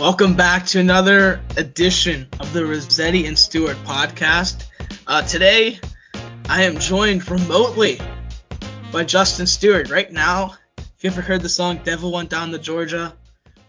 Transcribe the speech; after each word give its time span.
Welcome 0.00 0.34
back 0.34 0.64
to 0.68 0.80
another 0.80 1.42
edition 1.58 2.26
of 2.40 2.54
the 2.54 2.64
Rossetti 2.64 3.26
and 3.26 3.38
Stewart 3.38 3.76
podcast. 3.84 4.64
Uh, 5.06 5.20
today, 5.20 5.78
I 6.48 6.62
am 6.62 6.78
joined 6.78 7.30
remotely 7.30 8.00
by 8.92 9.04
Justin 9.04 9.46
Stewart. 9.46 9.90
Right 9.90 10.10
now, 10.10 10.54
if 10.78 11.04
you 11.04 11.10
ever 11.10 11.20
heard 11.20 11.42
the 11.42 11.50
song 11.50 11.82
Devil 11.84 12.12
Went 12.12 12.30
Down 12.30 12.50
to 12.52 12.58
Georgia, 12.58 13.14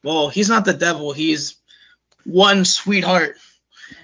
well, 0.05 0.29
he's 0.29 0.47
not 0.47 0.63
the 0.63 0.71
devil, 0.71 1.11
he's 1.11 1.57
one 2.23 2.63
sweetheart. 2.63 3.35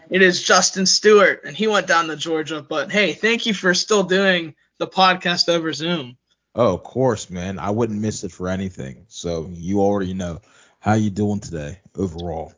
It 0.09 0.21
is 0.21 0.44
Justin 0.44 0.85
Stewart, 0.85 1.45
and 1.45 1.55
he 1.55 1.67
went 1.67 1.88
down 1.88 2.07
to 2.07 2.17
Georgia. 2.17 2.62
But 2.62 2.91
hey, 2.91 3.13
thank 3.13 3.45
you 3.45 3.53
for 3.53 3.73
still 3.73 4.03
doing 4.03 4.53
the 4.80 4.88
podcast 4.88 5.48
over 5.48 5.71
Zoom. 5.71 6.17
Oh, 6.55 6.73
of 6.73 6.84
course, 6.84 7.30
man. 7.30 7.57
I 7.57 7.70
wouldn't 7.70 8.02
miss 8.02 8.25
it 8.25 8.34
for 8.34 8.49
anything. 8.49 9.05
So 9.07 9.49
you 9.53 9.80
already 9.80 10.13
know. 10.13 10.41
How 10.80 10.94
you 10.94 11.09
doing 11.09 11.40
today 11.40 11.80
overall? 11.95 12.54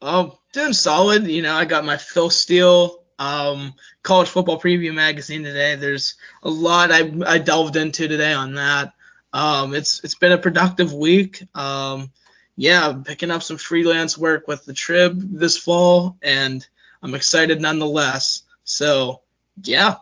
Oh, 0.00 0.38
doing 0.52 0.72
solid. 0.72 1.26
You 1.26 1.42
know, 1.42 1.54
I 1.54 1.64
got 1.64 1.84
my 1.84 1.96
Phil 1.96 2.30
Steele 2.30 3.02
um, 3.18 3.74
college 4.02 4.28
football 4.28 4.60
preview 4.60 4.92
magazine 4.92 5.44
today. 5.44 5.76
There's 5.76 6.14
a 6.42 6.50
lot 6.50 6.90
I, 6.90 7.12
I 7.26 7.38
delved 7.38 7.76
into 7.76 8.08
today 8.08 8.32
on 8.32 8.54
that. 8.54 8.92
Um, 9.32 9.74
it's 9.74 10.02
it's 10.04 10.16
been 10.16 10.32
a 10.32 10.38
productive 10.38 10.92
week. 10.92 11.42
Um, 11.54 12.10
yeah, 12.56 12.92
picking 13.04 13.30
up 13.30 13.42
some 13.42 13.56
freelance 13.56 14.18
work 14.18 14.46
with 14.46 14.64
the 14.64 14.74
Trib 14.74 15.38
this 15.38 15.56
fall, 15.56 16.16
and 16.20 16.66
I'm 17.02 17.14
excited 17.14 17.60
nonetheless. 17.60 18.42
So 18.64 19.22
yeah, 19.62 19.96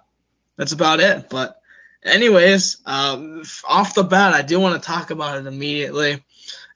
that's 0.57 0.73
about 0.73 1.01
it. 1.01 1.29
But 1.29 1.61
anyways, 2.03 2.79
um, 2.87 3.43
off 3.69 3.95
the 3.95 4.03
bat, 4.03 4.35
I 4.35 4.43
do 4.43 4.59
want 4.59 4.83
to 4.83 4.87
talk 4.87 5.11
about 5.11 5.39
it 5.39 5.47
immediately. 5.47 6.25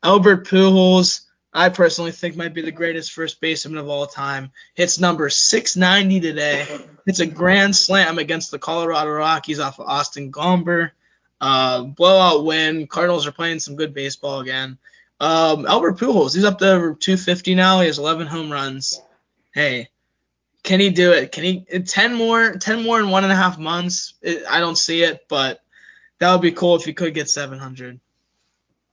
Albert 0.04 0.46
Pujols, 0.46 1.22
I 1.54 1.70
personally 1.70 2.12
think 2.12 2.36
might 2.36 2.52
be 2.52 2.60
the 2.60 2.70
greatest 2.70 3.12
first 3.12 3.40
baseman 3.40 3.78
of 3.78 3.88
all 3.88 4.06
time. 4.06 4.52
Hits 4.74 5.00
number 5.00 5.30
690 5.30 6.20
today. 6.20 6.66
It's 7.06 7.20
a 7.20 7.26
grand 7.26 7.74
slam 7.74 8.18
against 8.18 8.50
the 8.50 8.58
Colorado 8.58 9.10
Rockies 9.10 9.60
off 9.60 9.80
of 9.80 9.86
Austin 9.86 10.30
Gomber. 10.30 10.90
Uh, 11.40 11.84
blowout 11.84 12.44
win. 12.44 12.86
Cardinals 12.86 13.26
are 13.26 13.32
playing 13.32 13.60
some 13.60 13.76
good 13.76 13.94
baseball 13.94 14.40
again. 14.40 14.76
Um, 15.20 15.64
Albert 15.64 15.98
Pujols, 15.98 16.34
he's 16.34 16.44
up 16.44 16.58
to 16.58 16.96
250 17.00 17.54
now. 17.54 17.80
He 17.80 17.86
has 17.86 17.98
11 17.98 18.26
home 18.26 18.52
runs. 18.52 19.00
Hey, 19.54 19.88
can 20.62 20.80
he 20.80 20.90
do 20.90 21.12
it? 21.12 21.32
Can 21.32 21.44
he 21.44 21.60
10 21.60 22.14
more 22.14 22.56
10 22.56 22.82
more 22.82 23.00
in 23.00 23.08
one 23.08 23.24
and 23.24 23.32
a 23.32 23.36
half 23.36 23.58
months? 23.58 24.14
It, 24.20 24.44
I 24.48 24.60
don't 24.60 24.76
see 24.76 25.02
it, 25.02 25.26
but 25.28 25.62
that 26.18 26.30
would 26.30 26.42
be 26.42 26.52
cool 26.52 26.76
if 26.76 26.84
he 26.84 26.92
could 26.92 27.14
get 27.14 27.30
700. 27.30 28.00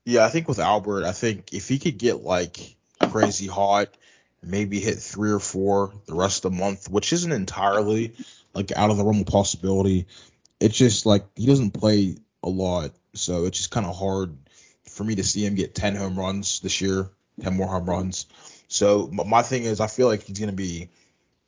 Yeah, 0.06 0.26
I 0.26 0.30
think 0.30 0.48
with 0.48 0.60
Albert, 0.60 1.06
I 1.06 1.12
think 1.12 1.54
if 1.54 1.68
he 1.68 1.78
could 1.78 1.98
get 1.98 2.24
like 2.24 2.76
crazy 3.10 3.48
hot, 3.48 3.90
maybe 4.44 4.80
hit 4.80 4.98
three 4.98 5.32
or 5.32 5.40
four 5.40 5.94
the 6.08 6.16
rest 6.16 6.44
of 6.44 6.52
the 6.52 6.58
month, 6.58 6.90
which 6.90 7.14
isn't 7.14 7.32
entirely 7.32 8.16
like 8.54 8.72
out 8.72 8.90
of 8.90 8.98
the 8.98 9.04
realm 9.04 9.22
of 9.22 9.28
possibility. 9.28 10.08
It's 10.60 10.78
just 10.78 11.06
like 11.06 11.26
he 11.36 11.46
doesn't 11.46 11.72
play 11.72 12.18
a 12.44 12.50
lot, 12.50 12.92
so 13.14 13.46
it's 13.46 13.58
just 13.58 13.72
kind 13.72 13.86
of 13.86 13.96
hard 13.96 14.36
for 14.88 15.04
me 15.04 15.16
to 15.16 15.24
see 15.24 15.46
him 15.46 15.56
get 15.56 15.76
10 15.76 15.96
home 15.96 16.18
runs 16.18 16.60
this 16.60 16.82
year, 16.82 17.10
10 17.42 17.56
more 17.56 17.68
home 17.68 17.86
runs. 17.86 18.26
So 18.68 19.08
my 19.08 19.42
thing 19.42 19.64
is, 19.64 19.80
I 19.80 19.88
feel 19.88 20.08
like 20.08 20.24
he's 20.24 20.40
gonna 20.40 20.52
be 20.52 20.90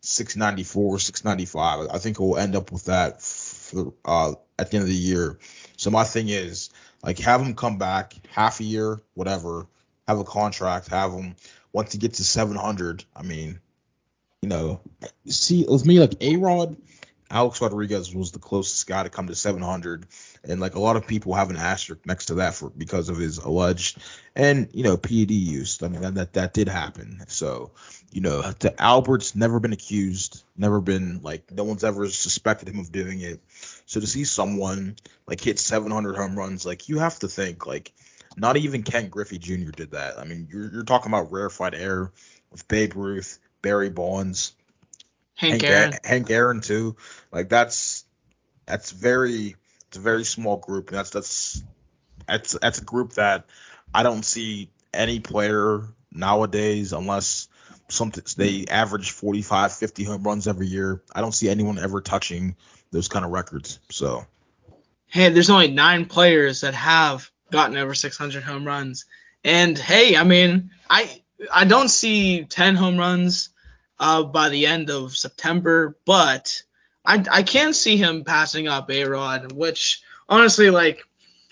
694, 0.02 1.00
695. 1.00 1.90
I 1.92 1.98
think 1.98 2.18
he'll 2.18 2.38
end 2.38 2.56
up 2.56 2.72
with 2.72 2.86
that 2.86 3.22
for, 3.22 3.94
uh, 4.06 4.34
at 4.60 4.70
the 4.70 4.78
end 4.78 4.84
of 4.84 4.90
the 4.90 4.96
year. 4.96 5.40
So 5.78 5.90
my 5.90 6.04
thing 6.04 6.30
is, 6.30 6.70
like 7.04 7.20
have 7.20 7.42
him 7.42 7.54
come 7.54 7.78
back 7.78 8.14
half 8.30 8.60
a 8.60 8.64
year, 8.64 9.02
whatever, 9.14 9.68
have 10.08 10.20
a 10.20 10.24
contract, 10.24 10.88
have 10.90 11.12
him 11.12 11.36
once 11.72 11.92
he 11.92 12.00
gets 12.00 12.18
to 12.18 12.24
700. 12.24 13.04
I 13.16 13.24
mean, 13.24 13.60
you 14.42 14.50
know, 14.50 14.80
see 15.28 15.66
with 15.68 15.86
me 15.86 16.00
like 16.00 16.16
A 16.22 16.38
Rod, 16.38 16.78
Alex 17.30 17.62
Rodriguez 17.62 18.14
was 18.14 18.32
the 18.32 18.40
closest 18.40 18.86
guy 18.86 19.04
to 19.04 19.10
come 19.10 19.28
to 19.28 19.36
700, 19.36 20.06
and 20.44 20.60
like 20.60 20.76
a 20.76 20.80
lot 20.80 20.96
of 20.96 21.08
people 21.08 21.34
have 21.34 21.50
an 21.50 21.58
asterisk 21.58 22.06
next 22.06 22.28
to 22.28 22.36
that 22.36 22.54
for 22.54 22.70
because 22.70 23.10
of 23.10 23.18
his 23.18 23.40
alleged 23.40 23.98
and 24.36 24.70
you 24.74 24.84
know 24.84 24.98
PED 24.98 25.32
use. 25.32 25.82
I 25.82 25.88
mean 25.88 26.02
that 26.14 26.34
that 26.34 26.54
did 26.54 26.70
happen. 26.70 27.24
So 27.28 27.72
you 28.12 28.22
know, 28.22 28.44
to 28.60 28.82
Albert's 28.82 29.36
never 29.36 29.60
been 29.60 29.74
accused, 29.74 30.44
never 30.56 30.80
been 30.80 31.22
like 31.24 31.52
no 31.52 31.64
one's 31.64 31.84
ever 31.84 32.08
suspected 32.08 32.70
him 32.70 32.80
of 32.80 32.92
doing 32.92 33.22
it. 33.22 33.40
So 33.94 34.00
to 34.00 34.08
see 34.08 34.24
someone 34.24 34.96
like 35.28 35.40
hit 35.40 35.60
700 35.60 36.16
home 36.16 36.36
runs, 36.36 36.66
like 36.66 36.90
you 36.90 36.98
have 36.98 37.20
to 37.20 37.28
think 37.28 37.68
like 37.68 37.94
not 38.36 38.58
even 38.58 38.82
Ken 38.82 39.08
Griffey 39.08 39.38
Jr. 39.38 39.70
did 39.70 39.92
that. 39.92 40.18
I 40.18 40.24
mean, 40.24 40.48
you're, 40.52 40.74
you're 40.74 40.84
talking 40.84 41.12
about 41.12 41.32
rarefied 41.32 41.76
air 41.76 42.12
with 42.50 42.68
Babe 42.68 42.96
Ruth, 42.96 43.38
Barry 43.62 43.92
Bonds, 43.92 44.56
Hank, 45.36 45.62
Hank 45.62 45.64
Aaron, 45.66 45.94
Hank 46.04 46.32
Aaron 46.32 46.62
too. 46.62 46.96
Like 47.32 47.50
that's 47.50 48.04
that's 48.66 48.90
very 48.90 49.56
it's 49.90 49.98
a 49.98 50.02
very 50.02 50.24
small 50.24 50.58
group, 50.58 50.90
and 50.90 50.98
that's 50.98 51.12
that's 51.12 51.64
that's 52.28 52.54
that's 52.54 52.80
a 52.80 52.84
group 52.84 53.14
that 53.14 53.46
I 53.94 54.02
don't 54.02 54.26
see 54.26 54.72
any 54.92 55.20
player 55.20 55.84
nowadays 56.12 56.94
unless 56.94 57.48
something 57.90 58.24
they 58.38 58.66
average 58.72 59.12
45 59.12 59.74
50 59.74 60.04
home 60.04 60.24
runs 60.24 60.48
every 60.48 60.68
year 60.68 61.04
i 61.14 61.22
don't 61.22 61.34
see 61.34 61.50
anyone 61.50 61.78
ever 61.78 62.02
touching 62.02 62.56
those 62.94 63.08
kind 63.10 63.26
of 63.26 63.32
records 63.32 63.80
so 63.90 64.26
hey 65.08 65.30
there's 65.30 65.50
only 65.50 65.70
nine 65.70 66.06
players 66.06 66.62
that 66.62 66.74
have 66.74 67.30
gotten 67.52 67.76
over 67.76 67.94
600 67.94 68.44
home 68.44 68.66
runs 68.66 69.06
and 69.44 69.78
hey 69.78 70.16
i 70.16 70.24
mean 70.24 70.70
i 70.90 71.22
i 71.52 71.66
don't 71.66 71.90
see 71.90 72.46
10 72.46 72.76
home 72.76 72.98
runs 72.98 73.50
uh, 74.00 74.24
by 74.24 74.50
the 74.50 74.68
end 74.68 74.90
of 74.90 75.16
september 75.16 75.98
but 76.06 76.62
i 77.06 77.24
i 77.32 77.44
can 77.44 77.74
see 77.74 77.98
him 77.98 78.24
passing 78.24 78.68
up 78.68 78.90
a 78.90 79.04
rod 79.04 79.52
which 79.52 80.02
honestly 80.30 80.70
like 80.70 81.04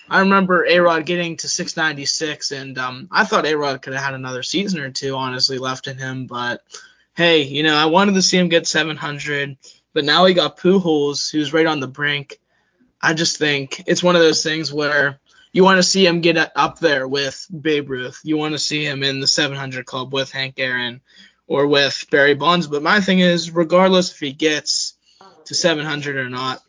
I 0.10 0.20
remember 0.20 0.66
A 0.66 0.78
Rod 0.80 1.06
getting 1.06 1.38
to 1.38 1.48
696, 1.48 2.52
and 2.52 2.78
um, 2.78 3.08
I 3.10 3.24
thought 3.24 3.46
A 3.46 3.56
Rod 3.56 3.82
could 3.82 3.94
have 3.94 4.04
had 4.04 4.14
another 4.14 4.44
season 4.44 4.82
or 4.82 4.92
two, 4.92 5.16
honestly, 5.16 5.58
left 5.58 5.88
in 5.88 5.98
him. 5.98 6.28
But 6.28 6.62
hey, 7.16 7.44
you 7.44 7.64
know, 7.64 7.76
I 7.76 7.86
wanted 7.86 8.16
to 8.16 8.22
see 8.22 8.38
him 8.38 8.50
get 8.50 8.68
700, 8.68 9.58
but 9.94 10.06
now 10.06 10.26
he 10.26 10.34
got 10.34 10.58
Pujols, 10.58 11.32
who's 11.32 11.54
right 11.54 11.66
on 11.66 11.80
the 11.80 11.88
brink. 11.88 12.40
I 13.02 13.14
just 13.14 13.38
think 13.38 13.84
it's 13.88 14.04
one 14.04 14.16
of 14.16 14.22
those 14.22 14.44
things 14.44 14.72
where 14.72 15.20
you 15.52 15.64
want 15.64 15.78
to 15.78 15.84
see 15.84 16.06
him 16.06 16.22
get 16.22 16.52
up 16.56 16.80
there 16.80 17.08
with 17.08 17.46
Babe 17.50 17.90
Ruth. 17.90 18.22
You 18.24 18.38
want 18.38 18.54
to 18.54 18.60
see 18.60 18.86
him 18.86 19.04
in 19.04 19.20
the 19.20 19.28
700 19.28 19.86
club 19.86 20.14
with 20.14 20.32
Hank 20.32 20.56
Aaron 20.58 21.02
or 21.48 21.68
with 21.68 22.06
Barry 22.10 22.36
Bonds. 22.36 22.68
But 22.68 22.84
my 22.84 23.02
thing 23.02 23.20
is, 23.20 23.52
regardless 23.52 24.12
if 24.12 24.20
he 24.20 24.32
gets 24.32 24.94
to 25.46 25.56
700 25.56 26.16
or 26.16 26.30
not, 26.30 26.62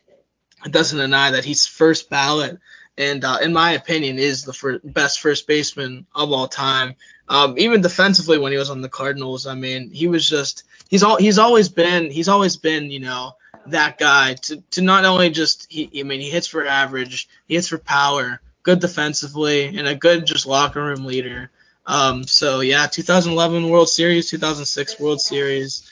it 0.65 0.71
doesn't 0.71 0.99
deny 0.99 1.31
that 1.31 1.45
he's 1.45 1.65
first 1.65 2.09
ballot 2.09 2.59
and 2.97 3.23
uh, 3.23 3.37
in 3.41 3.53
my 3.53 3.71
opinion 3.71 4.19
is 4.19 4.43
the 4.43 4.53
fir- 4.53 4.79
best 4.83 5.19
first 5.19 5.47
baseman 5.47 6.05
of 6.13 6.31
all 6.31 6.47
time. 6.47 6.95
Um, 7.29 7.57
even 7.57 7.81
defensively 7.81 8.37
when 8.37 8.51
he 8.51 8.57
was 8.57 8.69
on 8.69 8.81
the 8.81 8.89
Cardinals, 8.89 9.47
I 9.47 9.55
mean, 9.55 9.89
he 9.89 10.07
was 10.07 10.27
just 10.27 10.63
he's 10.89 11.03
all 11.03 11.17
he's 11.17 11.39
always 11.39 11.69
been 11.69 12.11
he's 12.11 12.27
always 12.27 12.57
been 12.57 12.91
you 12.91 12.99
know 12.99 13.35
that 13.67 13.97
guy 13.97 14.35
to 14.35 14.61
to 14.71 14.81
not 14.81 15.05
only 15.05 15.29
just 15.29 15.71
he 15.71 15.89
I 15.99 16.03
mean 16.03 16.19
he 16.19 16.29
hits 16.29 16.47
for 16.47 16.65
average, 16.65 17.29
he 17.47 17.55
hits 17.55 17.67
for 17.69 17.77
power, 17.77 18.41
good 18.61 18.79
defensively, 18.79 19.77
and 19.77 19.87
a 19.87 19.95
good 19.95 20.25
just 20.25 20.45
locker 20.45 20.83
room 20.83 21.05
leader. 21.05 21.49
Um, 21.85 22.23
so 22.23 22.61
yeah, 22.61 22.87
2011 22.87 23.69
World 23.69 23.89
Series, 23.89 24.29
2006 24.29 24.99
World 24.99 25.21
Series, 25.21 25.89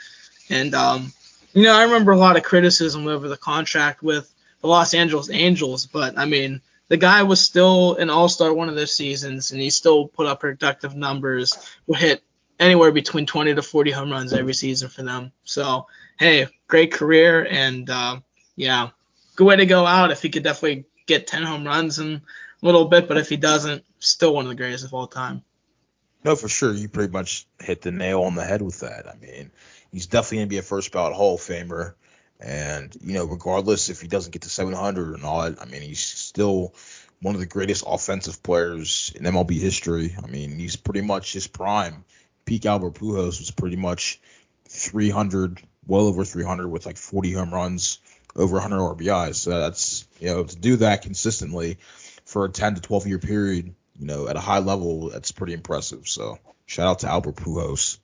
and 0.50 0.76
um, 0.76 1.14
you 1.54 1.64
know 1.64 1.74
I 1.74 1.84
remember 1.84 2.12
a 2.12 2.18
lot 2.18 2.38
of 2.38 2.44
criticism 2.44 3.08
over 3.08 3.28
the 3.28 3.38
contract 3.38 4.04
with 4.04 4.32
the 4.62 4.68
Los 4.68 4.94
Angeles 4.94 5.30
Angels, 5.32 5.86
but 5.86 6.18
I 6.18 6.26
mean 6.26 6.62
the 6.92 6.98
guy 6.98 7.24
was 7.24 7.40
still 7.40 7.96
an 7.96 8.10
all-star 8.10 8.54
one 8.54 8.68
of 8.68 8.76
those 8.76 8.92
seasons, 8.92 9.52
and 9.52 9.62
he 9.62 9.70
still 9.70 10.10
put 10.10 10.28
up 10.28 10.42
productive 10.42 10.94
numbers. 10.94 11.58
Would 11.88 12.00
hit 12.00 12.22
anywhere 12.60 12.92
between 12.92 13.26
20 13.26 13.56
to 13.56 13.62
40 13.62 13.92
home 13.92 14.12
runs 14.12 14.34
every 14.34 14.54
season 14.54 14.90
for 14.90 15.02
them. 15.02 15.32
So 15.46 15.88
hey, 16.20 16.48
great 16.68 16.92
career, 16.92 17.48
and 17.50 17.90
uh, 17.90 18.20
yeah, 18.58 18.90
good 19.38 19.48
way 19.48 19.56
to 19.56 19.66
go 19.66 19.86
out. 19.86 20.12
If 20.12 20.22
he 20.22 20.28
could 20.28 20.44
definitely 20.44 20.84
get 21.06 21.28
10 21.28 21.44
home 21.44 21.66
runs 21.66 22.00
in 22.00 22.16
a 22.16 22.22
little 22.66 22.84
bit, 22.84 23.08
but 23.08 23.16
if 23.16 23.30
he 23.30 23.38
doesn't, 23.38 23.86
still 24.00 24.36
one 24.36 24.44
of 24.44 24.50
the 24.50 24.56
greatest 24.56 24.84
of 24.84 24.94
all 24.94 25.08
time. 25.08 25.46
No, 26.26 26.36
for 26.36 26.50
sure. 26.50 26.74
You 26.74 26.90
pretty 26.90 27.14
much 27.14 27.48
hit 27.62 27.84
the 27.84 27.92
nail 27.94 28.24
on 28.24 28.36
the 28.36 28.44
head 28.44 28.62
with 28.62 28.82
that. 28.82 29.08
I 29.08 29.16
mean, 29.16 29.50
he's 29.94 30.08
definitely 30.08 30.40
going 30.40 30.48
to 30.48 30.54
be 30.56 30.58
a 30.58 30.62
first 30.62 30.92
ballot 30.92 31.14
Hall 31.14 31.36
of 31.36 31.40
Famer. 31.40 31.94
And, 32.42 32.96
you 33.02 33.14
know, 33.14 33.26
regardless 33.26 33.90
if 33.90 34.02
he 34.02 34.08
doesn't 34.08 34.32
get 34.32 34.42
to 34.44 34.50
700 34.50 35.14
or 35.14 35.18
not, 35.18 35.62
I 35.62 35.66
mean, 35.66 35.82
he's 35.82 36.00
still 36.00 36.74
one 37.22 37.36
of 37.36 37.42
the 37.42 37.48
greatest 37.48 37.84
offensive 37.86 38.42
players 38.42 39.14
in 39.16 39.24
MLB 39.24 39.60
history. 39.60 40.16
I 40.22 40.28
mean, 40.28 40.58
he's 40.58 40.76
pretty 40.76 41.02
much 41.02 41.34
his 41.34 41.48
prime. 41.48 42.04
Peak 42.46 42.66
Albert 42.66 42.96
Pujols 42.96 43.40
was 43.40 43.52
pretty 43.52 43.76
much 43.76 44.20
300, 44.70 45.62
well 45.86 46.08
over 46.08 46.26
300 46.26 46.68
with 46.68 46.86
like 46.86 46.98
40 46.98 47.34
home 47.34 47.54
runs, 47.54 48.00
over 48.36 48.54
100 48.54 48.78
RBIs. 48.78 49.36
So 49.36 49.52
that's, 49.52 50.08
you 50.20 50.28
know, 50.28 50.44
to 50.44 50.56
do 50.56 50.78
that 50.78 51.04
consistently 51.04 51.78
for 52.26 52.46
a 52.46 52.50
10 52.50 52.76
to 52.76 52.82
12 52.82 53.08
year 53.08 53.20
period, 53.20 53.76
you 54.00 54.08
know, 54.08 54.28
at 54.28 54.36
a 54.36 54.40
high 54.40 54.60
level, 54.60 55.10
that's 55.10 55.32
pretty 55.32 55.54
impressive. 55.54 56.08
So 56.08 56.40
shout 56.66 56.88
out 56.88 57.00
to 57.00 57.08
Albert 57.08 57.36
Pujols. 57.36 58.00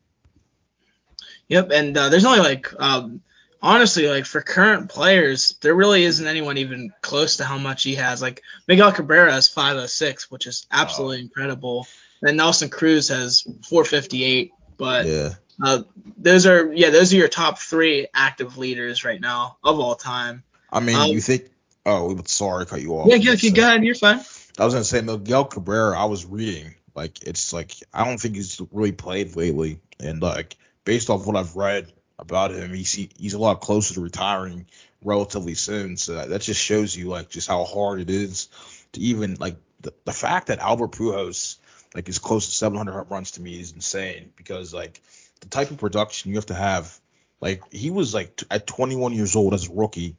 Yep, 1.47 1.71
and 1.71 1.97
uh, 1.97 2.09
there's 2.09 2.25
only 2.25 2.39
like 2.39 2.73
um, 2.77 3.21
honestly 3.61 4.07
like 4.07 4.25
for 4.25 4.41
current 4.41 4.89
players, 4.89 5.57
there 5.61 5.75
really 5.75 6.03
isn't 6.03 6.25
anyone 6.25 6.57
even 6.57 6.91
close 7.01 7.37
to 7.37 7.43
how 7.45 7.57
much 7.57 7.83
he 7.83 7.95
has. 7.95 8.21
Like 8.21 8.41
Miguel 8.67 8.91
Cabrera 8.91 9.31
has 9.31 9.47
506, 9.47 10.29
which 10.31 10.47
is 10.47 10.67
absolutely 10.71 11.21
incredible. 11.21 11.87
And 12.21 12.37
Nelson 12.37 12.69
Cruz 12.69 13.09
has 13.09 13.41
458, 13.67 14.51
but 14.77 15.05
Yeah. 15.05 15.33
uh, 15.61 15.83
those 16.17 16.45
are 16.45 16.71
yeah, 16.73 16.89
those 16.89 17.13
are 17.13 17.17
your 17.17 17.27
top 17.27 17.59
three 17.59 18.07
active 18.13 18.57
leaders 18.57 19.03
right 19.03 19.21
now 19.21 19.57
of 19.63 19.79
all 19.79 19.95
time. 19.95 20.43
I 20.71 20.79
mean, 20.79 20.95
Um, 20.95 21.11
you 21.11 21.21
think? 21.21 21.45
Oh, 21.85 22.19
sorry, 22.25 22.65
cut 22.65 22.81
you 22.81 22.93
off. 22.93 23.07
Yeah, 23.07 23.15
yeah, 23.15 23.35
you 23.39 23.51
go 23.51 23.61
ahead, 23.61 23.83
you're 23.83 23.95
fine. 23.95 24.19
I 24.59 24.65
was 24.65 24.73
gonna 24.73 24.83
say 24.83 25.01
Miguel 25.01 25.45
Cabrera. 25.45 25.97
I 25.97 26.05
was 26.05 26.25
reading 26.25 26.73
like 26.95 27.23
it's 27.23 27.53
like 27.53 27.75
I 27.93 28.03
don't 28.03 28.19
think 28.19 28.35
he's 28.35 28.59
really 28.71 28.91
played 28.91 29.35
lately, 29.35 29.79
and 29.99 30.21
like 30.21 30.57
based 30.83 31.09
off 31.09 31.25
what 31.27 31.35
I've 31.35 31.55
read 31.55 31.93
about 32.19 32.51
him, 32.51 32.73
he's 32.73 32.93
he's 32.93 33.33
a 33.33 33.39
lot 33.39 33.61
closer 33.61 33.93
to 33.95 34.01
retiring 34.01 34.65
relatively 35.03 35.53
soon. 35.53 35.97
So 35.97 36.15
that, 36.27 36.41
just 36.41 36.61
shows 36.61 36.95
you 36.95 37.09
like 37.09 37.29
just 37.29 37.47
how 37.47 37.63
hard 37.63 37.99
it 38.01 38.09
is 38.09 38.49
to 38.93 38.99
even 38.99 39.35
like 39.35 39.57
the, 39.81 39.93
the 40.05 40.13
fact 40.13 40.47
that 40.47 40.59
Albert 40.59 40.91
Pujols 40.91 41.57
like 41.93 42.09
is 42.09 42.19
close 42.19 42.47
to 42.47 42.51
700 42.51 42.91
home 42.91 43.07
runs 43.09 43.31
to 43.31 43.41
me 43.41 43.59
is 43.59 43.71
insane 43.71 44.31
because 44.35 44.73
like 44.73 45.01
the 45.41 45.47
type 45.47 45.71
of 45.71 45.77
production 45.77 46.31
you 46.31 46.37
have 46.37 46.47
to 46.47 46.55
have. 46.55 46.99
Like 47.39 47.61
he 47.71 47.91
was 47.91 48.13
like 48.13 48.35
t- 48.35 48.47
at 48.49 48.65
21 48.65 49.13
years 49.13 49.35
old 49.35 49.53
as 49.53 49.69
a 49.69 49.73
rookie, 49.73 50.15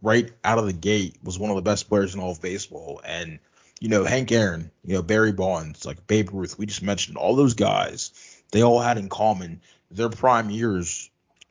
right 0.00 0.30
out 0.42 0.58
of 0.58 0.66
the 0.66 0.72
gate 0.72 1.18
was 1.22 1.38
one 1.38 1.50
of 1.50 1.56
the 1.56 1.62
best 1.62 1.88
players 1.88 2.14
in 2.14 2.20
all 2.20 2.30
of 2.30 2.40
baseball, 2.40 3.02
and 3.04 3.38
you 3.78 3.88
know, 3.88 4.04
Hank 4.04 4.30
Aaron, 4.30 4.70
you 4.84 4.94
know, 4.94 5.02
Barry 5.02 5.32
Bonds, 5.32 5.84
like 5.84 6.06
Babe 6.06 6.30
Ruth, 6.32 6.56
we 6.56 6.66
just 6.66 6.82
mentioned 6.82 7.16
all 7.16 7.34
those 7.34 7.54
guys, 7.54 8.12
they 8.52 8.62
all 8.62 8.78
had 8.78 8.96
in 8.96 9.08
common 9.08 9.60
their 9.90 10.08
prime 10.08 10.50
years 10.50 11.01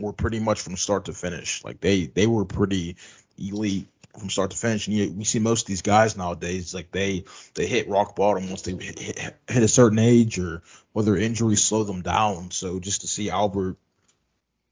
were 0.01 0.13
pretty 0.13 0.39
much 0.39 0.61
from 0.61 0.77
start 0.77 1.05
to 1.05 1.13
finish. 1.13 1.63
Like 1.63 1.79
they 1.79 2.05
they 2.05 2.27
were 2.27 2.45
pretty 2.45 2.97
elite 3.37 3.87
from 4.17 4.29
start 4.29 4.51
to 4.51 4.57
finish. 4.57 4.87
And 4.87 4.95
you, 4.95 5.11
we 5.11 5.23
see 5.23 5.39
most 5.39 5.63
of 5.63 5.67
these 5.67 5.81
guys 5.81 6.17
nowadays, 6.17 6.73
like 6.73 6.91
they 6.91 7.25
they 7.53 7.67
hit 7.67 7.89
rock 7.89 8.15
bottom 8.15 8.49
once 8.49 8.63
they 8.63 8.73
hit, 8.73 8.99
hit, 8.99 9.37
hit 9.47 9.63
a 9.63 9.67
certain 9.67 9.99
age 9.99 10.39
or 10.39 10.61
whether 10.93 11.15
injuries 11.15 11.63
slow 11.63 11.83
them 11.83 12.01
down. 12.01 12.51
So 12.51 12.79
just 12.79 13.01
to 13.01 13.07
see 13.07 13.29
Albert 13.29 13.77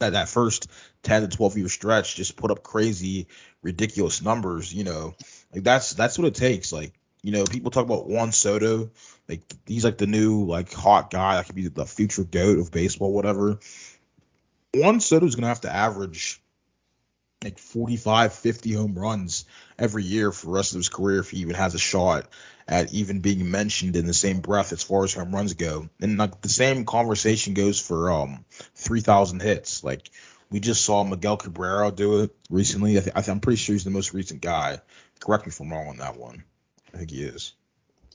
at 0.01 0.13
that 0.13 0.29
first 0.29 0.67
10 1.03 1.23
to 1.23 1.27
12 1.27 1.57
year 1.57 1.69
stretch 1.69 2.15
just 2.15 2.37
put 2.37 2.51
up 2.51 2.63
crazy 2.63 3.27
ridiculous 3.61 4.21
numbers 4.21 4.73
you 4.73 4.85
know 4.85 5.13
like 5.53 5.63
that's 5.63 5.91
that's 5.91 6.17
what 6.17 6.25
it 6.27 6.35
takes 6.35 6.71
like 6.71 6.93
you 7.21 7.33
know 7.33 7.43
people 7.43 7.69
talk 7.69 7.85
about 7.85 8.07
Juan 8.07 8.31
Soto 8.31 8.91
like 9.27 9.41
he's 9.65 9.83
like 9.83 9.97
the 9.97 10.07
new 10.07 10.45
like 10.45 10.71
hot 10.71 11.11
guy 11.11 11.35
that 11.35 11.45
could 11.45 11.55
be 11.55 11.67
the 11.67 11.85
future 11.85 12.23
goat 12.23 12.59
of 12.59 12.71
baseball 12.71 13.11
whatever 13.11 13.59
Juan 14.73 14.99
Soto's 14.99 15.35
gonna 15.35 15.47
have 15.47 15.61
to 15.61 15.73
average 15.73 16.41
like 17.43 17.57
45 17.57 18.33
50 18.33 18.73
home 18.73 18.99
runs 18.99 19.45
every 19.77 20.03
year 20.03 20.31
for 20.31 20.47
the 20.47 20.51
rest 20.51 20.73
of 20.73 20.77
his 20.77 20.89
career 20.89 21.19
if 21.19 21.31
he 21.31 21.37
even 21.37 21.55
has 21.55 21.73
a 21.73 21.79
shot 21.79 22.27
at 22.67 22.93
even 22.93 23.21
being 23.21 23.49
mentioned 23.49 23.95
in 23.95 24.05
the 24.05 24.13
same 24.13 24.41
breath 24.41 24.73
as 24.73 24.83
far 24.83 25.05
as 25.05 25.13
home 25.13 25.33
runs 25.33 25.53
go 25.53 25.89
and 26.01 26.17
like 26.17 26.41
the 26.41 26.49
same 26.49 26.85
conversation 26.85 27.53
goes 27.53 27.79
for 27.79 28.11
um 28.11 28.43
3000 28.75 29.41
hits 29.41 29.83
like 29.83 30.09
we 30.51 30.59
just 30.59 30.83
saw 30.83 31.03
Miguel 31.03 31.37
Cabrera 31.37 31.91
do 31.91 32.23
it 32.23 32.35
recently. 32.49 32.97
I 32.97 33.01
th- 33.01 33.15
I 33.15 33.21
th- 33.21 33.29
I'm 33.29 33.39
pretty 33.39 33.57
sure 33.57 33.73
he's 33.73 33.83
the 33.83 33.91
most 33.91 34.15
recent 34.15 34.41
guy. 34.41 34.79
Correct 35.19 35.45
me 35.45 35.51
if 35.51 35.59
I'm 35.59 35.71
wrong 35.71 35.89
on 35.89 35.97
that 35.97 36.17
one. 36.17 36.43
I 36.91 36.97
think 36.97 37.11
he 37.11 37.21
is. 37.23 37.53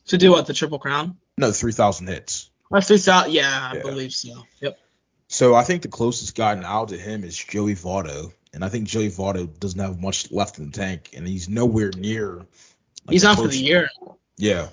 To 0.07 0.19
do 0.19 0.33
what 0.33 0.47
the 0.47 0.53
triple 0.53 0.81
crown? 0.81 1.17
No, 1.39 1.53
3,000 1.53 2.09
hits. 2.09 2.51
Three 2.83 2.99
thousand. 2.99 3.33
Yeah, 3.33 3.69
I 3.71 3.77
Yeah. 3.77 3.83
believe 3.83 4.13
so. 4.13 4.47
Yep. 4.61 4.79
So 5.35 5.57
I 5.57 5.65
think 5.65 5.83
the 5.83 5.89
closest 5.89 6.37
guy 6.37 6.55
now 6.55 6.85
to 6.85 6.97
him 6.97 7.25
is 7.25 7.37
Joey 7.37 7.75
Votto, 7.75 8.33
and 8.53 8.65
I 8.65 8.69
think 8.69 8.87
Joey 8.87 9.11
Votto 9.11 9.49
doesn't 9.59 9.81
have 9.81 10.01
much 10.01 10.31
left 10.31 10.61
in 10.61 10.71
the 10.71 10.71
tank, 10.71 11.11
and 11.17 11.27
he's 11.27 11.49
nowhere 11.49 11.91
near. 11.91 12.37
like, 12.37 12.47
He's 13.11 13.25
out 13.25 13.39
for 13.39 13.49
the 13.49 13.59
year. 13.59 13.89
Yeah, 14.37 14.69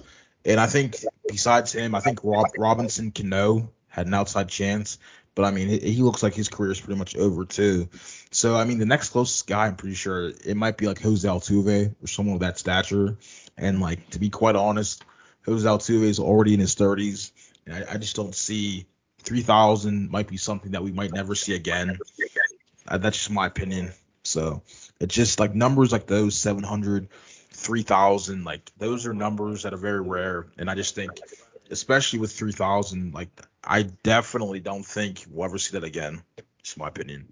and 0.45 0.59
I 0.59 0.67
think 0.67 0.97
besides 1.27 1.73
him, 1.73 1.95
I 1.95 1.99
think 1.99 2.19
Rob 2.23 2.45
Robinson 2.59 3.09
Cano 3.09 3.71
had 3.87 4.05
an 4.05 4.13
outside 4.13 4.49
chance, 4.49 4.99
but 5.33 5.45
I 5.45 5.49
mean 5.49 5.67
he, 5.67 5.79
he 5.79 6.03
looks 6.03 6.21
like 6.21 6.35
his 6.35 6.47
career 6.47 6.73
is 6.73 6.79
pretty 6.79 6.99
much 6.99 7.15
over 7.15 7.43
too. 7.43 7.89
So 8.29 8.55
I 8.55 8.63
mean 8.63 8.77
the 8.77 8.85
next 8.85 9.09
closest 9.09 9.47
guy, 9.47 9.65
I'm 9.65 9.77
pretty 9.77 9.95
sure 9.95 10.27
it 10.45 10.55
might 10.55 10.77
be 10.77 10.85
like 10.85 11.01
Jose 11.01 11.27
Altuve 11.27 11.95
or 12.03 12.07
someone 12.07 12.35
of 12.35 12.41
that 12.41 12.59
stature, 12.59 13.17
and 13.57 13.81
like 13.81 14.11
to 14.11 14.19
be 14.19 14.29
quite 14.29 14.55
honest, 14.55 15.03
Jose 15.43 15.67
Altuve 15.67 16.03
is 16.03 16.19
already 16.19 16.53
in 16.53 16.59
his 16.59 16.75
30s, 16.75 17.31
and 17.65 17.83
I, 17.83 17.93
I 17.93 17.97
just 17.97 18.15
don't 18.15 18.35
see 18.35 18.85
3,000 19.23 20.09
might 20.09 20.27
be 20.27 20.37
something 20.37 20.71
that 20.71 20.83
we 20.83 20.91
might 20.91 21.13
never 21.13 21.35
see 21.35 21.55
again. 21.55 21.99
Uh, 22.87 22.97
that's 22.97 23.17
just 23.17 23.31
my 23.31 23.47
opinion. 23.47 23.91
So 24.23 24.61
it's 24.99 25.15
just 25.15 25.39
like 25.39 25.55
numbers 25.55 25.91
like 25.91 26.07
those 26.07 26.35
700, 26.35 27.07
3,000, 27.51 28.43
like 28.43 28.71
those 28.77 29.05
are 29.05 29.13
numbers 29.13 29.63
that 29.63 29.73
are 29.73 29.77
very 29.77 30.01
rare. 30.01 30.47
And 30.57 30.69
I 30.69 30.75
just 30.75 30.95
think, 30.95 31.21
especially 31.69 32.19
with 32.19 32.31
3,000, 32.31 33.13
like 33.13 33.29
I 33.63 33.83
definitely 33.83 34.59
don't 34.59 34.85
think 34.85 35.25
we'll 35.29 35.45
ever 35.45 35.57
see 35.57 35.77
that 35.77 35.83
again. 35.83 36.21
It's 36.59 36.77
my 36.77 36.87
opinion. 36.87 37.31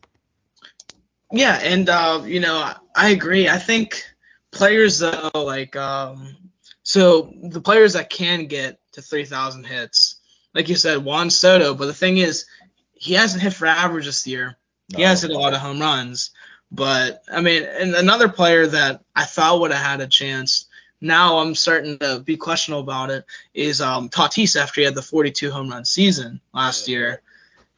Yeah, 1.31 1.59
and 1.61 1.87
uh, 1.89 2.23
you 2.25 2.39
know, 2.39 2.73
I- 2.95 3.09
agree. 3.09 3.47
I 3.47 3.57
think 3.57 4.03
players 4.51 4.99
though, 4.99 5.29
like 5.35 5.75
um, 5.75 6.35
so 6.83 7.31
the 7.43 7.61
players 7.61 7.93
that 7.93 8.09
can 8.09 8.47
get 8.47 8.79
to 8.93 9.01
3,000 9.01 9.63
hits, 9.63 10.08
like 10.53 10.69
you 10.69 10.75
said, 10.75 11.03
Juan 11.03 11.29
Soto. 11.29 11.73
But 11.73 11.85
the 11.87 11.93
thing 11.93 12.17
is, 12.17 12.45
he 12.93 13.13
hasn't 13.13 13.41
hit 13.43 13.53
for 13.53 13.65
average 13.65 14.05
this 14.05 14.25
year. 14.27 14.57
He 14.95 15.03
has 15.03 15.21
hit 15.21 15.31
a 15.31 15.37
lot 15.37 15.53
of 15.53 15.59
home 15.59 15.79
runs. 15.79 16.31
But 16.71 17.23
I 17.31 17.41
mean, 17.41 17.63
and 17.63 17.95
another 17.95 18.29
player 18.29 18.67
that 18.67 19.03
I 19.15 19.25
thought 19.25 19.59
would 19.61 19.71
have 19.71 19.85
had 19.85 20.01
a 20.01 20.07
chance. 20.07 20.65
Now 21.01 21.37
I'm 21.37 21.55
starting 21.55 21.97
to 21.99 22.19
be 22.19 22.37
questionable 22.37 22.81
about 22.81 23.09
it. 23.09 23.25
Is 23.53 23.81
um, 23.81 24.09
Tatis 24.09 24.59
after 24.59 24.81
he 24.81 24.85
had 24.85 24.95
the 24.95 25.01
42 25.01 25.49
home 25.51 25.69
run 25.69 25.85
season 25.85 26.41
last 26.53 26.87
Yeah. 26.87 26.97
year. 26.97 27.21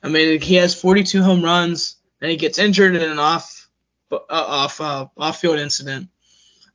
I 0.04 0.10
mean, 0.10 0.42
he 0.42 0.56
has 0.56 0.74
42 0.74 1.22
home 1.22 1.44
runs, 1.44 1.98
then 2.20 2.32
he 2.32 2.36
gets 2.36 2.58
injured 2.58 2.96
in 2.96 3.04
an 3.10 3.20
off 3.20 3.70
uh, 4.12 4.18
off 4.30 4.82
uh, 4.82 5.08
off 5.18 5.40
field 5.40 5.60
incident. 5.60 6.10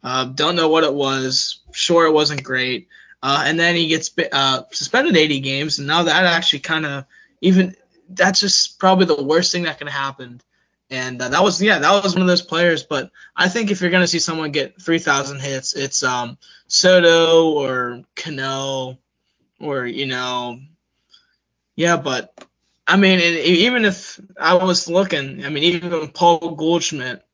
Uh, 0.02 0.26
don't 0.26 0.54
know 0.56 0.68
what 0.68 0.84
it 0.84 0.94
was. 0.94 1.60
Sure, 1.72 2.06
it 2.06 2.12
wasn't 2.12 2.42
great. 2.44 2.88
Uh, 3.26 3.42
and 3.44 3.58
then 3.58 3.74
he 3.74 3.88
gets 3.88 4.12
uh, 4.32 4.62
suspended 4.70 5.16
80 5.16 5.40
games, 5.40 5.78
and 5.78 5.88
now 5.88 6.04
that 6.04 6.24
actually 6.24 6.60
kind 6.60 6.86
of 6.86 7.06
even 7.40 7.74
that's 8.08 8.38
just 8.38 8.78
probably 8.78 9.06
the 9.06 9.20
worst 9.20 9.50
thing 9.50 9.64
that 9.64 9.78
can 9.78 9.88
happen. 9.88 10.40
And 10.90 11.20
uh, 11.20 11.30
that 11.30 11.42
was 11.42 11.60
yeah, 11.60 11.80
that 11.80 12.04
was 12.04 12.14
one 12.14 12.22
of 12.22 12.28
those 12.28 12.42
players. 12.42 12.84
But 12.84 13.10
I 13.34 13.48
think 13.48 13.72
if 13.72 13.80
you're 13.80 13.90
gonna 13.90 14.06
see 14.06 14.20
someone 14.20 14.52
get 14.52 14.80
3,000 14.80 15.40
hits, 15.40 15.74
it's 15.74 16.04
um 16.04 16.38
Soto 16.68 17.50
or 17.50 18.04
Cano 18.14 18.98
or 19.58 19.86
you 19.86 20.06
know 20.06 20.60
yeah, 21.74 21.96
but 21.96 22.32
I 22.86 22.96
mean, 22.96 23.18
and 23.18 23.36
even 23.38 23.84
if 23.84 24.20
I 24.40 24.54
was 24.54 24.88
looking, 24.88 25.44
I 25.44 25.48
mean, 25.50 25.64
even 25.64 26.08
Paul 26.08 26.54
Goldschmidt, 26.54 27.24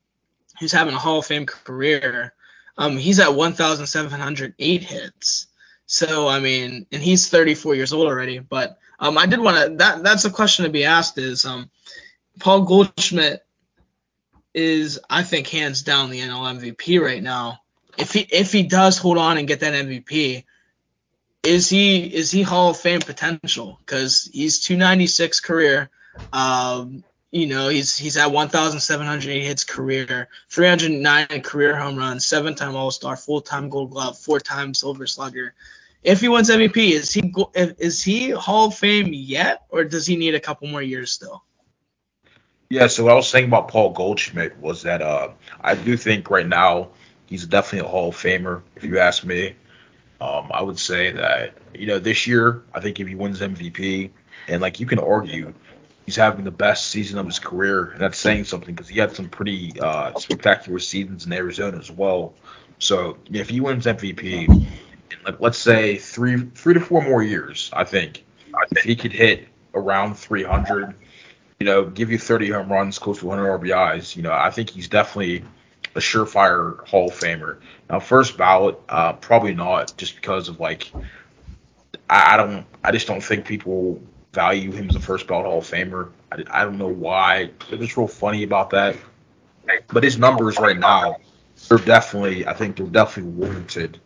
who's 0.58 0.72
having 0.72 0.94
a 0.94 0.98
Hall 0.98 1.18
of 1.18 1.26
Fame 1.26 1.44
career, 1.44 2.32
um, 2.78 2.96
he's 2.96 3.20
at 3.20 3.34
1,708 3.34 4.82
hits. 4.82 5.48
So 5.92 6.26
I 6.26 6.40
mean, 6.40 6.86
and 6.90 7.02
he's 7.02 7.28
34 7.28 7.74
years 7.74 7.92
old 7.92 8.06
already. 8.06 8.38
But 8.38 8.78
um, 8.98 9.18
I 9.18 9.26
did 9.26 9.40
want 9.40 9.58
to 9.58 9.76
that 9.76 10.02
that's 10.02 10.24
a 10.24 10.30
question 10.30 10.64
to 10.64 10.70
be 10.70 10.86
asked 10.86 11.18
is 11.18 11.44
um, 11.44 11.70
Paul 12.40 12.62
Goldschmidt 12.62 13.44
is 14.54 14.98
I 15.10 15.22
think 15.22 15.48
hands 15.48 15.82
down 15.82 16.08
the 16.08 16.20
NL 16.20 16.58
MVP 16.58 16.98
right 16.98 17.22
now. 17.22 17.60
If 17.98 18.14
he 18.14 18.20
if 18.20 18.52
he 18.52 18.62
does 18.62 18.96
hold 18.96 19.18
on 19.18 19.36
and 19.36 19.46
get 19.46 19.60
that 19.60 19.74
MVP, 19.74 20.44
is 21.42 21.68
he 21.68 22.04
is 22.04 22.30
he 22.30 22.40
Hall 22.40 22.70
of 22.70 22.78
Fame 22.78 23.00
potential? 23.00 23.78
Because 23.84 24.30
he's 24.32 24.60
296 24.60 25.40
career. 25.40 25.90
Um, 26.32 27.04
you 27.30 27.48
know, 27.48 27.68
he's 27.68 27.98
he's 27.98 28.16
at 28.16 28.32
1,708 28.32 29.44
hits 29.44 29.64
career, 29.64 30.28
309 30.48 31.42
career 31.42 31.76
home 31.76 31.96
runs, 31.96 32.24
seven-time 32.24 32.76
All-Star, 32.76 33.14
full-time 33.14 33.68
Gold 33.68 33.90
Glove, 33.90 34.18
four-time 34.18 34.72
Silver 34.72 35.06
Slugger. 35.06 35.52
If 36.02 36.20
he 36.20 36.28
wins 36.28 36.50
MVP, 36.50 36.92
is 36.92 37.12
he 37.12 37.32
is 37.54 38.02
he 38.02 38.30
Hall 38.30 38.68
of 38.68 38.74
Fame 38.74 39.10
yet, 39.12 39.62
or 39.68 39.84
does 39.84 40.06
he 40.06 40.16
need 40.16 40.34
a 40.34 40.40
couple 40.40 40.66
more 40.68 40.82
years 40.82 41.12
still? 41.12 41.44
Yeah, 42.68 42.86
so 42.86 43.04
what 43.04 43.12
I 43.12 43.16
was 43.16 43.28
saying 43.28 43.44
about 43.44 43.68
Paul 43.68 43.90
Goldschmidt 43.90 44.58
was 44.58 44.82
that 44.82 45.02
uh, 45.02 45.28
I 45.60 45.74
do 45.74 45.96
think 45.96 46.30
right 46.30 46.46
now 46.46 46.88
he's 47.26 47.46
definitely 47.46 47.86
a 47.86 47.90
Hall 47.90 48.08
of 48.08 48.16
Famer, 48.16 48.62
if 48.76 48.84
you 48.84 48.98
ask 48.98 49.24
me. 49.24 49.54
Um, 50.22 50.50
I 50.52 50.62
would 50.62 50.78
say 50.78 51.12
that, 51.12 51.54
you 51.74 51.86
know, 51.86 51.98
this 51.98 52.26
year, 52.26 52.62
I 52.72 52.80
think 52.80 52.98
if 52.98 53.06
he 53.06 53.14
wins 53.14 53.40
MVP, 53.40 54.10
and 54.48 54.62
like 54.62 54.80
you 54.80 54.86
can 54.86 54.98
argue, 54.98 55.52
he's 56.06 56.16
having 56.16 56.44
the 56.44 56.50
best 56.50 56.86
season 56.86 57.18
of 57.18 57.26
his 57.26 57.38
career, 57.38 57.90
and 57.90 58.00
that's 58.00 58.18
saying 58.18 58.44
something 58.44 58.74
because 58.74 58.88
he 58.88 58.98
had 58.98 59.14
some 59.14 59.28
pretty 59.28 59.78
uh, 59.80 60.18
spectacular 60.18 60.78
seasons 60.78 61.26
in 61.26 61.32
Arizona 61.32 61.76
as 61.78 61.90
well. 61.90 62.34
So 62.78 63.18
if 63.30 63.48
he 63.48 63.60
wins 63.60 63.84
MVP, 63.84 64.66
like 65.24 65.40
let's 65.40 65.58
say 65.58 65.96
three 65.96 66.38
three 66.54 66.74
to 66.74 66.80
four 66.80 67.02
more 67.02 67.22
years, 67.22 67.70
I 67.72 67.84
think 67.84 68.24
if 68.70 68.82
he 68.82 68.96
could 68.96 69.12
hit 69.12 69.48
around 69.74 70.14
300, 70.14 70.94
you 71.60 71.66
know, 71.66 71.84
give 71.84 72.10
you 72.10 72.18
30 72.18 72.50
home 72.50 72.72
runs, 72.72 72.98
close 72.98 73.20
to 73.20 73.26
100 73.26 73.60
RBIs, 73.60 74.16
you 74.16 74.22
know, 74.22 74.32
I 74.32 74.50
think 74.50 74.70
he's 74.70 74.88
definitely 74.88 75.44
a 75.94 76.00
surefire 76.00 76.86
Hall 76.86 77.08
of 77.08 77.14
Famer. 77.14 77.58
Now, 77.90 78.00
first 78.00 78.36
ballot, 78.36 78.78
uh, 78.88 79.14
probably 79.14 79.54
not, 79.54 79.94
just 79.96 80.16
because 80.16 80.48
of 80.48 80.60
like, 80.60 80.90
I, 82.08 82.34
I, 82.34 82.36
don't, 82.36 82.66
I 82.82 82.92
just 82.92 83.06
don't 83.06 83.22
think 83.22 83.46
people 83.46 84.00
value 84.32 84.72
him 84.72 84.88
as 84.88 84.96
a 84.96 85.00
first 85.00 85.26
ballot 85.26 85.46
Hall 85.46 85.58
of 85.58 85.64
Famer. 85.64 86.10
I, 86.30 86.42
I 86.50 86.64
don't 86.64 86.78
know 86.78 86.88
why. 86.88 87.50
It's 87.70 87.96
real 87.96 88.08
funny 88.08 88.42
about 88.42 88.70
that. 88.70 88.96
But 89.88 90.02
his 90.02 90.18
numbers 90.18 90.58
right 90.58 90.78
now, 90.78 91.16
they're 91.68 91.78
definitely, 91.78 92.46
I 92.46 92.52
think 92.52 92.76
they're 92.76 92.86
definitely 92.86 93.32
warranted. 93.32 94.00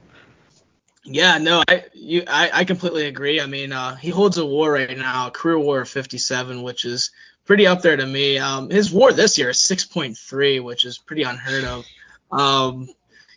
Yeah, 1.08 1.38
no, 1.38 1.62
I 1.68 1.84
you 1.94 2.24
I, 2.26 2.50
I 2.52 2.64
completely 2.64 3.06
agree. 3.06 3.40
I 3.40 3.46
mean, 3.46 3.72
uh, 3.72 3.94
he 3.94 4.10
holds 4.10 4.38
a 4.38 4.44
WAR 4.44 4.72
right 4.72 4.96
now, 4.96 5.30
career 5.30 5.58
WAR 5.58 5.82
of 5.82 5.88
57, 5.88 6.62
which 6.62 6.84
is 6.84 7.12
pretty 7.44 7.66
up 7.66 7.80
there 7.80 7.96
to 7.96 8.04
me. 8.04 8.38
Um, 8.38 8.70
his 8.70 8.92
WAR 8.92 9.12
this 9.12 9.38
year 9.38 9.50
is 9.50 9.58
6.3, 9.58 10.62
which 10.62 10.84
is 10.84 10.98
pretty 10.98 11.22
unheard 11.22 11.64
of. 11.64 11.84
Um, 12.32 12.88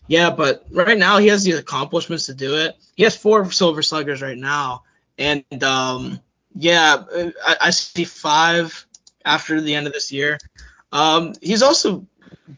yeah, 0.07 0.31
but 0.31 0.65
right 0.71 0.97
now 0.97 1.19
he 1.19 1.27
has 1.27 1.43
the 1.43 1.51
accomplishments 1.51 2.25
to 2.25 2.33
do 2.33 2.55
it. 2.55 2.75
He 2.95 3.03
has 3.03 3.15
four 3.15 3.51
Silver 3.51 3.83
Sluggers 3.83 4.23
right 4.23 4.37
now, 4.37 4.83
and 5.19 5.63
um, 5.63 6.19
yeah, 6.55 7.03
I, 7.45 7.55
I 7.61 7.69
see 7.69 8.03
five 8.03 8.87
after 9.23 9.61
the 9.61 9.75
end 9.75 9.85
of 9.85 9.93
this 9.93 10.11
year. 10.11 10.39
Um, 10.91 11.33
he's 11.39 11.61
also 11.61 12.07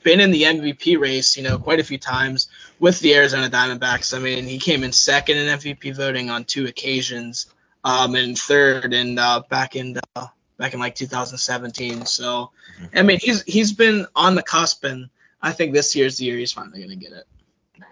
been 0.04 0.20
in 0.20 0.32
the 0.32 0.44
MVP 0.44 1.00
race, 1.00 1.38
you 1.38 1.44
know, 1.44 1.58
quite 1.58 1.80
a 1.80 1.84
few 1.84 1.98
times 1.98 2.48
with 2.80 3.00
the 3.00 3.16
Arizona 3.16 3.50
Diamondbacks. 3.50 4.16
I 4.16 4.20
mean, 4.20 4.46
he 4.46 4.60
came 4.60 4.84
in 4.84 4.92
second 4.92 5.38
in 5.38 5.60
MVP 5.60 5.96
voting 5.96 6.30
on 6.30 6.46
two 6.46 6.66
occasions, 6.66 7.48
um, 7.84 8.16
and 8.16 8.38
third 8.38 8.94
and 8.94 9.20
uh, 9.20 9.44
back 9.50 9.76
in 9.76 9.98
uh, 10.16 10.28
back 10.58 10.74
in 10.74 10.80
like 10.80 10.96
2017. 10.96 12.06
So. 12.06 12.52
I 12.94 13.04
mean, 13.04 13.20
he's 13.20 13.44
he's 13.44 13.74
been 13.74 14.08
on 14.16 14.36
the 14.36 14.44
cusp, 14.44 14.84
and 14.84 15.10
I 15.42 15.52
think 15.52 15.74
this 15.74 15.96
year's 15.96 16.18
the 16.18 16.26
year 16.26 16.38
he's 16.38 16.52
finally 16.52 16.82
gonna 16.82 16.96
get 16.96 17.12
it. 17.12 17.26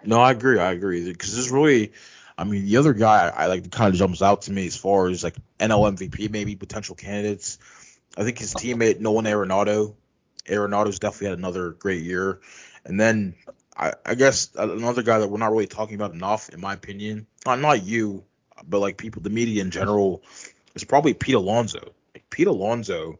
No, 0.04 0.20
I 0.20 0.32
agree. 0.32 0.60
I 0.60 0.72
agree 0.72 1.06
because 1.12 1.38
it's 1.38 1.52
really. 1.52 1.94
I 2.38 2.46
mean, 2.46 2.66
the 2.66 2.78
other 2.78 2.94
guy 2.94 3.28
I, 3.28 3.44
I 3.44 3.48
like 3.48 3.70
kind 3.70 3.94
of 3.94 4.00
jumps 4.00 4.22
out 4.22 4.44
to 4.44 4.52
me 4.52 4.66
as 4.66 4.78
far 4.78 5.10
as 5.10 5.26
like 5.26 5.36
NL 5.60 5.98
MVP, 5.98 6.32
maybe 6.32 6.56
potential 6.56 6.96
candidates. 6.96 7.60
I 8.18 8.24
think 8.24 8.40
his 8.40 8.54
teammate 8.54 9.02
Nolan 9.02 9.26
Arenado 9.26 9.96
Arenado's 10.50 11.00
definitely 11.00 11.30
had 11.30 11.38
another 11.38 11.72
great 11.72 12.04
year. 12.04 12.40
And 12.86 13.00
then 13.00 13.36
I, 13.76 13.94
I, 14.06 14.16
guess 14.16 14.50
another 14.56 15.04
guy 15.04 15.20
that 15.20 15.30
we're 15.30 15.38
not 15.38 15.52
really 15.52 15.68
talking 15.68 15.96
about 15.96 16.14
enough, 16.14 16.50
in 16.50 16.60
my 16.60 16.74
opinion, 16.74 17.28
not 17.46 17.60
not 17.60 17.84
you, 17.84 18.24
but 18.68 18.80
like 18.80 18.98
people, 18.98 19.22
the 19.22 19.30
media 19.30 19.62
in 19.62 19.72
general, 19.72 20.24
is 20.76 20.84
probably 20.84 21.14
Pete 21.14 21.36
Alonso. 21.36 21.94
Like 22.14 22.30
Pete 22.30 22.48
Alonso, 22.48 23.20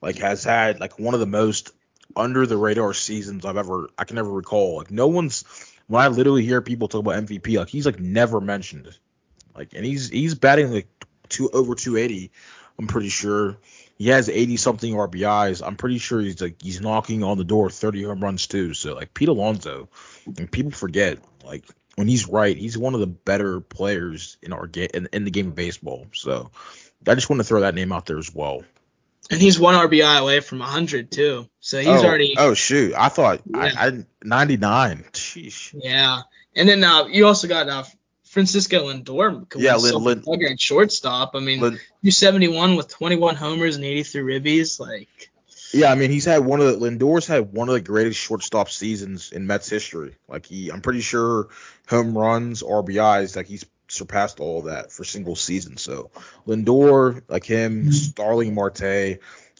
like 0.00 0.18
has 0.18 0.44
had 0.44 0.80
like 0.80 0.98
one 0.98 1.14
of 1.14 1.20
the 1.20 1.26
most 1.26 1.72
under 2.16 2.46
the 2.46 2.56
radar 2.56 2.94
seasons 2.94 3.44
I've 3.44 3.56
ever 3.56 3.90
I 3.98 4.04
can 4.04 4.18
ever 4.18 4.30
recall. 4.30 4.78
Like 4.78 4.90
no 4.90 5.08
one's 5.08 5.44
when 5.86 6.02
I 6.02 6.08
literally 6.08 6.44
hear 6.44 6.60
people 6.60 6.88
talk 6.88 7.00
about 7.00 7.22
MVP, 7.24 7.56
like 7.58 7.68
he's 7.68 7.86
like 7.86 8.00
never 8.00 8.40
mentioned. 8.40 8.96
Like 9.56 9.74
and 9.74 9.84
he's 9.84 10.08
he's 10.08 10.34
batting 10.34 10.72
like 10.72 10.88
two 11.28 11.50
over 11.50 11.74
280. 11.74 12.30
I'm 12.78 12.86
pretty 12.86 13.08
sure. 13.08 13.58
He 14.00 14.08
has 14.08 14.30
80 14.30 14.56
something 14.56 14.94
RBIs. 14.94 15.60
I'm 15.62 15.76
pretty 15.76 15.98
sure 15.98 16.22
he's 16.22 16.40
like 16.40 16.62
he's 16.62 16.80
knocking 16.80 17.22
on 17.22 17.36
the 17.36 17.44
door 17.44 17.68
30 17.68 18.04
home 18.04 18.20
runs 18.24 18.46
too. 18.46 18.72
So 18.72 18.94
like 18.94 19.12
Pete 19.12 19.28
Alonso, 19.28 19.90
and 20.24 20.50
people 20.50 20.70
forget 20.70 21.18
like 21.44 21.66
when 21.96 22.08
he's 22.08 22.26
right, 22.26 22.56
he's 22.56 22.78
one 22.78 22.94
of 22.94 23.00
the 23.00 23.06
better 23.06 23.60
players 23.60 24.38
in 24.40 24.54
our 24.54 24.66
game 24.66 24.88
in, 24.94 25.08
in 25.12 25.24
the 25.26 25.30
game 25.30 25.48
of 25.48 25.54
baseball. 25.54 26.06
So 26.14 26.50
I 27.06 27.14
just 27.14 27.28
want 27.28 27.40
to 27.40 27.44
throw 27.44 27.60
that 27.60 27.74
name 27.74 27.92
out 27.92 28.06
there 28.06 28.16
as 28.16 28.34
well. 28.34 28.64
And 29.30 29.38
he's 29.38 29.60
one 29.60 29.74
RBI 29.74 30.22
away 30.22 30.40
from 30.40 30.60
100 30.60 31.10
too. 31.10 31.46
So 31.60 31.78
he's 31.78 31.88
oh, 31.88 32.06
already. 32.06 32.36
Oh 32.38 32.54
shoot! 32.54 32.94
I 32.96 33.10
thought 33.10 33.42
yeah. 33.44 33.70
I, 33.76 33.86
I 33.88 34.04
99. 34.24 35.04
Sheesh. 35.12 35.78
Yeah, 35.78 36.22
and 36.56 36.66
then 36.66 36.82
uh, 36.82 37.04
you 37.04 37.26
also 37.26 37.48
got 37.48 37.68
uh, 37.68 37.84
Francisco 38.30 38.86
Lindor 38.86 39.44
yeah, 39.56 39.74
Lin, 39.74 40.22
Lin, 40.24 40.56
shortstop. 40.56 41.32
I 41.34 41.40
mean, 41.40 41.60
Lin, 41.60 41.80
71 42.08 42.76
with 42.76 42.86
21 42.86 43.34
homers 43.34 43.74
and 43.74 43.84
83 43.84 44.22
ribbies. 44.22 44.78
Like, 44.78 45.32
yeah, 45.74 45.90
I 45.90 45.96
mean, 45.96 46.12
he's 46.12 46.26
had 46.26 46.44
one 46.44 46.60
of 46.60 46.66
the 46.66 46.86
Lindor's 46.86 47.26
had 47.26 47.52
one 47.52 47.68
of 47.68 47.74
the 47.74 47.80
greatest 47.80 48.20
shortstop 48.20 48.70
seasons 48.70 49.32
in 49.32 49.48
Mets 49.48 49.68
history. 49.68 50.14
Like, 50.28 50.46
he, 50.46 50.70
I'm 50.70 50.80
pretty 50.80 51.00
sure 51.00 51.48
home 51.88 52.16
runs, 52.16 52.62
RBIs, 52.62 53.34
like 53.34 53.48
he's 53.48 53.66
surpassed 53.88 54.38
all 54.38 54.62
that 54.62 54.92
for 54.92 55.02
single 55.02 55.34
season. 55.34 55.76
So 55.76 56.12
Lindor, 56.46 57.22
like 57.28 57.44
him, 57.44 57.80
mm-hmm. 57.80 57.90
Starling 57.90 58.54
Marte, 58.54 59.18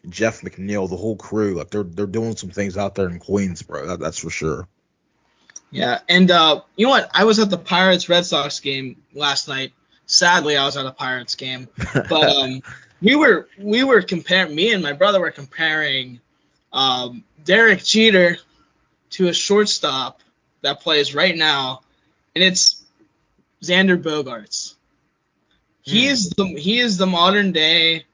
Jeff 0.09 0.43
McNeil, 0.43 0.89
the 0.89 0.97
whole 0.97 1.17
crew, 1.17 1.55
like 1.57 1.71
they're 1.71 1.83
they're 1.83 2.07
doing 2.07 2.37
some 2.37 2.51
things 2.51 2.77
out 2.77 2.95
there 2.95 3.09
in 3.09 3.19
Queens, 3.19 3.63
bro. 3.63 3.89
That, 3.89 3.99
that's 3.99 4.19
for 4.19 4.31
sure. 4.31 4.69
Yeah, 5.71 6.01
and 6.09 6.31
uh, 6.31 6.63
you 6.77 6.87
know 6.87 6.91
what? 6.91 7.11
I 7.15 7.25
was 7.25 7.39
at 7.39 7.51
the 7.51 7.59
Pirates 7.59 8.09
Red 8.09 8.27
Sox 8.27 8.59
game 8.61 8.97
last 9.15 9.49
night. 9.49 9.73
Sadly, 10.07 10.57
I 10.57 10.65
was 10.65 10.77
at 10.77 10.87
a 10.87 10.91
Pirates 10.91 11.37
game, 11.37 11.69
but 11.95 12.13
um, 12.13 12.63
we 13.01 13.15
were 13.15 13.49
we 13.59 13.85
were 13.85 14.03
comparing. 14.03 14.55
Me 14.55 14.73
and 14.73 14.83
my 14.83 14.93
brother 14.93 15.21
were 15.21 15.31
comparing 15.31 16.21
um, 16.73 17.23
Derek 17.45 17.85
Jeter 17.85 18.39
to 19.11 19.29
a 19.29 19.33
shortstop 19.33 20.21
that 20.63 20.81
plays 20.81 21.15
right 21.15 21.37
now, 21.37 21.83
and 22.35 22.43
it's 22.43 22.83
Xander 23.63 24.01
Bogaerts. 24.01 24.75
He 25.83 26.07
hmm. 26.07 26.13
is 26.13 26.31
the 26.31 26.47
he 26.47 26.81
is 26.81 26.97
the 26.97 27.07
modern 27.07 27.53
day 27.53 28.05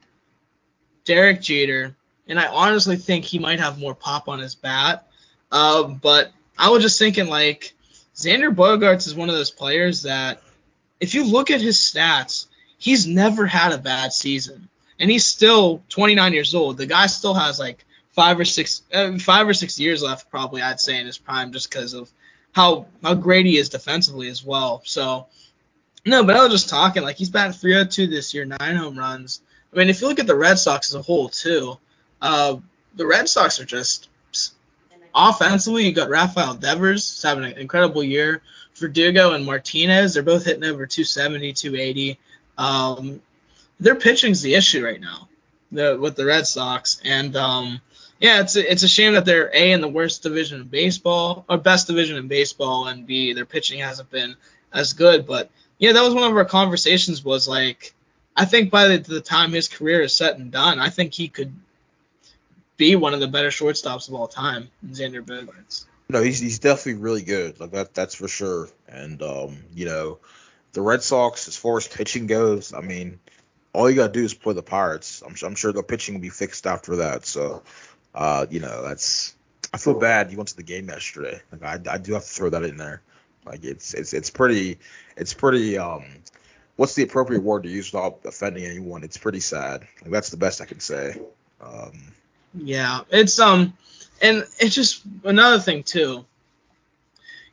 Derek 1.04 1.40
Jeter, 1.40 1.96
and 2.28 2.38
I 2.38 2.48
honestly 2.48 2.96
think 2.96 3.24
he 3.24 3.38
might 3.38 3.60
have 3.60 3.78
more 3.78 3.94
pop 3.94 4.28
on 4.28 4.40
his 4.40 4.54
bat. 4.54 5.08
Uh, 5.50 5.84
but 5.84 6.32
I 6.58 6.70
was 6.70 6.82
just 6.82 6.98
thinking 6.98 7.28
like 7.28 7.74
Xander 8.14 8.54
Bogaerts 8.54 9.06
is 9.06 9.14
one 9.14 9.28
of 9.28 9.34
those 9.34 9.50
players 9.50 10.02
that 10.02 10.42
if 11.00 11.14
you 11.14 11.24
look 11.24 11.50
at 11.50 11.60
his 11.60 11.78
stats, 11.78 12.46
he's 12.78 13.06
never 13.06 13.46
had 13.46 13.72
a 13.72 13.78
bad 13.78 14.12
season, 14.12 14.68
and 14.98 15.10
he's 15.10 15.26
still 15.26 15.82
29 15.90 16.32
years 16.32 16.54
old. 16.54 16.78
The 16.78 16.86
guy 16.86 17.06
still 17.06 17.34
has 17.34 17.58
like 17.58 17.84
five 18.12 18.40
or 18.40 18.44
six 18.44 18.82
uh, 18.92 19.18
five 19.18 19.46
or 19.46 19.54
six 19.54 19.78
years 19.78 20.02
left, 20.02 20.30
probably 20.30 20.62
I'd 20.62 20.80
say 20.80 20.98
in 20.98 21.06
his 21.06 21.18
prime, 21.18 21.52
just 21.52 21.70
because 21.70 21.92
of 21.92 22.10
how 22.52 22.86
how 23.02 23.14
great 23.14 23.46
he 23.46 23.58
is 23.58 23.68
defensively 23.68 24.28
as 24.28 24.44
well. 24.44 24.82
So 24.84 25.26
no, 26.06 26.24
but 26.24 26.36
I 26.36 26.42
was 26.42 26.52
just 26.52 26.70
talking 26.70 27.02
like 27.02 27.16
he's 27.16 27.30
batting 27.30 27.52
302 27.52 28.06
this 28.06 28.32
year, 28.32 28.46
nine 28.46 28.76
home 28.76 28.98
runs. 28.98 29.40
I 29.72 29.76
mean, 29.76 29.90
if 29.90 30.00
you 30.00 30.08
look 30.08 30.20
at 30.20 30.26
the 30.26 30.36
Red 30.36 30.58
Sox 30.58 30.90
as 30.90 30.94
a 30.94 31.02
whole 31.02 31.28
too, 31.28 31.76
uh, 32.22 32.56
the 32.94 33.06
Red 33.06 33.28
Sox 33.28 33.60
are 33.60 33.66
just 33.66 34.08
Offensively, 35.16 35.86
you 35.86 35.92
got 35.92 36.10
Rafael 36.10 36.54
Devers 36.54 37.22
having 37.22 37.44
an 37.44 37.56
incredible 37.56 38.04
year. 38.04 38.42
Verdugo 38.74 39.32
and 39.32 39.46
Martinez, 39.46 40.12
they're 40.12 40.22
both 40.22 40.44
hitting 40.44 40.64
over 40.64 40.86
270, 40.86 41.54
280. 41.54 42.18
Um, 42.58 43.22
their 43.80 43.94
pitching's 43.94 44.42
the 44.42 44.54
issue 44.54 44.84
right 44.84 45.00
now 45.00 45.28
the, 45.72 45.98
with 45.98 46.16
the 46.16 46.26
Red 46.26 46.46
Sox, 46.46 47.00
and 47.02 47.34
um, 47.34 47.80
yeah, 48.20 48.40
it's 48.40 48.56
a, 48.56 48.70
it's 48.70 48.82
a 48.82 48.88
shame 48.88 49.14
that 49.14 49.24
they're 49.24 49.50
a 49.54 49.72
in 49.72 49.80
the 49.80 49.88
worst 49.88 50.22
division 50.22 50.60
in 50.60 50.66
baseball 50.66 51.44
or 51.48 51.56
best 51.56 51.86
division 51.86 52.16
in 52.16 52.28
baseball, 52.28 52.88
and 52.88 53.06
b 53.06 53.32
their 53.32 53.46
pitching 53.46 53.80
hasn't 53.80 54.10
been 54.10 54.36
as 54.72 54.92
good. 54.92 55.26
But 55.26 55.50
yeah, 55.78 55.92
that 55.92 56.02
was 56.02 56.14
one 56.14 56.30
of 56.30 56.36
our 56.36 56.44
conversations. 56.44 57.24
Was 57.24 57.48
like, 57.48 57.94
I 58.36 58.44
think 58.44 58.70
by 58.70 58.88
the, 58.88 58.98
the 58.98 59.20
time 59.20 59.52
his 59.52 59.68
career 59.68 60.02
is 60.02 60.14
set 60.14 60.38
and 60.38 60.50
done, 60.50 60.78
I 60.78 60.90
think 60.90 61.14
he 61.14 61.28
could 61.28 61.54
be 62.76 62.96
one 62.96 63.14
of 63.14 63.20
the 63.20 63.28
better 63.28 63.48
shortstops 63.48 64.08
of 64.08 64.14
all 64.14 64.28
time, 64.28 64.68
Xander 64.88 65.22
Bogaerts. 65.22 65.86
No, 66.08 66.22
he's 66.22 66.38
he's 66.38 66.58
definitely 66.58 67.00
really 67.00 67.22
good. 67.22 67.58
Like 67.58 67.72
that 67.72 67.94
that's 67.94 68.14
for 68.14 68.28
sure. 68.28 68.68
And 68.88 69.20
um, 69.22 69.58
you 69.74 69.86
know, 69.86 70.18
the 70.72 70.82
Red 70.82 71.02
Sox, 71.02 71.48
as 71.48 71.56
far 71.56 71.76
as 71.78 71.88
pitching 71.88 72.26
goes, 72.26 72.72
I 72.72 72.80
mean, 72.80 73.18
all 73.72 73.90
you 73.90 73.96
gotta 73.96 74.12
do 74.12 74.24
is 74.24 74.34
play 74.34 74.54
the 74.54 74.62
Pirates. 74.62 75.22
I'm, 75.26 75.34
I'm 75.42 75.54
sure 75.54 75.72
the 75.72 75.82
pitching 75.82 76.14
will 76.14 76.22
be 76.22 76.28
fixed 76.28 76.66
after 76.66 76.96
that. 76.96 77.26
So, 77.26 77.62
uh, 78.14 78.46
you 78.50 78.60
know, 78.60 78.82
that's 78.84 79.34
I 79.72 79.78
feel 79.78 79.98
bad. 79.98 80.30
You 80.30 80.36
went 80.36 80.48
to 80.50 80.56
the 80.56 80.62
game 80.62 80.88
yesterday. 80.88 81.40
Like 81.50 81.88
I, 81.88 81.94
I 81.94 81.98
do 81.98 82.14
have 82.14 82.22
to 82.22 82.28
throw 82.28 82.50
that 82.50 82.62
in 82.62 82.76
there. 82.76 83.02
Like 83.44 83.64
it's 83.64 83.94
it's 83.94 84.12
it's 84.12 84.30
pretty 84.30 84.78
it's 85.16 85.34
pretty 85.34 85.76
um 85.78 86.04
what's 86.76 86.94
the 86.94 87.02
appropriate 87.02 87.42
word 87.42 87.64
to 87.64 87.68
use 87.68 87.92
without 87.92 88.20
offending 88.24 88.64
anyone? 88.64 89.02
It's 89.02 89.16
pretty 89.16 89.40
sad. 89.40 89.86
Like 90.02 90.10
that's 90.10 90.30
the 90.30 90.36
best 90.36 90.60
I 90.60 90.66
can 90.66 90.80
say. 90.80 91.20
Um, 91.60 92.12
yeah, 92.56 93.00
it's 93.10 93.38
um, 93.38 93.74
and 94.22 94.44
it's 94.58 94.74
just 94.74 95.02
another 95.24 95.58
thing 95.58 95.82
too. 95.82 96.24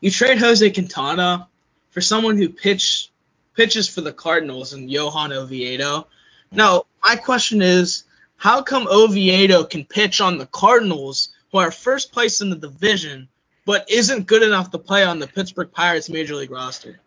You 0.02 0.12
trade 0.12 0.38
Jose 0.38 0.70
Quintana 0.72 1.48
for 1.92 2.02
someone 2.02 2.38
who 2.38 2.50
pitch 2.50 3.10
pitches 3.56 3.88
for 3.88 4.02
the 4.02 4.14
Cardinals 4.14 4.74
and 4.74 4.90
Johan 4.90 5.32
Oviedo. 5.32 6.08
Now, 6.52 6.84
my 7.04 7.16
question 7.16 7.62
is, 7.62 8.04
how 8.38 8.62
come 8.62 8.88
Oviedo 8.88 9.64
can 9.64 9.86
pitch 9.86 10.22
on 10.22 10.38
the 10.38 10.48
Cardinals, 10.48 11.30
who 11.52 11.60
are 11.60 11.72
first 11.72 12.12
place 12.12 12.42
in 12.42 12.50
the 12.50 12.56
division, 12.56 13.28
but 13.66 13.90
isn't 13.90 14.28
good 14.28 14.44
enough 14.44 14.72
to 14.72 14.78
play 14.78 15.04
on 15.04 15.20
the 15.20 15.28
Pittsburgh 15.28 15.72
Pirates 15.72 16.10
major 16.10 16.36
league 16.36 16.52
roster? 16.52 17.00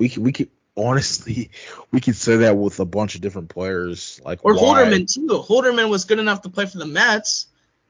we 0.00 0.08
can, 0.08 0.22
we 0.22 0.32
could 0.32 0.48
honestly 0.84 1.50
we 1.90 2.00
could 2.00 2.16
say 2.16 2.36
that 2.38 2.56
with 2.56 2.80
a 2.80 2.84
bunch 2.84 3.14
of 3.14 3.20
different 3.20 3.48
players 3.48 4.20
like 4.24 4.40
Or 4.44 4.54
why- 4.54 4.84
Holderman 4.84 5.12
too. 5.12 5.26
Holderman 5.28 5.90
was 5.90 6.04
good 6.04 6.18
enough 6.18 6.42
to 6.42 6.48
play 6.48 6.66
for 6.66 6.78
the 6.78 6.86
Mets, 6.86 7.46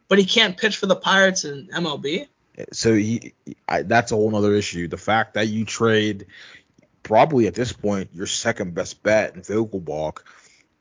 but 0.08 0.18
he 0.18 0.24
can't 0.24 0.56
pitch 0.56 0.76
for 0.76 0.86
the 0.86 0.96
Pirates 0.96 1.44
in 1.44 1.68
MLB. 1.68 2.26
So 2.72 2.94
he, 2.94 3.32
I, 3.68 3.82
that's 3.82 4.12
a 4.12 4.16
whole 4.16 4.34
other 4.36 4.54
issue. 4.54 4.86
The 4.88 4.98
fact 4.98 5.34
that 5.34 5.48
you 5.48 5.64
trade 5.64 6.26
probably 7.02 7.46
at 7.46 7.54
this 7.54 7.72
point 7.72 8.10
your 8.12 8.26
second 8.26 8.74
best 8.74 9.02
bet 9.02 9.34
in 9.34 9.42
Vogelbach, 9.42 10.18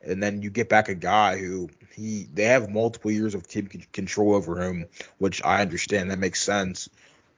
and 0.01 0.21
then 0.21 0.41
you 0.41 0.49
get 0.49 0.67
back 0.69 0.89
a 0.89 0.95
guy 0.95 1.37
who 1.37 1.69
he 1.95 2.27
they 2.33 2.45
have 2.45 2.69
multiple 2.69 3.11
years 3.11 3.35
of 3.35 3.47
team 3.47 3.67
control 3.93 4.35
over 4.35 4.61
him, 4.61 4.87
which 5.19 5.43
I 5.43 5.61
understand 5.61 6.11
that 6.11 6.19
makes 6.19 6.41
sense. 6.41 6.89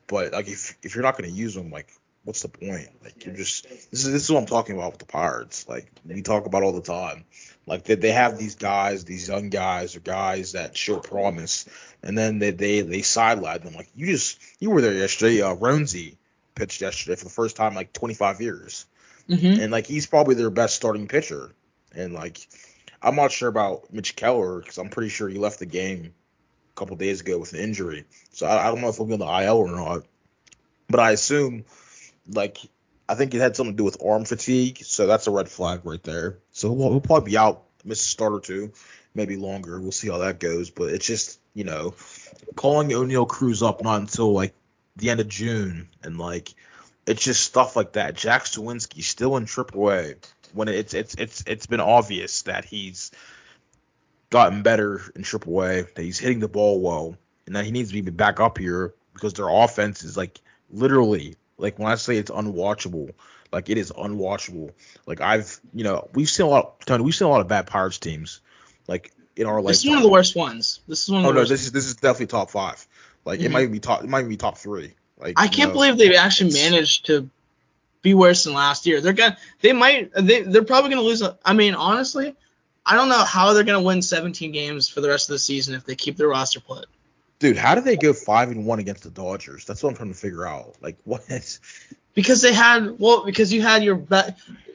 But 0.08 0.34
like 0.34 0.48
if 0.48 0.76
if 0.82 0.96
you're 0.96 1.04
not 1.04 1.18
going 1.18 1.30
to 1.30 1.36
use 1.36 1.56
him, 1.56 1.70
like 1.72 1.88
what's 2.24 2.42
the 2.42 2.50
point? 2.50 2.90
Like 3.04 3.26
you're 3.26 3.36
just 3.36 3.68
this 3.70 4.06
is 4.06 4.12
this 4.12 4.24
is 4.24 4.32
what 4.32 4.40
I'm 4.40 4.46
talking 4.46 4.76
about 4.76 4.92
with 4.94 5.00
the 5.00 5.06
Pirates. 5.06 5.68
Like 5.68 5.92
we 6.06 6.22
talk 6.22 6.46
about 6.46 6.64
all 6.64 6.74
the 6.74 6.82
time. 6.82 7.26
Like 7.66 7.84
they, 7.84 7.96
they 7.96 8.12
have 8.12 8.38
these 8.38 8.56
guys, 8.56 9.06
these 9.06 9.28
young 9.28 9.50
guys 9.50 9.96
or 9.96 10.00
guys 10.00 10.54
that 10.54 10.76
show 10.76 11.00
promise, 11.00 11.68
and 12.04 12.18
then 12.18 12.40
they 12.40 12.52
they 12.52 12.82
they 12.82 13.02
sideline 13.02 13.62
them. 13.62 13.74
Like 13.74 13.90
you 13.96 14.08
just 14.08 14.40
you 14.60 14.70
were 14.70 14.82
there 14.82 14.94
yesterday. 14.94 15.42
Uh, 15.42 15.56
Roansy 15.56 16.18
pitched 16.56 16.82
yesterday 16.82 17.16
for 17.16 17.26
the 17.26 17.30
first 17.32 17.56
time 17.56 17.70
in, 17.70 17.76
like 17.76 17.94
25 17.94 18.42
years, 18.42 18.86
Mm-hmm. 19.30 19.62
and 19.62 19.72
like 19.72 19.86
he's 19.86 20.08
probably 20.08 20.36
their 20.36 20.50
best 20.50 20.76
starting 20.76 21.08
pitcher. 21.08 21.54
And 21.96 22.14
like 22.14 22.40
I'm 23.02 23.16
not 23.16 23.32
sure 23.32 23.50
about 23.50 23.94
Mitch 23.94 24.16
Keller 24.16 24.60
because 24.60 24.78
I'm 24.78 24.90
pretty 24.90 25.10
sure 25.10 25.30
he 25.30 25.38
left 25.38 25.60
the 25.60 25.66
game 25.66 26.14
a 26.72 26.76
couple 26.76 26.96
days 26.98 27.22
ago 27.22 27.38
with 27.40 27.54
an 27.54 27.60
injury. 27.60 28.06
So 28.32 28.46
I, 28.46 28.68
I 28.68 28.72
don't 28.72 28.82
know 28.82 28.90
if 28.90 28.98
he'll 28.98 29.06
be 29.06 29.14
on 29.14 29.20
the 29.20 29.44
IL 29.44 29.58
or 29.58 29.72
not. 29.72 30.04
But 30.90 31.00
I 31.00 31.12
assume 31.12 31.64
like 32.34 32.58
I 33.08 33.16
think 33.16 33.34
it 33.34 33.40
had 33.40 33.56
something 33.56 33.74
to 33.74 33.78
do 33.78 33.84
with 33.84 34.04
arm 34.04 34.26
fatigue, 34.26 34.80
so 34.84 35.08
that's 35.08 35.28
a 35.28 35.32
red 35.32 35.50
flag 35.50 35.82
right 35.84 36.02
there. 36.04 36.40
So 36.52 36.74
he'll, 36.74 36.92
he'll 36.92 37.02
probably 37.02 37.32
be 37.32 37.38
out, 37.38 37.64
miss 37.84 38.02
a 38.02 38.06
start 38.06 38.34
or 38.34 38.40
two, 38.40 38.72
maybe 39.14 39.36
longer. 39.36 39.80
We'll 39.80 39.92
see 39.92 40.10
how 40.10 40.20
that 40.20 40.40
goes. 40.40 40.70
But 40.70 40.92
it's 40.92 41.06
just 41.06 41.40
you 41.54 41.64
know 41.64 41.94
calling 42.56 42.90
Oneil 42.90 43.28
Cruz 43.28 43.64
up 43.64 43.84
not 43.84 44.00
until 44.02 44.32
like 44.32 44.54
the 44.96 45.10
end 45.10 45.20
of 45.20 45.28
June, 45.28 45.90
and 46.04 46.18
like 46.18 46.54
it's 47.06 47.24
just 47.24 47.44
stuff 47.44 47.76
like 47.76 47.94
that. 47.94 48.16
Jack 48.16 48.46
Suwinski 48.46 49.04
still 49.04 49.38
in 49.38 49.46
AAA 49.46 50.16
when 50.54 50.68
it's 50.68 50.94
it's 50.94 51.16
it's 51.16 51.44
it's 51.48 51.66
been 51.66 51.80
obvious 51.80 52.44
that 52.44 52.66
he's 52.66 53.12
gotten 54.30 54.64
better 54.64 55.02
in 55.16 55.24
AAA, 55.24 55.94
that 55.94 56.02
he's 56.02 56.20
hitting 56.20 56.40
the 56.40 56.48
ball 56.48 56.82
well, 56.82 57.18
and 57.46 57.56
that 57.56 57.66
he 57.66 57.72
needs 57.72 57.92
to 57.92 58.02
be 58.02 58.10
back 58.10 58.40
up 58.40 58.58
here 58.58 58.94
because 59.14 59.34
their 59.34 59.50
offense 59.50 60.04
is 60.04 60.16
like 60.18 60.40
literally 60.70 61.36
like 61.62 61.80
when 61.80 61.92
I 61.92 61.96
say 61.96 62.18
it's 62.18 62.32
unwatchable, 62.32 63.12
like 63.52 63.70
it 63.70 63.78
is 63.78 63.92
unwatchable. 63.92 64.72
Like 65.06 65.22
I've 65.22 65.60
you 65.74 65.84
know 65.84 66.10
we've 66.14 66.30
seen 66.30 66.46
a 66.46 66.50
lot, 66.50 66.82
Tony, 66.86 67.04
we've 67.04 67.16
seen 67.16 67.28
a 67.28 67.32
lot 67.32 67.42
of 67.42 67.48
bad 67.48 67.68
Pirates 67.68 68.00
teams, 68.00 68.42
like 68.88 69.12
in 69.36 69.46
our 69.48 69.62
This 69.64 69.84
is 69.84 69.88
one 69.88 69.98
of 69.98 70.04
the 70.04 70.10
worst 70.10 70.36
ones. 70.36 70.82
This 70.88 71.04
is 71.04 71.10
one 71.10 71.22
of 71.22 71.26
Oh 71.26 71.30
the 71.30 71.34
no, 71.36 71.40
worst. 71.42 71.50
this 71.52 71.66
is 71.66 71.72
this 71.72 71.86
is 71.86 71.96
definitely 71.96 72.28
top 72.28 72.52
five. 72.52 72.86
Like 73.24 73.40
it 73.40 73.50
Mhm. 73.50 73.52
might 73.52 73.72
be 73.72 73.80
top, 73.80 74.04
it 74.04 74.10
might 74.10 74.28
be 74.28 74.38
top 74.38 74.58
three. 74.58 74.96
Like 75.18 75.36
I 75.38 75.48
can't 75.48 75.70
know, 75.70 75.74
believe 75.74 75.98
they 75.98 76.16
actually 76.16 76.54
managed 76.54 77.06
to 77.06 77.30
be 78.02 78.14
worse 78.16 78.46
than 78.46 78.54
last 78.54 78.88
year. 78.88 79.00
They're 79.00 79.14
gonna, 79.14 79.38
they 79.62 79.74
might, 79.74 80.12
they, 80.14 80.42
they're 80.42 80.64
probably 80.64 80.90
gonna 80.90 81.04
lose. 81.04 81.22
A, 81.22 81.38
I 81.46 81.54
mean, 81.54 81.76
honestly, 81.76 82.36
I 82.84 82.96
don't 82.96 83.10
know 83.10 83.24
how 83.24 83.54
they're 83.54 83.64
gonna 83.64 83.82
win 83.82 84.02
17 84.02 84.52
games 84.52 84.90
for 84.90 85.02
the 85.02 85.10
rest 85.10 85.30
of 85.30 85.34
the 85.34 85.40
season 85.40 85.76
if 85.76 85.86
they 85.86 85.96
keep 85.96 86.18
their 86.18 86.28
roster 86.30 86.60
put. 86.60 86.88
Dude. 87.42 87.58
How 87.58 87.74
did 87.74 87.86
they 87.86 87.98
go 87.98 88.14
five 88.14 88.52
and 88.52 88.68
one 88.68 88.78
against 88.78 89.02
the 89.02 89.10
Dodgers? 89.10 89.66
That's 89.66 89.82
what 89.82 89.90
I'm 89.90 89.96
trying 89.96 90.14
to 90.14 90.18
figure 90.18 90.46
out. 90.46 90.76
Like 90.80 90.98
what? 91.06 91.24
Because 92.14 92.42
they 92.44 92.54
had, 92.54 93.00
well, 93.00 93.26
because 93.26 93.52
you 93.52 93.64
had 93.64 93.84
your 93.84 93.96
be, 93.96 94.22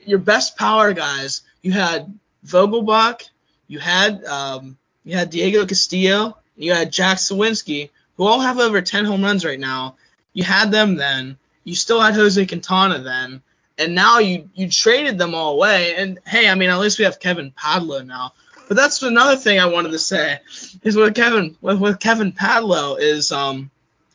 your 0.04 0.18
best 0.18 0.56
power 0.56 0.92
guys. 0.92 1.42
You 1.62 1.70
had 1.70 2.12
Vogelbach, 2.44 3.28
you 3.68 3.78
had 3.78 4.24
um, 4.24 4.76
you 5.04 5.16
had 5.16 5.30
Diego 5.30 5.64
Castillo, 5.64 6.36
you 6.56 6.72
had 6.72 6.92
Jack 6.92 7.18
Suwinski, 7.18 7.90
who 8.16 8.26
all 8.26 8.40
have 8.40 8.58
over 8.58 8.82
10 8.82 9.04
home 9.04 9.22
runs 9.22 9.44
right 9.44 9.60
now. 9.60 9.96
You 10.32 10.42
had 10.42 10.72
them 10.72 10.96
then. 10.96 11.38
You 11.62 11.76
still 11.76 12.00
had 12.00 12.14
Jose 12.14 12.44
Quintana 12.46 12.98
then, 12.98 13.42
and 13.78 13.94
now 13.94 14.18
you 14.18 14.50
you 14.56 14.68
traded 14.68 15.18
them 15.18 15.36
all 15.36 15.54
away. 15.54 15.94
And 15.94 16.18
hey, 16.26 16.48
I 16.48 16.56
mean, 16.56 16.70
at 16.70 16.80
least 16.80 16.98
we 16.98 17.04
have 17.04 17.20
Kevin 17.20 17.52
Padlo 17.52 18.04
now. 18.04 18.32
But 18.68 18.76
that's 18.76 19.02
another 19.02 19.36
thing 19.36 19.60
I 19.60 19.66
wanted 19.66 19.92
to 19.92 19.98
say 19.98 20.40
is 20.82 20.96
with 20.96 21.14
Kevin 21.14 21.56
with, 21.60 21.80
with 21.80 22.00
Kevin 22.00 22.32
Padlo 22.32 22.98
is 22.98 23.30
um, 23.32 23.70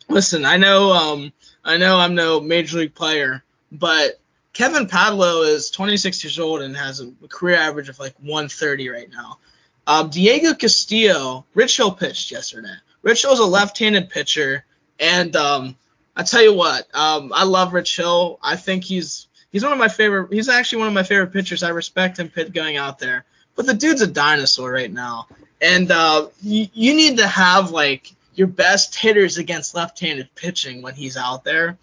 listen, 0.08 0.44
I 0.44 0.56
know 0.56 0.92
um, 0.92 1.32
I 1.64 1.76
know 1.76 1.98
I'm 1.98 2.14
no 2.14 2.40
major 2.40 2.78
league 2.78 2.94
player, 2.94 3.42
but 3.70 4.20
Kevin 4.52 4.86
Padlo 4.86 5.46
is 5.46 5.70
26 5.70 6.24
years 6.24 6.38
old 6.38 6.60
and 6.60 6.76
has 6.76 7.00
a 7.00 7.10
career 7.28 7.56
average 7.56 7.88
of 7.88 7.98
like 7.98 8.14
130 8.20 8.90
right 8.90 9.10
now. 9.10 9.38
Um, 9.86 10.10
Diego 10.10 10.54
Castillo, 10.54 11.44
Rich 11.54 11.78
Hill 11.78 11.92
pitched 11.92 12.30
yesterday. 12.30 12.74
Rich 13.02 13.22
Hill's 13.22 13.40
a 13.40 13.44
left-handed 13.44 14.10
pitcher, 14.10 14.64
and 15.00 15.34
um, 15.34 15.76
I 16.14 16.22
tell 16.22 16.42
you 16.42 16.54
what, 16.54 16.86
um, 16.94 17.32
I 17.34 17.44
love 17.44 17.72
Rich 17.72 17.96
Hill. 17.96 18.38
I 18.42 18.56
think 18.56 18.84
he's 18.84 19.26
he's 19.50 19.64
one 19.64 19.72
of 19.72 19.78
my 19.78 19.88
favorite. 19.88 20.32
He's 20.32 20.48
actually 20.48 20.78
one 20.80 20.88
of 20.88 20.94
my 20.94 21.02
favorite 21.02 21.32
pitchers. 21.32 21.62
I 21.62 21.70
respect 21.70 22.18
him 22.18 22.30
going 22.52 22.76
out 22.76 22.98
there, 22.98 23.24
but 23.54 23.66
the 23.66 23.74
dude's 23.74 24.02
a 24.02 24.06
dinosaur 24.06 24.72
right 24.72 24.92
now, 24.92 25.26
and 25.60 25.90
uh, 25.90 26.28
you, 26.42 26.68
you 26.72 26.94
need 26.94 27.18
to 27.18 27.26
have 27.26 27.70
like 27.70 28.12
your 28.34 28.46
best 28.46 28.94
hitters 28.94 29.38
against 29.38 29.74
left-handed 29.74 30.34
pitching 30.34 30.82
when 30.82 30.94
he's 30.94 31.16
out 31.16 31.44
there, 31.44 31.76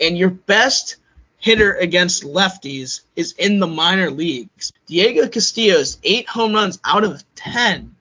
and 0.00 0.16
your 0.16 0.30
best 0.30 0.96
hitter 1.38 1.74
against 1.74 2.22
lefties 2.22 3.00
is 3.16 3.32
in 3.32 3.60
the 3.60 3.66
minor 3.66 4.10
leagues. 4.10 4.72
Diego 4.86 5.26
Castillo's 5.26 5.98
eight 6.02 6.28
home 6.28 6.54
runs 6.54 6.78
out 6.84 7.02
of 7.02 7.24
ten 7.34 7.94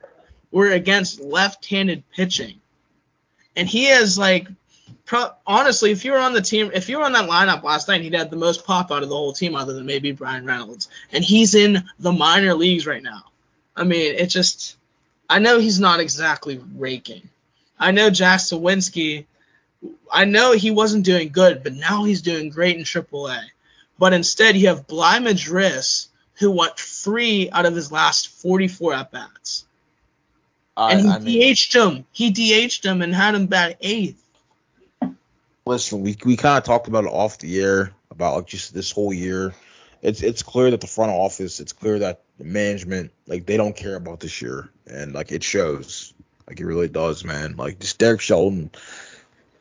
were 0.51 0.71
against 0.71 1.19
left-handed 1.19 2.03
pitching, 2.11 2.59
and 3.55 3.67
he 3.67 3.85
has 3.85 4.17
like, 4.17 4.47
pro- 5.09 5.31
honestly, 5.47 5.89
if 5.89 6.05
you 6.05 6.11
were 6.11 6.19
on 6.19 6.33
the 6.33 6.41
team, 6.41 6.69
if 6.71 6.87
you 6.87 6.99
were 6.99 7.03
on 7.03 7.13
that 7.13 7.27
lineup 7.27 7.63
last 7.63 7.87
night, 7.87 8.01
he'd 8.01 8.13
had 8.13 8.29
the 8.29 8.37
most 8.37 8.63
pop 8.63 8.91
out 8.91 9.01
of 9.01 9.09
the 9.09 9.15
whole 9.15 9.33
team, 9.33 9.55
other 9.55 9.73
than 9.73 9.87
maybe 9.87 10.11
Bryan 10.11 10.45
Reynolds, 10.45 10.87
and 11.11 11.23
he's 11.23 11.55
in 11.55 11.83
the 11.97 12.11
minor 12.11 12.53
leagues 12.53 12.85
right 12.85 13.01
now. 13.01 13.23
I 13.75 13.85
mean, 13.85 14.15
it 14.15 14.27
just, 14.27 14.77
I 15.27 15.39
know 15.39 15.57
he's 15.57 15.79
not 15.79 15.99
exactly 15.99 16.61
raking. 16.75 17.27
I 17.79 17.89
know 17.89 18.11
Jack 18.11 18.39
Suwinski. 18.39 19.25
I 20.11 20.25
know 20.25 20.51
he 20.51 20.69
wasn't 20.69 21.05
doing 21.05 21.29
good, 21.29 21.63
but 21.63 21.73
now 21.73 22.03
he's 22.03 22.21
doing 22.21 22.49
great 22.49 22.77
in 22.77 22.83
AAA. 22.83 23.41
But 23.97 24.13
instead, 24.13 24.57
you 24.57 24.67
have 24.67 24.85
Bligh 24.85 25.19
Madris, 25.19 26.07
who 26.35 26.51
went 26.51 26.77
three 26.77 27.49
out 27.49 27.65
of 27.65 27.75
his 27.75 27.91
last 27.91 28.27
44 28.27 28.93
at 28.93 29.11
bats, 29.11 29.65
and 30.77 31.01
he 31.01 31.07
I 31.07 31.19
mean, 31.19 31.53
DH'd 31.55 31.73
him. 31.73 32.05
He 32.11 32.29
DH'd 32.31 32.85
him 32.85 33.01
and 33.01 33.15
had 33.15 33.33
him 33.33 33.47
bat 33.47 33.77
eighth. 33.81 34.23
Listen, 35.69 36.01
we 36.01 36.17
we 36.25 36.35
kind 36.35 36.57
of 36.57 36.63
talked 36.63 36.87
about 36.87 37.03
it 37.03 37.11
off 37.11 37.37
the 37.37 37.61
air 37.61 37.93
about 38.09 38.35
like 38.35 38.47
just 38.47 38.73
this 38.73 38.91
whole 38.91 39.13
year. 39.13 39.53
It's 40.01 40.23
it's 40.23 40.41
clear 40.41 40.71
that 40.71 40.81
the 40.81 40.87
front 40.87 41.11
office, 41.11 41.59
it's 41.59 41.73
clear 41.73 41.99
that 41.99 42.23
the 42.39 42.43
management, 42.43 43.11
like 43.27 43.45
they 43.45 43.55
don't 43.55 43.75
care 43.75 43.95
about 43.95 44.19
this 44.19 44.41
year, 44.41 44.71
and 44.87 45.13
like 45.13 45.31
it 45.31 45.43
shows. 45.43 46.11
Like 46.47 46.59
it 46.59 46.65
really 46.65 46.87
does, 46.87 47.23
man. 47.23 47.55
Like 47.55 47.77
just 47.77 47.99
Derek 47.99 48.19
Shelton 48.19 48.71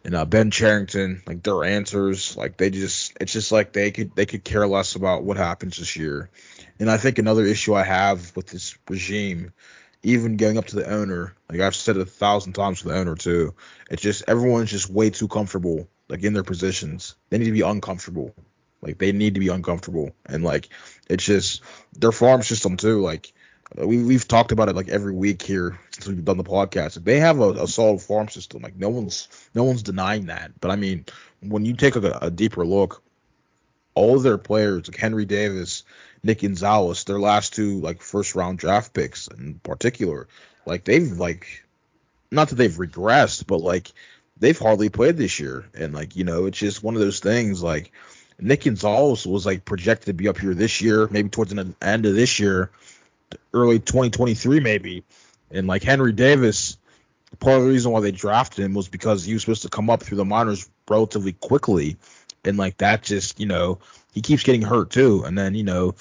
and 0.03 0.15
uh, 0.15 0.25
Ben 0.25 0.51
Cherington, 0.51 1.21
like 1.27 1.43
their 1.43 1.63
answers, 1.63 2.39
like 2.39 2.57
they 2.57 2.71
just, 2.71 3.15
it's 3.21 3.35
just 3.35 3.53
like 3.53 3.75
they 3.75 3.91
could 3.91 4.17
they 4.17 4.25
could 4.25 4.45
care 4.45 4.67
less 4.67 4.95
about 4.95 5.25
what 5.25 5.37
happens 5.37 5.77
this 5.77 5.95
year. 5.95 6.31
And 6.81 6.91
I 6.91 6.97
think 6.97 7.19
another 7.19 7.45
issue 7.45 7.75
I 7.75 7.83
have 7.83 8.35
with 8.35 8.47
this 8.47 8.79
regime, 8.89 9.53
even 10.03 10.39
going 10.39 10.57
up 10.57 10.69
to 10.69 10.77
the 10.77 10.91
owner, 10.91 11.35
like 11.51 11.61
I've 11.61 11.77
said 11.77 11.97
it 11.97 12.01
a 12.03 12.07
thousand 12.07 12.55
times 12.55 12.81
to 12.81 12.89
the 12.89 12.95
owner 12.95 13.15
too, 13.15 13.53
it's 13.91 14.01
just 14.01 14.25
everyone's 14.27 14.71
just 14.71 14.89
way 14.89 15.11
too 15.11 15.29
comfortable, 15.29 15.87
like 16.09 16.23
in 16.23 16.33
their 16.33 16.43
positions. 16.43 17.15
They 17.31 17.39
need 17.39 17.47
to 17.47 17.53
be 17.53 17.63
uncomfortable. 17.63 18.35
Like 18.81 18.99
they 18.99 19.13
need 19.13 19.35
to 19.35 19.41
be 19.41 19.49
uncomfortable, 19.49 20.13
and 20.27 20.45
like 20.45 20.69
it's 21.09 21.25
just 21.25 21.63
their 21.99 22.13
farm 22.13 22.43
system 22.43 22.77
too. 22.77 23.01
Like 23.01 23.33
uh, 23.81 23.87
we 23.87 24.03
we've 24.03 24.29
talked 24.29 24.53
about 24.53 24.69
it 24.69 24.77
like 24.77 24.89
every 24.89 25.13
week 25.13 25.43
here 25.43 25.79
since 25.91 26.07
we've 26.07 26.25
done 26.25 26.37
the 26.37 26.45
podcast. 26.45 27.03
They 27.03 27.19
have 27.19 27.41
a, 27.41 27.51
a 27.65 27.67
solid 27.67 28.01
farm 28.01 28.29
system. 28.29 28.63
Like 28.63 28.77
no 28.77 28.89
one's 28.89 29.29
no 29.55 29.65
one's 29.65 29.83
denying 29.83 30.27
that. 30.27 30.61
But 30.61 30.71
I 30.71 30.77
mean, 30.77 31.07
when 31.41 31.65
you 31.65 31.75
take 31.75 31.97
a, 31.97 32.19
a 32.23 32.31
deeper 32.31 32.65
look, 32.65 33.03
all 33.95 34.17
of 34.17 34.23
their 34.23 34.39
players, 34.39 34.89
like 34.89 34.97
Henry 34.97 35.25
Davis, 35.25 35.83
Nick 36.23 36.43
Gonzalez, 36.43 37.03
their 37.03 37.19
last 37.19 37.55
two 37.55 37.81
like 37.81 38.01
first 38.01 38.37
round 38.37 38.59
draft 38.59 38.93
picks 38.93 39.27
in 39.27 39.59
particular, 39.59 40.29
like 40.67 40.85
they've 40.85 41.19
like 41.19 41.65
not 42.31 42.51
that 42.51 42.55
they've 42.55 42.71
regressed, 42.71 43.47
but 43.47 43.61
like 43.61 43.91
they've 44.41 44.59
hardly 44.59 44.89
played 44.89 45.17
this 45.17 45.41
year. 45.41 45.67
And 45.75 45.95
like, 45.95 46.17
you 46.17 46.25
know, 46.25 46.47
it's 46.47 46.59
just 46.59 46.83
one 46.83 46.95
of 46.95 47.01
those 47.01 47.21
things 47.21 47.63
like 47.63 47.93
Nick 48.41 48.65
Gonzalez 48.65 49.27
was 49.27 49.47
like 49.47 49.65
projected 49.65 50.07
to 50.07 50.13
be 50.13 50.29
up 50.29 50.39
here 50.39 50.55
this 50.55 50.81
year, 50.81 51.09
maybe 51.11 51.29
towards 51.29 51.53
the 51.53 51.75
end 51.83 52.07
of 52.07 52.15
this 52.15 52.39
year, 52.39 52.71
early 53.53 53.79
2023 53.79 54.61
maybe. 54.61 55.05
And 55.51 55.67
like 55.67 55.83
Henry 55.83 56.13
Davis, 56.13 56.77
part 57.41 57.59
of 57.59 57.65
the 57.65 57.71
reason 57.71 57.93
why 57.93 58.01
they 58.01 58.13
drafted 58.13 58.65
him 58.65 58.75
was 58.75 58.89
because 58.89 59.25
he 59.25 59.33
was 59.33 59.43
supposed 59.43 59.63
to 59.63 59.69
come 59.69 59.91
up 59.91 60.03
through 60.03 60.19
the 60.19 60.25
minors 60.25 60.69
relatively 60.89 61.33
quickly. 61.33 61.97
And 62.45 62.57
like 62.57 62.79
that 62.79 63.03
just, 63.03 63.41
you 63.41 63.47
know, 63.47 63.79
he 64.13 64.21
keeps 64.21 64.43
getting 64.43 64.63
hurt 64.63 64.91
too. 64.91 65.25
And 65.25 65.37
then 65.37 65.55
you 65.55 65.65
know, 65.65 65.95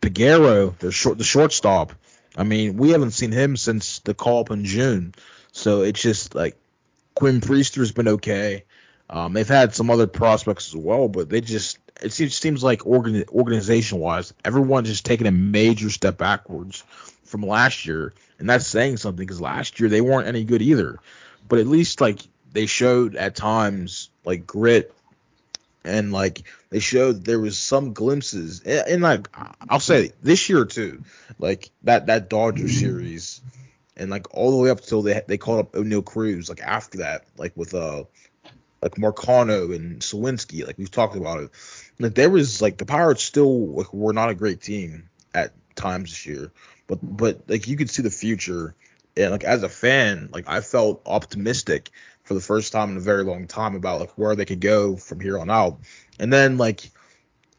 Peguero, 0.00 0.76
the 0.78 0.90
short 0.92 1.18
the 1.18 1.24
shortstop. 1.24 1.92
I 2.36 2.44
mean, 2.44 2.76
we 2.76 2.90
haven't 2.90 3.12
seen 3.12 3.32
him 3.32 3.56
since 3.56 4.00
the 4.00 4.12
call 4.12 4.40
up 4.40 4.50
in 4.50 4.64
June. 4.64 5.14
So 5.52 5.82
it's 5.82 6.00
just 6.00 6.34
like 6.34 6.56
Quinn 7.16 7.40
Priester's 7.40 7.92
been 7.92 8.08
okay. 8.08 8.64
Um, 9.08 9.32
they've 9.32 9.48
had 9.48 9.74
some 9.74 9.90
other 9.90 10.06
prospects 10.06 10.68
as 10.68 10.76
well, 10.76 11.08
but 11.08 11.30
they 11.30 11.40
just 11.40 11.78
it 12.02 12.12
seems, 12.12 12.36
seems 12.36 12.62
like 12.62 12.86
organ, 12.86 13.24
organization 13.30 13.98
wise, 13.98 14.34
everyone's 14.44 14.88
just 14.88 15.06
taking 15.06 15.26
a 15.26 15.32
major 15.32 15.90
step 15.90 16.18
backwards 16.18 16.84
from 17.24 17.42
last 17.42 17.86
year, 17.86 18.12
and 18.38 18.48
that's 18.48 18.66
saying 18.66 18.98
something 18.98 19.24
because 19.24 19.40
last 19.40 19.80
year 19.80 19.88
they 19.88 20.02
weren't 20.02 20.28
any 20.28 20.44
good 20.44 20.60
either. 20.60 20.98
But 21.48 21.58
at 21.58 21.66
least 21.66 22.00
like 22.00 22.20
they 22.52 22.66
showed 22.66 23.16
at 23.16 23.34
times 23.34 24.10
like 24.24 24.46
grit 24.46 24.92
and 25.84 26.12
like 26.12 26.42
they 26.68 26.80
showed 26.80 27.24
there 27.24 27.40
was 27.40 27.58
some 27.58 27.94
glimpses 27.94 28.60
and, 28.60 29.02
like 29.02 29.28
I'll 29.68 29.80
say 29.80 30.12
this 30.22 30.48
year 30.50 30.66
too, 30.66 31.02
like 31.38 31.70
that 31.84 32.06
that 32.06 32.28
Dodger 32.28 32.68
series 32.68 33.40
and 33.96 34.10
like 34.10 34.26
all 34.34 34.50
the 34.50 34.56
way 34.56 34.70
up 34.70 34.80
till 34.80 35.02
they 35.02 35.22
they 35.26 35.38
called 35.38 35.60
up 35.60 35.72
Oneil 35.72 36.04
Cruz 36.04 36.48
like 36.48 36.60
after 36.60 36.98
that 36.98 37.24
like 37.36 37.56
with 37.56 37.74
uh 37.74 38.04
like 38.82 38.94
Marcano 38.94 39.74
and 39.74 40.00
Suwinski 40.00 40.66
like 40.66 40.78
we've 40.78 40.90
talked 40.90 41.16
about 41.16 41.40
it. 41.40 41.50
Like 41.98 42.14
there 42.14 42.30
was 42.30 42.60
like 42.60 42.76
the 42.76 42.84
Pirates 42.84 43.22
still 43.22 43.68
like 43.68 43.92
were 43.92 44.12
not 44.12 44.30
a 44.30 44.34
great 44.34 44.60
team 44.60 45.08
at 45.34 45.52
times 45.74 46.10
this 46.10 46.26
year. 46.26 46.52
But 46.86 46.98
but 47.02 47.40
like 47.48 47.66
you 47.66 47.76
could 47.76 47.90
see 47.90 48.02
the 48.02 48.10
future. 48.10 48.74
And 49.16 49.30
like 49.30 49.44
as 49.44 49.62
a 49.62 49.68
fan 49.68 50.28
like 50.32 50.48
I 50.48 50.60
felt 50.60 51.02
optimistic 51.06 51.90
for 52.22 52.34
the 52.34 52.40
first 52.40 52.72
time 52.72 52.90
in 52.90 52.96
a 52.96 53.00
very 53.00 53.24
long 53.24 53.46
time 53.46 53.74
about 53.74 54.00
like 54.00 54.10
where 54.18 54.36
they 54.36 54.44
could 54.44 54.60
go 54.60 54.96
from 54.96 55.20
here 55.20 55.38
on 55.38 55.48
out. 55.48 55.78
And 56.18 56.32
then 56.32 56.58
like 56.58 56.90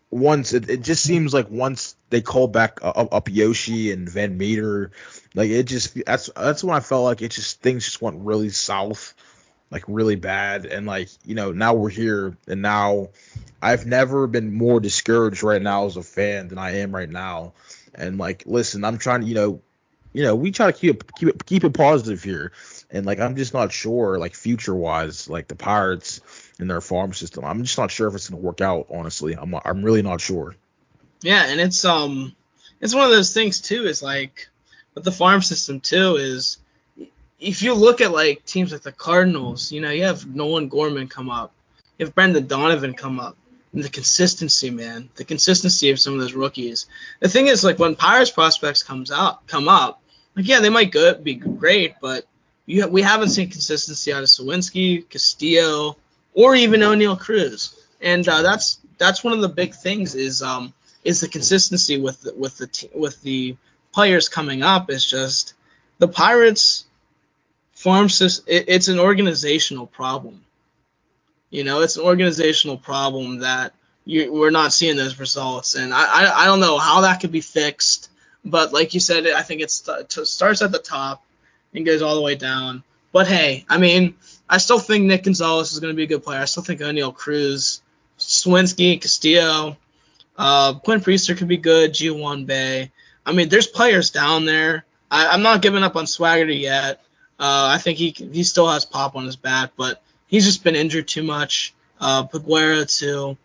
once 0.09 0.53
it, 0.53 0.69
it 0.69 0.81
just 0.81 1.03
seems 1.03 1.33
like 1.33 1.49
once 1.49 1.95
they 2.09 2.21
call 2.21 2.47
back 2.47 2.79
up, 2.81 3.13
up 3.13 3.29
Yoshi 3.29 3.91
and 3.91 4.07
VanMeter, 4.07 4.91
like 5.35 5.49
it 5.49 5.63
just 5.63 6.03
that's 6.05 6.29
that's 6.35 6.63
when 6.63 6.75
I 6.75 6.79
felt 6.79 7.03
like 7.03 7.21
it 7.21 7.31
just 7.31 7.61
things 7.61 7.85
just 7.85 8.01
went 8.01 8.19
really 8.21 8.49
south, 8.49 9.13
like 9.69 9.83
really 9.87 10.15
bad, 10.15 10.65
and 10.65 10.85
like 10.85 11.09
you 11.25 11.35
know 11.35 11.51
now 11.51 11.73
we're 11.73 11.89
here 11.89 12.37
and 12.47 12.61
now 12.61 13.09
I've 13.61 13.85
never 13.85 14.27
been 14.27 14.53
more 14.53 14.79
discouraged 14.79 15.43
right 15.43 15.61
now 15.61 15.85
as 15.85 15.97
a 15.97 16.03
fan 16.03 16.47
than 16.47 16.57
I 16.57 16.79
am 16.79 16.95
right 16.95 17.09
now, 17.09 17.53
and 17.93 18.17
like 18.17 18.43
listen 18.45 18.85
I'm 18.85 18.97
trying 18.97 19.21
to 19.21 19.27
you 19.27 19.35
know 19.35 19.61
you 20.13 20.23
know 20.23 20.35
we 20.35 20.51
try 20.51 20.71
to 20.71 20.77
keep 20.77 21.15
keep 21.15 21.29
it 21.29 21.45
keep 21.45 21.63
it 21.63 21.73
positive 21.73 22.23
here, 22.23 22.51
and 22.89 23.05
like 23.05 23.19
I'm 23.19 23.35
just 23.35 23.53
not 23.53 23.71
sure 23.71 24.17
like 24.17 24.35
future 24.35 24.75
wise 24.75 25.29
like 25.29 25.47
the 25.47 25.55
Pirates 25.55 26.21
in 26.59 26.67
their 26.67 26.81
farm 26.81 27.13
system. 27.13 27.45
I'm 27.45 27.63
just 27.63 27.77
not 27.77 27.91
sure 27.91 28.07
if 28.07 28.15
it's 28.15 28.29
gonna 28.29 28.41
work 28.41 28.61
out. 28.61 28.87
Honestly, 28.89 29.33
I'm 29.33 29.53
I'm 29.63 29.83
really 29.83 30.01
not 30.01 30.21
sure. 30.21 30.55
Yeah, 31.21 31.45
and 31.47 31.59
it's 31.59 31.83
um 31.85 32.35
it's 32.81 32.95
one 32.95 33.05
of 33.05 33.11
those 33.11 33.33
things 33.33 33.61
too. 33.61 33.83
Is 33.85 34.01
like 34.01 34.47
with 34.95 35.03
the 35.03 35.11
farm 35.11 35.41
system 35.41 35.79
too 35.79 36.15
is 36.15 36.57
if 37.39 37.61
you 37.61 37.73
look 37.73 38.01
at 38.01 38.11
like 38.11 38.43
teams 38.45 38.71
like 38.71 38.81
the 38.81 38.91
Cardinals, 38.91 39.71
you 39.71 39.81
know, 39.81 39.91
you 39.91 40.03
have 40.03 40.25
Nolan 40.25 40.69
Gorman 40.69 41.07
come 41.07 41.29
up, 41.29 41.51
you 41.97 42.05
have 42.05 42.15
Brendan 42.15 42.47
Donovan 42.47 42.93
come 42.93 43.19
up. 43.19 43.37
And 43.77 43.83
the 43.83 43.89
consistency, 43.89 44.71
man, 44.71 45.09
the 45.17 45.23
consistency 45.23 45.91
of 45.91 45.99
some 45.99 46.15
of 46.15 46.19
those 46.19 46.33
rookies. 46.33 46.87
The 47.19 47.29
thing 47.29 47.45
is, 47.45 47.63
like 47.63 47.77
when 47.77 47.95
Pirates 47.95 48.31
prospects 48.31 48.81
comes 48.81 49.11
out, 49.11 49.45
come 49.45 49.67
up, 49.67 50.01
like 50.35 50.47
yeah, 50.47 50.61
they 50.61 50.71
might 50.71 50.91
go, 50.91 51.13
be 51.13 51.35
great, 51.35 51.93
but 52.01 52.25
you, 52.65 52.87
we 52.87 53.03
haven't 53.03 53.29
seen 53.29 53.51
consistency 53.51 54.11
out 54.11 54.23
of 54.23 54.29
Suwinski, 54.29 55.07
Castillo, 55.07 55.95
or 56.33 56.55
even 56.55 56.79
Oneil 56.79 57.19
Cruz. 57.19 57.79
And 58.01 58.27
uh, 58.27 58.41
that's 58.41 58.79
that's 58.97 59.23
one 59.23 59.33
of 59.33 59.41
the 59.41 59.47
big 59.49 59.75
things 59.75 60.15
is 60.15 60.41
um 60.41 60.73
is 61.03 61.21
the 61.21 61.27
consistency 61.27 61.99
with 61.99 62.19
the, 62.21 62.33
with 62.33 62.57
the 62.57 62.89
with 62.95 63.21
the 63.21 63.57
players 63.93 64.27
coming 64.27 64.63
up. 64.63 64.89
Is 64.89 65.05
just 65.05 65.53
the 65.99 66.07
Pirates 66.07 66.85
farm 67.73 68.09
system. 68.09 68.45
It, 68.47 68.65
it's 68.69 68.87
an 68.87 68.97
organizational 68.97 69.85
problem. 69.85 70.41
You 71.49 71.63
know, 71.63 71.81
it's 71.81 71.97
an 71.97 72.03
organizational 72.03 72.77
problem 72.77 73.39
that 73.39 73.73
you, 74.05 74.31
we're 74.31 74.51
not 74.51 74.73
seeing 74.73 74.97
those 74.97 75.19
results, 75.19 75.75
and 75.75 75.93
I, 75.93 76.03
I 76.03 76.43
I 76.43 76.45
don't 76.45 76.59
know 76.59 76.77
how 76.77 77.01
that 77.01 77.19
could 77.19 77.31
be 77.31 77.41
fixed. 77.41 78.09
But 78.43 78.71
like 78.71 78.93
you 78.93 78.99
said, 78.99 79.27
I 79.27 79.41
think 79.41 79.61
it 79.61 79.71
starts 79.71 80.61
at 80.61 80.71
the 80.71 80.79
top 80.79 81.23
and 81.73 81.85
goes 81.85 82.01
all 82.01 82.15
the 82.15 82.21
way 82.21 82.35
down. 82.35 82.83
But 83.11 83.27
hey, 83.27 83.65
I 83.67 83.77
mean, 83.77 84.15
I 84.49 84.57
still 84.57 84.79
think 84.79 85.05
Nick 85.05 85.23
Gonzalez 85.23 85.73
is 85.73 85.79
going 85.79 85.93
to 85.93 85.97
be 85.97 86.03
a 86.03 86.07
good 86.07 86.23
player. 86.23 86.39
I 86.39 86.45
still 86.45 86.63
think 86.63 86.79
Oneil 86.79 87.13
Cruz, 87.13 87.81
Suwinski, 88.17 89.01
Castillo, 89.01 89.77
uh, 90.37 90.75
Quinn 90.75 91.01
Priester 91.01 91.37
could 91.37 91.47
be 91.47 91.57
good. 91.57 91.93
Ji-hwan 91.93 92.45
Bae. 92.45 92.91
I 93.25 93.33
mean, 93.33 93.49
there's 93.49 93.67
players 93.67 94.11
down 94.11 94.45
there. 94.45 94.85
I, 95.09 95.33
am 95.33 95.41
not 95.41 95.61
giving 95.61 95.83
up 95.83 95.95
on 95.95 96.05
Swaggerty 96.05 96.61
yet. 96.61 97.01
Uh, 97.39 97.69
I 97.73 97.77
think 97.77 97.97
he 97.97 98.09
he 98.09 98.43
still 98.43 98.67
has 98.67 98.85
pop 98.85 99.15
on 99.15 99.25
his 99.25 99.35
bat, 99.35 99.71
but 99.77 100.01
he's 100.27 100.45
just 100.45 100.63
been 100.63 100.75
injured 100.75 101.07
too 101.07 101.23
much. 101.23 101.73
Uh, 101.99 102.27
Peguero 102.27 102.85
too. 102.85 103.37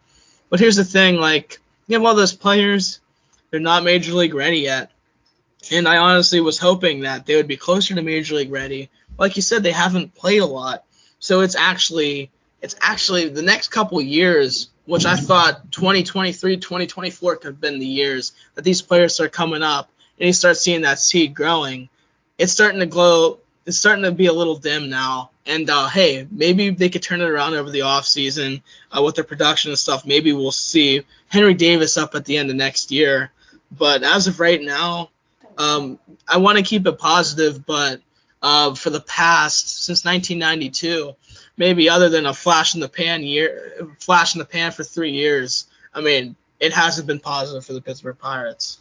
But 0.50 0.60
here's 0.60 0.76
the 0.76 0.84
thing, 0.84 1.16
like 1.16 1.60
you 1.86 1.96
have 1.96 2.04
all 2.04 2.14
those 2.14 2.34
players, 2.34 3.00
they're 3.50 3.60
not 3.60 3.84
major 3.84 4.12
league 4.12 4.34
ready 4.34 4.58
yet. 4.58 4.90
And 5.70 5.88
I 5.88 5.98
honestly 5.98 6.40
was 6.40 6.58
hoping 6.58 7.00
that 7.00 7.24
they 7.24 7.36
would 7.36 7.46
be 7.48 7.56
closer 7.56 7.94
to 7.94 8.02
major 8.02 8.34
league 8.34 8.50
ready. 8.50 8.90
Like 9.18 9.36
you 9.36 9.42
said, 9.42 9.62
they 9.62 9.72
haven't 9.72 10.14
played 10.14 10.42
a 10.42 10.46
lot. 10.46 10.84
So 11.18 11.40
it's 11.40 11.54
actually 11.54 12.30
it's 12.60 12.76
actually 12.80 13.28
the 13.28 13.42
next 13.42 13.68
couple 13.68 14.00
years, 14.00 14.70
which 14.86 15.04
I 15.04 15.16
thought 15.16 15.70
2023, 15.72 16.56
2024 16.58 17.36
could 17.36 17.46
have 17.46 17.60
been 17.60 17.78
the 17.78 17.86
years 17.86 18.32
that 18.54 18.62
these 18.62 18.82
players 18.82 19.14
start 19.14 19.32
coming 19.32 19.62
up 19.62 19.90
and 20.18 20.26
you 20.26 20.32
start 20.32 20.56
seeing 20.56 20.82
that 20.82 20.98
seed 20.98 21.34
growing. 21.34 21.88
It's 22.38 22.52
starting 22.52 22.80
to 22.80 22.86
glow. 22.86 23.38
It's 23.64 23.78
starting 23.78 24.04
to 24.04 24.12
be 24.12 24.26
a 24.26 24.32
little 24.32 24.56
dim 24.56 24.90
now. 24.90 25.30
And 25.46 25.68
uh, 25.68 25.88
hey, 25.88 26.26
maybe 26.30 26.70
they 26.70 26.88
could 26.88 27.02
turn 27.02 27.20
it 27.20 27.28
around 27.28 27.54
over 27.54 27.70
the 27.70 27.80
offseason 27.80 28.62
uh, 28.96 29.02
with 29.02 29.16
their 29.16 29.24
production 29.24 29.70
and 29.70 29.78
stuff. 29.78 30.06
Maybe 30.06 30.32
we'll 30.32 30.52
see 30.52 31.02
Henry 31.28 31.54
Davis 31.54 31.96
up 31.96 32.14
at 32.14 32.24
the 32.24 32.36
end 32.36 32.50
of 32.50 32.56
next 32.56 32.90
year. 32.90 33.30
But 33.70 34.02
as 34.02 34.26
of 34.26 34.40
right 34.40 34.60
now, 34.60 35.10
um, 35.58 35.98
I 36.28 36.38
want 36.38 36.58
to 36.58 36.64
keep 36.64 36.86
it 36.86 36.98
positive, 36.98 37.64
but 37.66 38.00
uh, 38.42 38.74
for 38.74 38.90
the 38.90 39.00
past 39.00 39.84
since 39.84 40.04
1992, 40.04 41.14
maybe 41.56 41.88
other 41.88 42.08
than 42.08 42.26
a 42.26 42.34
flash 42.34 42.74
in 42.74 42.80
the 42.80 42.88
pan 42.88 43.22
year, 43.22 43.94
flash 44.00 44.34
in 44.34 44.40
the 44.40 44.44
pan 44.44 44.72
for 44.72 44.84
three 44.84 45.12
years. 45.12 45.66
I 45.94 46.00
mean, 46.00 46.36
it 46.60 46.72
hasn't 46.72 47.06
been 47.06 47.20
positive 47.20 47.64
for 47.64 47.72
the 47.72 47.80
Pittsburgh 47.80 48.18
Pirates. 48.18 48.78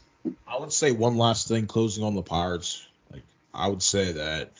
I 0.48 0.60
would 0.60 0.72
say 0.72 0.92
one 0.92 1.18
last 1.18 1.48
thing, 1.48 1.68
closing 1.68 2.04
on 2.04 2.16
the 2.16 2.22
Pirates. 2.22 2.88
Like 3.12 3.24
I 3.54 3.68
would 3.68 3.82
say 3.82 4.12
that 4.14 4.52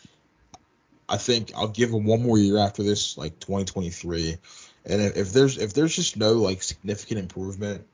I 1.12 1.18
think 1.18 1.52
I'll 1.58 1.68
give 1.68 1.92
them 1.92 2.06
one 2.06 2.24
more 2.24 2.38
year 2.38 2.58
after 2.58 2.84
this, 2.84 3.18
like 3.18 3.38
2023. 3.42 4.38
And 4.86 5.02
if, 5.02 5.18
if 5.18 5.34
there's 5.34 5.58
if 5.58 5.74
there's 5.74 5.94
just 5.94 6.16
no 6.16 6.34
like 6.36 6.64
significant 6.64 7.20
improvement, 7.20 7.86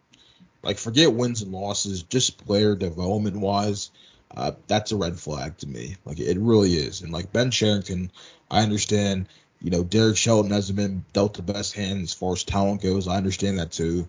like 0.62 0.78
forget 0.78 1.12
wins 1.12 1.42
and 1.42 1.52
losses, 1.52 2.04
just 2.04 2.46
player 2.46 2.76
development 2.76 3.38
wise, 3.38 3.90
uh, 4.36 4.52
that's 4.68 4.92
a 4.92 4.96
red 4.96 5.20
flag 5.20 5.58
to 5.58 5.68
me. 5.68 5.96
Like 6.06 6.20
it 6.20 6.38
really 6.38 6.74
is. 6.76 7.02
And 7.02 7.12
like 7.12 7.34
Ben 7.34 7.50
Cherington, 7.50 8.12
I 8.52 8.62
understand. 8.62 9.28
You 9.60 9.72
know, 9.72 9.84
Derek 9.84 10.18
Shelton 10.18 10.52
hasn't 10.52 10.78
been 10.78 11.04
dealt 11.14 11.34
the 11.34 11.42
best 11.42 11.74
hand 11.74 12.04
as 12.04 12.14
far 12.14 12.34
as 12.34 12.44
talent 12.44 12.84
goes. 12.84 13.08
I 13.08 13.18
understand 13.18 13.58
that 13.58 13.72
too. 13.72 14.08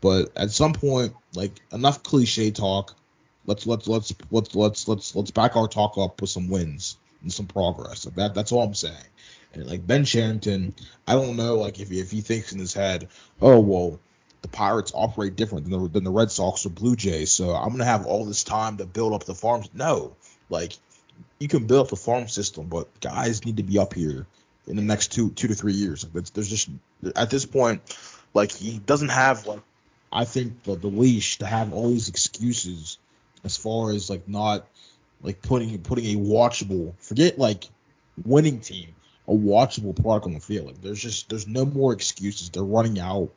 But 0.00 0.30
at 0.36 0.52
some 0.52 0.74
point, 0.74 1.12
like 1.34 1.60
enough 1.72 2.04
cliche 2.04 2.52
talk. 2.52 2.94
Let's 3.46 3.66
let's 3.66 3.88
let's 3.88 4.14
let's 4.30 4.54
let's 4.54 4.86
let's 4.86 5.16
let's 5.16 5.32
back 5.32 5.56
our 5.56 5.66
talk 5.66 5.98
up 5.98 6.20
with 6.20 6.30
some 6.30 6.48
wins 6.48 6.98
some 7.30 7.46
progress. 7.46 8.04
That 8.04 8.34
that's 8.34 8.52
all 8.52 8.62
I'm 8.62 8.74
saying. 8.74 8.96
And 9.52 9.66
like 9.66 9.86
Ben 9.86 10.04
Cherington, 10.04 10.74
I 11.06 11.12
don't 11.12 11.36
know 11.36 11.56
like 11.56 11.80
if 11.80 11.90
he, 11.90 12.00
if 12.00 12.10
he 12.10 12.20
thinks 12.20 12.52
in 12.52 12.58
his 12.58 12.74
head, 12.74 13.08
oh 13.40 13.60
well, 13.60 14.00
the 14.42 14.48
Pirates 14.48 14.92
operate 14.94 15.36
different 15.36 15.68
than 15.68 15.82
the, 15.82 15.88
than 15.88 16.04
the 16.04 16.10
Red 16.10 16.30
Sox 16.30 16.66
or 16.66 16.70
Blue 16.70 16.96
Jays. 16.96 17.32
So 17.32 17.54
I'm 17.54 17.70
gonna 17.70 17.84
have 17.84 18.06
all 18.06 18.24
this 18.24 18.44
time 18.44 18.78
to 18.78 18.86
build 18.86 19.12
up 19.12 19.24
the 19.24 19.34
farms. 19.34 19.68
No, 19.72 20.16
like 20.50 20.74
you 21.38 21.48
can 21.48 21.66
build 21.66 21.86
up 21.86 21.90
the 21.90 21.96
farm 21.96 22.28
system, 22.28 22.66
but 22.66 23.00
guys 23.00 23.44
need 23.44 23.58
to 23.58 23.62
be 23.62 23.78
up 23.78 23.94
here 23.94 24.26
in 24.66 24.76
the 24.76 24.82
next 24.82 25.12
two 25.12 25.30
two 25.30 25.48
to 25.48 25.54
three 25.54 25.72
years. 25.72 26.06
Like 26.12 26.24
there's 26.32 26.48
just 26.48 26.68
at 27.16 27.30
this 27.30 27.46
point, 27.46 27.82
like 28.34 28.52
he 28.52 28.78
doesn't 28.78 29.10
have 29.10 29.46
like 29.46 29.60
I 30.12 30.24
think 30.24 30.62
the, 30.62 30.76
the 30.76 30.88
leash 30.88 31.38
to 31.38 31.46
have 31.46 31.72
all 31.72 31.88
these 31.88 32.08
excuses 32.08 32.98
as 33.44 33.56
far 33.56 33.90
as 33.90 34.08
like 34.08 34.28
not 34.28 34.66
like 35.22 35.42
putting 35.42 35.78
putting 35.80 36.04
a 36.06 36.20
watchable 36.20 36.94
forget 36.98 37.38
like 37.38 37.64
winning 38.24 38.60
team 38.60 38.94
a 39.26 39.32
watchable 39.32 40.00
product 40.00 40.26
on 40.26 40.34
the 40.34 40.40
field. 40.40 40.66
Like 40.66 40.82
there's 40.82 41.00
just 41.00 41.28
there's 41.28 41.46
no 41.46 41.64
more 41.64 41.92
excuses. 41.92 42.50
They're 42.50 42.62
running 42.62 42.98
out. 42.98 43.30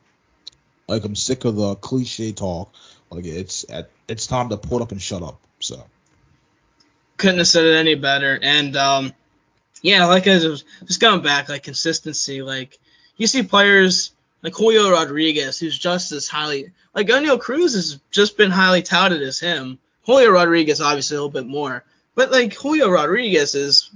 Like 0.86 1.04
I'm 1.04 1.16
sick 1.16 1.44
of 1.44 1.56
the 1.56 1.74
cliche 1.76 2.32
talk. 2.32 2.72
Like 3.10 3.24
it's 3.24 3.64
at 3.70 3.90
it's 4.08 4.26
time 4.26 4.50
to 4.50 4.56
put 4.56 4.82
up 4.82 4.92
and 4.92 5.00
shut 5.00 5.22
up. 5.22 5.40
So 5.60 5.82
couldn't 7.16 7.38
have 7.38 7.48
said 7.48 7.64
it 7.64 7.74
any 7.74 7.94
better. 7.94 8.38
And 8.40 8.76
um, 8.76 9.12
yeah, 9.82 10.06
like 10.06 10.26
I 10.26 10.34
was 10.34 10.64
just 10.84 11.00
going 11.00 11.22
back, 11.22 11.48
like 11.48 11.62
consistency. 11.62 12.42
Like 12.42 12.78
you 13.16 13.26
see 13.26 13.42
players 13.42 14.12
like 14.42 14.54
Julio 14.54 14.90
Rodriguez, 14.90 15.58
who's 15.58 15.78
just 15.78 16.12
as 16.12 16.28
highly 16.28 16.72
like 16.94 17.06
Oneil 17.06 17.40
Cruz 17.40 17.74
has 17.74 17.98
just 18.10 18.36
been 18.36 18.50
highly 18.50 18.82
touted 18.82 19.22
as 19.22 19.38
him. 19.40 19.78
Julio 20.08 20.30
Rodriguez 20.30 20.80
obviously 20.80 21.18
a 21.18 21.20
little 21.20 21.30
bit 21.30 21.46
more, 21.46 21.84
but 22.14 22.32
like 22.32 22.54
Julio 22.54 22.88
Rodriguez 22.88 23.54
is 23.54 23.90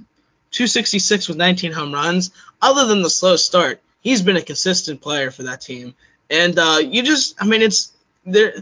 266 0.50 1.26
with 1.26 1.38
19 1.38 1.72
home 1.72 1.90
runs. 1.90 2.32
Other 2.60 2.86
than 2.86 3.00
the 3.00 3.08
slow 3.08 3.36
start, 3.36 3.80
he's 4.02 4.20
been 4.20 4.36
a 4.36 4.42
consistent 4.42 5.00
player 5.00 5.30
for 5.30 5.44
that 5.44 5.62
team. 5.62 5.94
And 6.28 6.58
uh, 6.58 6.80
you 6.84 7.02
just, 7.02 7.34
I 7.40 7.46
mean, 7.46 7.62
it's 7.62 7.92
there. 8.26 8.56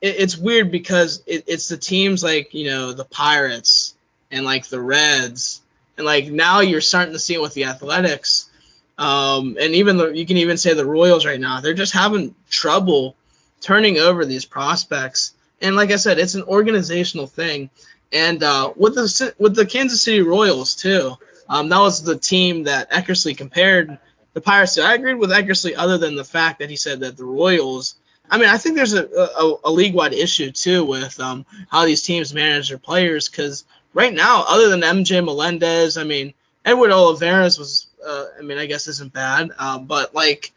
It, 0.00 0.16
it's 0.20 0.38
weird 0.38 0.70
because 0.70 1.24
it, 1.26 1.42
it's 1.48 1.66
the 1.66 1.76
teams 1.76 2.22
like 2.22 2.54
you 2.54 2.70
know 2.70 2.92
the 2.92 3.04
Pirates 3.04 3.96
and 4.30 4.44
like 4.44 4.68
the 4.68 4.80
Reds, 4.80 5.60
and 5.98 6.06
like 6.06 6.26
now 6.26 6.60
you're 6.60 6.80
starting 6.80 7.14
to 7.14 7.18
see 7.18 7.34
it 7.34 7.42
with 7.42 7.54
the 7.54 7.64
Athletics, 7.64 8.48
um, 8.96 9.56
and 9.60 9.74
even 9.74 9.96
the 9.96 10.10
you 10.10 10.24
can 10.24 10.36
even 10.36 10.56
say 10.56 10.72
the 10.72 10.86
Royals 10.86 11.26
right 11.26 11.40
now. 11.40 11.60
They're 11.60 11.74
just 11.74 11.94
having 11.94 12.34
trouble 12.48 13.16
turning 13.60 13.98
over 13.98 14.24
these 14.24 14.44
prospects. 14.44 15.34
And 15.64 15.76
like 15.76 15.90
I 15.90 15.96
said, 15.96 16.18
it's 16.18 16.34
an 16.34 16.42
organizational 16.42 17.26
thing. 17.26 17.70
And 18.12 18.42
uh, 18.42 18.72
with 18.76 18.94
the 18.94 19.34
with 19.38 19.56
the 19.56 19.66
Kansas 19.66 20.02
City 20.02 20.20
Royals 20.20 20.74
too, 20.74 21.16
um, 21.48 21.68
that 21.70 21.80
was 21.80 22.02
the 22.02 22.16
team 22.16 22.64
that 22.64 22.90
Eckersley 22.92 23.36
compared 23.36 23.98
the 24.34 24.40
Pirates 24.40 24.74
to. 24.74 24.82
I 24.82 24.94
agreed 24.94 25.14
with 25.14 25.30
Eckersley, 25.30 25.74
other 25.76 25.98
than 25.98 26.16
the 26.16 26.24
fact 26.24 26.58
that 26.58 26.70
he 26.70 26.76
said 26.76 27.00
that 27.00 27.16
the 27.16 27.24
Royals. 27.24 27.96
I 28.30 28.38
mean, 28.38 28.48
I 28.48 28.56
think 28.56 28.76
there's 28.76 28.94
a, 28.94 29.06
a, 29.06 29.54
a 29.64 29.70
league-wide 29.70 30.14
issue 30.14 30.50
too 30.50 30.84
with 30.84 31.18
um, 31.20 31.44
how 31.68 31.84
these 31.84 32.02
teams 32.02 32.32
manage 32.32 32.68
their 32.68 32.78
players 32.78 33.28
because 33.28 33.64
right 33.92 34.12
now, 34.12 34.44
other 34.46 34.68
than 34.68 34.80
MJ 34.80 35.24
Melendez, 35.24 35.96
I 35.98 36.04
mean, 36.04 36.32
Edward 36.64 36.90
Olivares 36.90 37.58
was, 37.58 37.86
uh, 38.06 38.26
I 38.38 38.42
mean, 38.42 38.58
I 38.58 38.66
guess 38.66 38.88
isn't 38.88 39.12
bad, 39.12 39.50
uh, 39.58 39.78
but 39.78 40.14
like 40.14 40.52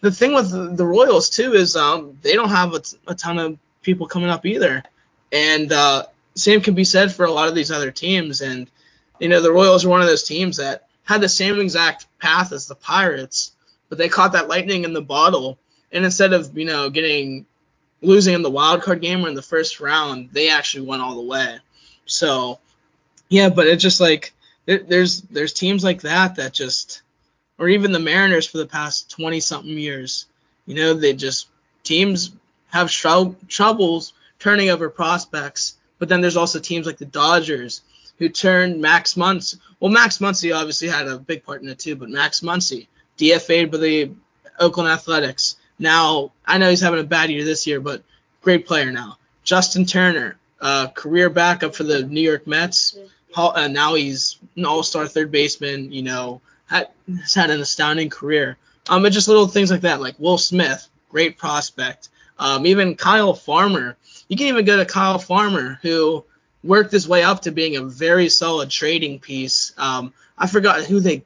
the 0.00 0.10
thing 0.10 0.34
with 0.34 0.50
the, 0.50 0.74
the 0.74 0.86
Royals 0.86 1.30
too 1.30 1.52
is 1.52 1.76
um, 1.76 2.18
they 2.22 2.34
don't 2.34 2.50
have 2.50 2.74
a, 2.74 2.80
t- 2.80 2.98
a 3.06 3.14
ton 3.14 3.38
of 3.38 3.58
people 3.84 4.06
coming 4.06 4.30
up 4.30 4.44
either, 4.46 4.82
and 5.30 5.72
uh, 5.72 6.06
same 6.34 6.60
can 6.60 6.74
be 6.74 6.84
said 6.84 7.12
for 7.12 7.24
a 7.24 7.30
lot 7.30 7.48
of 7.48 7.54
these 7.54 7.70
other 7.70 7.90
teams. 7.90 8.40
And 8.40 8.68
you 9.18 9.28
know, 9.28 9.40
the 9.40 9.52
Royals 9.52 9.84
are 9.84 9.90
one 9.90 10.00
of 10.00 10.06
those 10.06 10.24
teams 10.24 10.56
that 10.56 10.88
had 11.04 11.20
the 11.20 11.28
same 11.28 11.60
exact 11.60 12.06
path 12.18 12.52
as 12.52 12.66
the 12.66 12.74
Pirates, 12.74 13.52
but 13.88 13.98
they 13.98 14.08
caught 14.08 14.32
that 14.32 14.48
lightning 14.48 14.84
in 14.84 14.92
the 14.92 15.02
bottle, 15.02 15.58
and 15.92 16.04
instead 16.04 16.32
of 16.32 16.56
you 16.56 16.64
know 16.64 16.90
getting 16.90 17.46
losing 18.02 18.34
in 18.34 18.42
the 18.42 18.50
wild 18.50 18.82
card 18.82 19.00
game 19.00 19.24
or 19.24 19.28
in 19.28 19.34
the 19.34 19.42
first 19.42 19.80
round, 19.80 20.30
they 20.32 20.50
actually 20.50 20.86
went 20.86 21.02
all 21.02 21.14
the 21.14 21.22
way. 21.22 21.58
So 22.06 22.58
yeah, 23.28 23.48
but 23.48 23.66
it's 23.66 23.82
just 23.82 24.00
like 24.00 24.32
there, 24.66 24.78
there's 24.78 25.22
there's 25.22 25.52
teams 25.52 25.84
like 25.84 26.02
that 26.02 26.36
that 26.36 26.52
just 26.52 27.02
or 27.58 27.68
even 27.68 27.92
the 27.92 27.98
Mariners 27.98 28.46
for 28.46 28.58
the 28.58 28.66
past 28.66 29.10
20 29.10 29.40
something 29.40 29.78
years. 29.78 30.26
You 30.66 30.74
know, 30.74 30.94
they 30.94 31.12
just 31.12 31.48
teams 31.82 32.32
have 32.74 32.90
trou- 32.90 33.36
troubles 33.48 34.12
turning 34.38 34.68
over 34.68 34.90
prospects 34.90 35.76
but 35.98 36.08
then 36.08 36.20
there's 36.20 36.36
also 36.36 36.58
teams 36.58 36.86
like 36.86 36.98
the 36.98 37.06
Dodgers 37.06 37.82
who 38.18 38.28
turned 38.28 38.80
Max 38.80 39.14
Muncy. 39.14 39.58
Well, 39.80 39.90
Max 39.90 40.18
Muncy 40.18 40.54
obviously 40.54 40.88
had 40.88 41.08
a 41.08 41.18
big 41.18 41.44
part 41.44 41.62
in 41.62 41.68
it 41.68 41.78
too, 41.78 41.96
but 41.96 42.10
Max 42.10 42.40
Muncy 42.40 42.88
DFA'd 43.18 43.70
by 43.70 43.78
the 43.78 44.10
Oakland 44.58 44.90
Athletics. 44.90 45.56
Now 45.78 46.32
I 46.46 46.58
know 46.58 46.70
he's 46.70 46.80
having 46.80 47.00
a 47.00 47.04
bad 47.04 47.30
year 47.30 47.44
this 47.44 47.66
year, 47.66 47.80
but 47.80 48.02
great 48.42 48.66
player 48.66 48.90
now. 48.92 49.18
Justin 49.44 49.86
Turner, 49.86 50.36
uh, 50.60 50.88
career 50.88 51.30
backup 51.30 51.74
for 51.74 51.84
the 51.84 52.02
New 52.02 52.20
York 52.20 52.46
Mets. 52.46 52.98
Uh, 53.36 53.68
now 53.68 53.94
he's 53.94 54.38
an 54.56 54.64
all-star 54.64 55.08
third 55.08 55.30
baseman. 55.30 55.92
You 55.92 56.02
know, 56.02 56.40
had, 56.66 56.88
has 57.20 57.34
had 57.34 57.50
an 57.50 57.60
astounding 57.60 58.10
career. 58.10 58.56
Um, 58.88 59.02
but 59.02 59.12
just 59.12 59.28
little 59.28 59.48
things 59.48 59.70
like 59.70 59.82
that, 59.82 60.00
like 60.00 60.16
Will 60.18 60.38
Smith, 60.38 60.86
great 61.08 61.38
prospect. 61.38 62.10
Um, 62.38 62.66
even 62.66 62.96
Kyle 62.96 63.34
Farmer. 63.34 63.96
You 64.28 64.36
can 64.36 64.46
even 64.46 64.64
go 64.64 64.76
to 64.76 64.84
Kyle 64.84 65.18
Farmer, 65.18 65.78
who 65.82 66.24
worked 66.62 66.92
his 66.92 67.06
way 67.06 67.22
up 67.22 67.42
to 67.42 67.52
being 67.52 67.76
a 67.76 67.84
very 67.84 68.28
solid 68.28 68.70
trading 68.70 69.20
piece. 69.20 69.72
Um, 69.76 70.12
I 70.36 70.46
forgot 70.46 70.82
who 70.84 71.00
they 71.00 71.24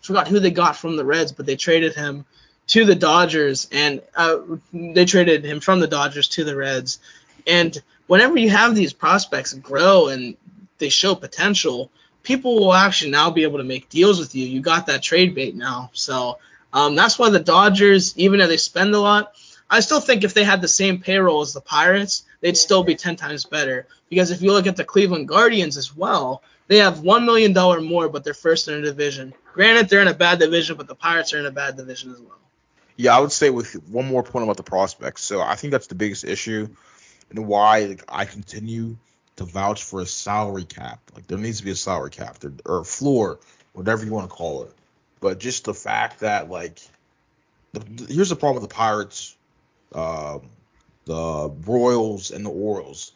forgot 0.00 0.28
who 0.28 0.40
they 0.40 0.50
got 0.50 0.76
from 0.76 0.96
the 0.96 1.04
Reds, 1.04 1.32
but 1.32 1.46
they 1.46 1.56
traded 1.56 1.94
him 1.94 2.24
to 2.68 2.84
the 2.84 2.94
Dodgers, 2.94 3.68
and 3.72 4.02
uh, 4.16 4.38
they 4.72 5.04
traded 5.04 5.44
him 5.44 5.60
from 5.60 5.80
the 5.80 5.86
Dodgers 5.86 6.28
to 6.28 6.44
the 6.44 6.56
Reds. 6.56 6.98
And 7.46 7.80
whenever 8.06 8.38
you 8.38 8.50
have 8.50 8.74
these 8.74 8.92
prospects 8.92 9.52
grow 9.52 10.08
and 10.08 10.36
they 10.78 10.88
show 10.88 11.14
potential, 11.14 11.90
people 12.22 12.56
will 12.56 12.74
actually 12.74 13.10
now 13.10 13.30
be 13.30 13.42
able 13.42 13.58
to 13.58 13.64
make 13.64 13.88
deals 13.88 14.18
with 14.18 14.34
you. 14.34 14.46
You 14.46 14.60
got 14.60 14.86
that 14.86 15.02
trade 15.02 15.34
bait 15.34 15.54
now, 15.54 15.90
so 15.92 16.38
um, 16.72 16.94
that's 16.94 17.18
why 17.18 17.30
the 17.30 17.38
Dodgers, 17.38 18.16
even 18.18 18.38
though 18.38 18.46
they 18.46 18.56
spend 18.56 18.94
a 18.94 19.00
lot, 19.00 19.32
I 19.70 19.80
still 19.80 20.00
think 20.00 20.24
if 20.24 20.34
they 20.34 20.44
had 20.44 20.62
the 20.62 20.68
same 20.68 21.00
payroll 21.00 21.42
as 21.42 21.52
the 21.52 21.60
Pirates, 21.60 22.24
they'd 22.40 22.56
still 22.56 22.82
be 22.82 22.94
10 22.94 23.16
times 23.16 23.44
better. 23.44 23.86
Because 24.08 24.30
if 24.30 24.40
you 24.40 24.52
look 24.52 24.66
at 24.66 24.76
the 24.76 24.84
Cleveland 24.84 25.28
Guardians 25.28 25.76
as 25.76 25.94
well, 25.94 26.42
they 26.68 26.78
have 26.78 26.98
$1 26.98 27.24
million 27.24 27.52
more, 27.84 28.08
but 28.08 28.24
they're 28.24 28.34
first 28.34 28.68
in 28.68 28.74
a 28.74 28.82
division. 28.82 29.34
Granted, 29.52 29.88
they're 29.88 30.02
in 30.02 30.08
a 30.08 30.14
bad 30.14 30.38
division, 30.38 30.76
but 30.76 30.86
the 30.86 30.94
Pirates 30.94 31.34
are 31.34 31.38
in 31.38 31.46
a 31.46 31.50
bad 31.50 31.76
division 31.76 32.12
as 32.12 32.20
well. 32.20 32.38
Yeah, 32.96 33.16
I 33.16 33.20
would 33.20 33.32
say 33.32 33.50
with 33.50 33.74
one 33.88 34.06
more 34.06 34.22
point 34.22 34.44
about 34.44 34.56
the 34.56 34.62
prospects. 34.62 35.22
So 35.22 35.40
I 35.40 35.54
think 35.54 35.72
that's 35.72 35.86
the 35.86 35.94
biggest 35.94 36.24
issue 36.24 36.68
and 37.30 37.46
why 37.46 37.84
like, 37.84 38.04
I 38.08 38.24
continue 38.24 38.96
to 39.36 39.44
vouch 39.44 39.84
for 39.84 40.00
a 40.00 40.06
salary 40.06 40.64
cap. 40.64 41.00
Like 41.14 41.26
there 41.26 41.38
needs 41.38 41.58
to 41.58 41.64
be 41.64 41.70
a 41.70 41.76
salary 41.76 42.10
cap 42.10 42.38
or 42.64 42.80
a 42.80 42.84
floor, 42.84 43.38
whatever 43.72 44.04
you 44.04 44.12
want 44.12 44.28
to 44.28 44.34
call 44.34 44.64
it. 44.64 44.72
But 45.20 45.38
just 45.38 45.64
the 45.64 45.74
fact 45.74 46.20
that 46.20 46.50
like 46.50 46.80
the, 47.72 48.06
here's 48.12 48.30
the 48.30 48.36
problem 48.36 48.60
with 48.62 48.68
the 48.68 48.74
Pirates 48.74 49.36
um, 49.94 50.42
the 51.04 51.50
Royals 51.66 52.30
and 52.30 52.44
the 52.44 52.50
Orioles. 52.50 53.12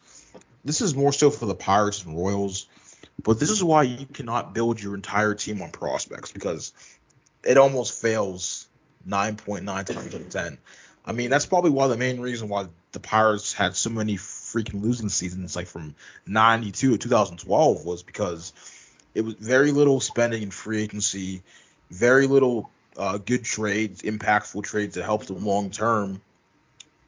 This 0.65 0.81
is 0.81 0.95
more 0.95 1.13
so 1.13 1.31
for 1.31 1.47
the 1.47 1.55
Pirates 1.55 2.05
and 2.05 2.17
Royals, 2.17 2.67
but 3.23 3.39
this 3.39 3.51
is 3.51 3.63
why 3.63 3.83
you 3.83 4.07
cannot 4.07 4.55
build 4.55 4.81
your 4.81 4.95
entire 4.95 5.35
team 5.35 5.61
on 5.61 5.71
prospects 5.71 6.33
because 6.33 6.73
it 7.45 7.59
almost 7.59 8.01
fails 8.01 8.67
9.9 9.07 9.65
times 9.65 9.91
out 9.91 10.15
of 10.15 10.31
10. 10.31 10.59
I 11.05 11.13
mean, 11.13 11.31
that's 11.31 11.47
probably 11.47 11.71
why 11.71 11.89
the 11.89 11.97
main 11.97 12.21
reason 12.21 12.49
why 12.49 12.67
the 12.93 13.01
Pirates 13.01 13.53
had 13.53 13.75
so 13.75 13.91
many 13.91 14.17
freaking 14.17 14.83
losing 14.83 15.09
seasons, 15.09 15.57
like 15.57 15.67
from 15.67 15.95
92 16.27 16.93
to 16.93 16.99
2012, 16.99 17.85
was 17.85 18.03
because 18.03 18.53
it 19.15 19.23
was 19.23 19.35
very 19.35 19.73
little 19.73 20.01
spending 20.01 20.43
in 20.43 20.51
free 20.51 20.83
agency, 20.83 21.43
very 21.91 22.27
little 22.27 22.71
uh, 22.97 23.19
good 23.19 23.45
trades, 23.45 24.03
impactful 24.03 24.63
trades 24.63 24.95
that 24.95 25.05
helped 25.05 25.27
them 25.27 25.45
long 25.45 25.71
term 25.71 26.21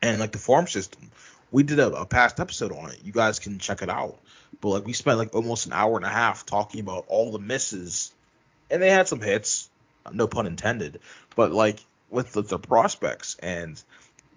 and 0.05 0.21
like 0.21 0.33
the 0.33 0.39
farm 0.39 0.67
system. 0.67 1.11
We 1.51 1.63
did 1.63 1.79
a, 1.79 1.89
a, 1.93 2.07
past 2.07 2.41
episode 2.41 2.73
on 2.73 2.91
it. 2.91 3.01
You 3.05 3.13
guys 3.13 3.39
can 3.39 3.59
check 3.59 3.83
it 3.83 3.89
out. 3.89 4.19
But 4.61 4.69
like 4.69 4.87
we 4.87 4.93
spent 4.93 5.19
like 5.19 5.35
almost 5.35 5.67
an 5.67 5.73
hour 5.73 5.97
and 5.97 6.05
a 6.05 6.11
half 6.11 6.47
talking 6.47 6.81
about 6.81 7.07
all 7.09 7.33
the 7.33 7.39
misses, 7.39 8.13
and 8.71 8.83
they 8.83 8.91
had 8.91 9.09
some 9.09 9.21
hits, 9.21 9.69
no 10.13 10.27
pun 10.27 10.47
intended. 10.47 11.01
But 11.37 11.53
like 11.53 11.81
with 12.11 12.33
the, 12.33 12.43
the 12.43 12.59
prospects 12.59 13.37
and 13.43 13.83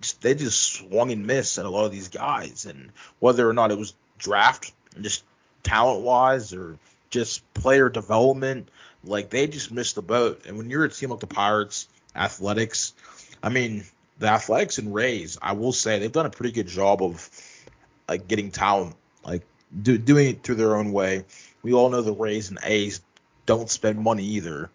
just, 0.01 0.21
they 0.21 0.35
just 0.35 0.61
swung 0.61 1.11
and 1.11 1.27
missed 1.27 1.57
at 1.57 1.65
a 1.65 1.69
lot 1.69 1.85
of 1.85 1.91
these 1.91 2.07
guys, 2.07 2.65
and 2.65 2.91
whether 3.19 3.47
or 3.47 3.53
not 3.53 3.71
it 3.71 3.77
was 3.77 3.93
draft, 4.17 4.71
just 5.01 5.23
talent 5.63 6.01
wise, 6.01 6.53
or 6.53 6.77
just 7.09 7.41
player 7.53 7.89
development, 7.89 8.69
like 9.03 9.29
they 9.29 9.47
just 9.47 9.71
missed 9.71 9.95
the 9.95 10.01
boat. 10.01 10.43
And 10.47 10.57
when 10.57 10.69
you're 10.69 10.85
a 10.85 10.89
team 10.89 11.09
like 11.09 11.19
the 11.19 11.27
Pirates, 11.27 11.87
Athletics, 12.15 12.93
I 13.43 13.49
mean, 13.49 13.85
the 14.19 14.27
Athletics 14.27 14.77
and 14.77 14.93
Rays, 14.93 15.37
I 15.41 15.53
will 15.53 15.73
say 15.73 15.99
they've 15.99 16.11
done 16.11 16.25
a 16.25 16.31
pretty 16.31 16.51
good 16.51 16.67
job 16.67 17.01
of 17.01 17.29
like 18.07 18.27
getting 18.27 18.51
talent, 18.51 18.95
like 19.23 19.43
do, 19.81 19.97
doing 19.97 20.29
it 20.29 20.43
through 20.43 20.55
their 20.55 20.75
own 20.75 20.91
way. 20.91 21.25
We 21.61 21.73
all 21.73 21.89
know 21.89 22.01
the 22.01 22.13
Rays 22.13 22.49
and 22.49 22.59
A's 22.63 23.01
don't 23.45 23.69
spend 23.69 23.99
money 23.99 24.23
either, 24.23 24.69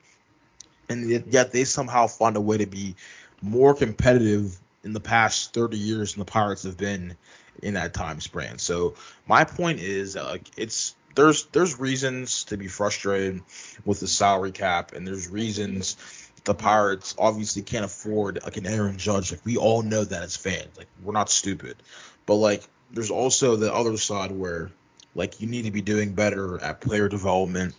and 0.89 1.11
yet 1.33 1.53
they 1.53 1.65
somehow 1.65 2.07
find 2.07 2.37
a 2.37 2.41
way 2.41 2.59
to 2.59 2.67
be 2.67 2.95
more 3.41 3.75
competitive 3.75 4.59
in 4.85 4.93
the 4.93 5.01
past 5.01 5.55
30 5.55 5.77
years 5.77 6.15
than 6.15 6.21
the 6.21 6.31
Pirates 6.31 6.63
have 6.65 6.77
been 6.77 7.17
in 7.63 7.75
that 7.75 7.95
time 7.95 8.21
span. 8.21 8.59
So 8.59 8.95
my 9.27 9.45
point 9.45 9.81
is, 9.81 10.17
uh, 10.17 10.39
it's 10.57 10.95
there's 11.15 11.45
there's 11.47 11.79
reasons 11.79 12.45
to 12.45 12.57
be 12.57 12.69
frustrated 12.69 13.43
with 13.85 14.01
the 14.01 14.09
salary 14.09 14.53
cap, 14.53 14.93
and 14.93 15.07
there's 15.07 15.29
reasons 15.29 15.97
the 16.45 16.55
Pirates 16.55 17.15
obviously 17.19 17.63
can't 17.63 17.85
afford 17.85 18.41
like 18.43 18.57
an 18.57 18.67
Aaron 18.67 18.99
Judge. 18.99 19.31
Like 19.31 19.45
we 19.45 19.57
all 19.57 19.83
know 19.83 20.05
that 20.05 20.23
as 20.23 20.37
fans. 20.37 20.77
Like 20.77 20.89
we're 21.03 21.13
not 21.13 21.31
stupid. 21.31 21.77
But 22.27 22.37
like 22.37 22.65
there's 22.91 23.11
also 23.11 23.57
the 23.57 23.73
other 23.73 23.97
side 23.97 24.33
where 24.33 24.71
like 25.15 25.41
you 25.41 25.47
need 25.47 25.65
to 25.67 25.71
be 25.71 25.83
doing 25.83 26.15
better 26.15 26.61
at 26.63 26.81
player 26.81 27.09
development 27.09 27.75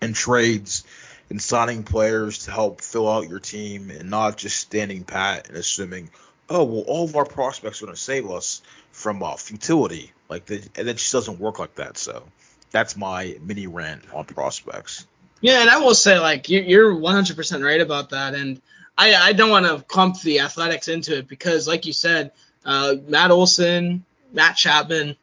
and 0.00 0.14
trades 0.14 0.84
and 1.30 1.40
signing 1.40 1.82
players 1.82 2.44
to 2.44 2.50
help 2.50 2.80
fill 2.80 3.10
out 3.10 3.28
your 3.28 3.40
team 3.40 3.90
and 3.90 4.10
not 4.10 4.36
just 4.36 4.58
standing 4.58 5.04
pat 5.04 5.48
and 5.48 5.56
assuming, 5.56 6.10
oh 6.48 6.64
well 6.64 6.84
all 6.86 7.04
of 7.04 7.16
our 7.16 7.24
prospects 7.24 7.82
are 7.82 7.86
gonna 7.86 7.96
save 7.96 8.30
us 8.30 8.62
from 8.92 9.22
uh, 9.22 9.36
futility. 9.36 10.12
Like 10.28 10.48
and 10.50 10.88
it 10.88 10.96
just 10.98 11.12
doesn't 11.12 11.40
work 11.40 11.58
like 11.58 11.74
that. 11.76 11.98
So 11.98 12.22
that's 12.70 12.96
my 12.96 13.36
mini 13.42 13.66
rant 13.66 14.04
on 14.14 14.24
prospects. 14.24 15.06
Yeah, 15.42 15.60
and 15.60 15.68
I 15.68 15.78
will 15.78 15.94
say 15.94 16.18
like 16.18 16.48
you're 16.48 16.94
100% 16.94 17.64
right 17.64 17.80
about 17.80 18.10
that, 18.10 18.34
and 18.34 18.62
I 18.96 19.14
I 19.14 19.32
don't 19.32 19.50
want 19.50 19.66
to 19.66 19.82
clump 19.82 20.20
the 20.20 20.40
Athletics 20.40 20.88
into 20.88 21.18
it 21.18 21.28
because, 21.28 21.66
like 21.66 21.84
you 21.84 21.92
said, 21.92 22.30
uh, 22.64 22.94
Matt 23.08 23.32
Olson, 23.32 24.04
Matt 24.32 24.56
Chapman, 24.56 25.16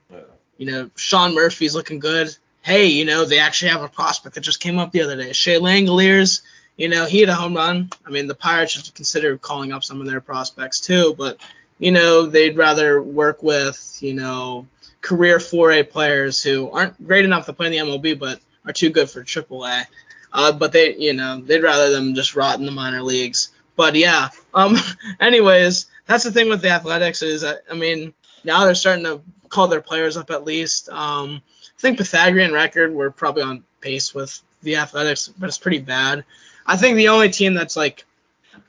you 0.57 0.65
know, 0.69 0.89
Sean 0.95 1.33
Murphy's 1.33 1.73
looking 1.73 1.99
good. 1.99 2.35
Hey, 2.61 2.87
you 2.87 3.05
know, 3.05 3.23
they 3.23 3.39
actually 3.39 3.71
have 3.71 3.81
a 3.81 3.87
prospect 3.87 4.35
that 4.35 4.41
just 4.41 4.59
came 4.59 4.77
up 4.77 4.91
the 4.91 5.01
other 5.01 5.15
day. 5.15 5.31
Shea 5.31 5.57
Langeliers, 5.57 6.41
you 6.75 6.89
know, 6.89 7.05
he 7.05 7.21
had 7.21 7.29
a 7.29 7.33
home 7.33 7.55
run. 7.55 7.89
I 8.05 8.09
mean, 8.09 8.27
the 8.27 8.35
Pirates 8.35 8.73
should 8.73 8.93
consider 8.93 9.37
calling 9.37 9.71
up 9.71 9.85
some 9.85 10.01
of 10.01 10.07
their 10.07 10.19
prospects 10.19 10.81
too, 10.81 11.15
but 11.17 11.39
you 11.77 11.93
know, 11.93 12.25
they'd 12.25 12.57
rather 12.57 13.01
work 13.01 13.41
with, 13.41 13.97
you 14.01 14.13
know, 14.13 14.67
career 14.99 15.37
4A 15.37 15.89
players 15.89 16.43
who 16.43 16.69
aren't 16.71 17.07
great 17.07 17.23
enough 17.23 17.45
to 17.45 17.53
play 17.53 17.67
in 17.67 17.71
the 17.71 17.91
MLB, 17.91 18.19
but 18.19 18.41
are 18.65 18.73
too 18.73 18.89
good 18.89 19.09
for 19.09 19.23
AAA. 19.23 19.85
Uh, 20.31 20.51
but 20.51 20.71
they, 20.71 20.95
you 20.95 21.13
know, 21.13 21.41
they'd 21.41 21.63
rather 21.63 21.91
them 21.91 22.15
just 22.15 22.35
rot 22.35 22.59
in 22.59 22.65
the 22.65 22.71
minor 22.71 23.01
leagues. 23.01 23.49
But 23.75 23.95
yeah. 23.95 24.29
Um. 24.53 24.77
Anyways, 25.19 25.87
that's 26.05 26.23
the 26.23 26.31
thing 26.31 26.49
with 26.49 26.61
the 26.61 26.69
Athletics 26.69 27.21
is, 27.21 27.43
I, 27.43 27.55
I 27.69 27.75
mean, 27.75 28.13
now 28.43 28.65
they're 28.65 28.75
starting 28.75 29.05
to 29.05 29.21
call 29.49 29.67
their 29.67 29.81
players 29.81 30.17
up 30.17 30.31
at 30.31 30.45
least. 30.45 30.89
Um. 30.89 31.41
I 31.77 31.81
think 31.81 31.97
Pythagorean 31.97 32.51
record 32.51 32.93
we're 32.93 33.09
probably 33.09 33.43
on 33.43 33.63
pace 33.79 34.13
with 34.13 34.41
the 34.63 34.75
Athletics, 34.75 35.29
but 35.29 35.47
it's 35.47 35.57
pretty 35.57 35.79
bad. 35.79 36.25
I 36.65 36.75
think 36.75 36.97
the 36.97 37.07
only 37.07 37.29
team 37.29 37.53
that's 37.53 37.77
like 37.77 38.05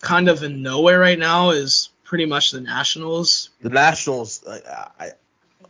kind 0.01 0.29
of 0.29 0.43
in 0.43 0.63
nowhere 0.63 1.01
right 1.01 1.19
now 1.19 1.51
is 1.51 1.91
pretty 2.05 2.27
much 2.27 2.51
the 2.51 2.61
Nationals. 2.61 3.51
The 3.61 3.71
Nationals, 3.71 4.45
I, 4.49 4.91
I, 4.99 5.11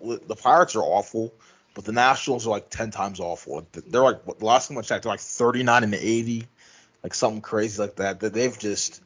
the 0.00 0.36
Pirates 0.36 0.76
are 0.76 0.82
awful, 0.82 1.32
but 1.80 1.86
the 1.86 1.92
Nationals 1.92 2.46
are 2.46 2.50
like 2.50 2.68
ten 2.68 2.90
times 2.90 3.20
awful. 3.20 3.66
They're 3.72 4.02
like 4.02 4.20
last 4.42 4.68
time 4.68 4.76
I 4.76 4.82
checked, 4.82 5.04
they're 5.04 5.12
like 5.12 5.20
39 5.20 5.84
and 5.84 5.94
80, 5.94 6.46
like 7.02 7.14
something 7.14 7.40
crazy 7.40 7.80
like 7.80 7.96
that. 7.96 8.20
That 8.20 8.34
they've 8.34 8.58
just, 8.58 9.02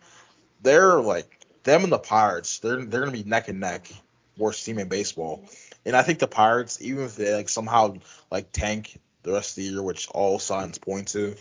they're 0.60 1.00
like 1.00 1.46
them 1.62 1.84
and 1.84 1.92
the 1.92 2.00
Pirates. 2.00 2.58
They're 2.58 2.84
they're 2.84 2.98
gonna 2.98 3.12
be 3.12 3.22
neck 3.22 3.46
and 3.46 3.60
neck, 3.60 3.88
worst 4.36 4.66
team 4.66 4.80
in 4.80 4.88
baseball. 4.88 5.44
And 5.86 5.94
I 5.94 6.02
think 6.02 6.18
the 6.18 6.26
Pirates, 6.26 6.82
even 6.82 7.04
if 7.04 7.14
they 7.14 7.32
like 7.32 7.48
somehow 7.48 7.94
like 8.28 8.50
tank 8.50 8.98
the 9.22 9.34
rest 9.34 9.50
of 9.50 9.62
the 9.62 9.70
year, 9.70 9.80
which 9.80 10.08
all 10.08 10.40
signs 10.40 10.78
point 10.78 11.06
to, 11.08 11.36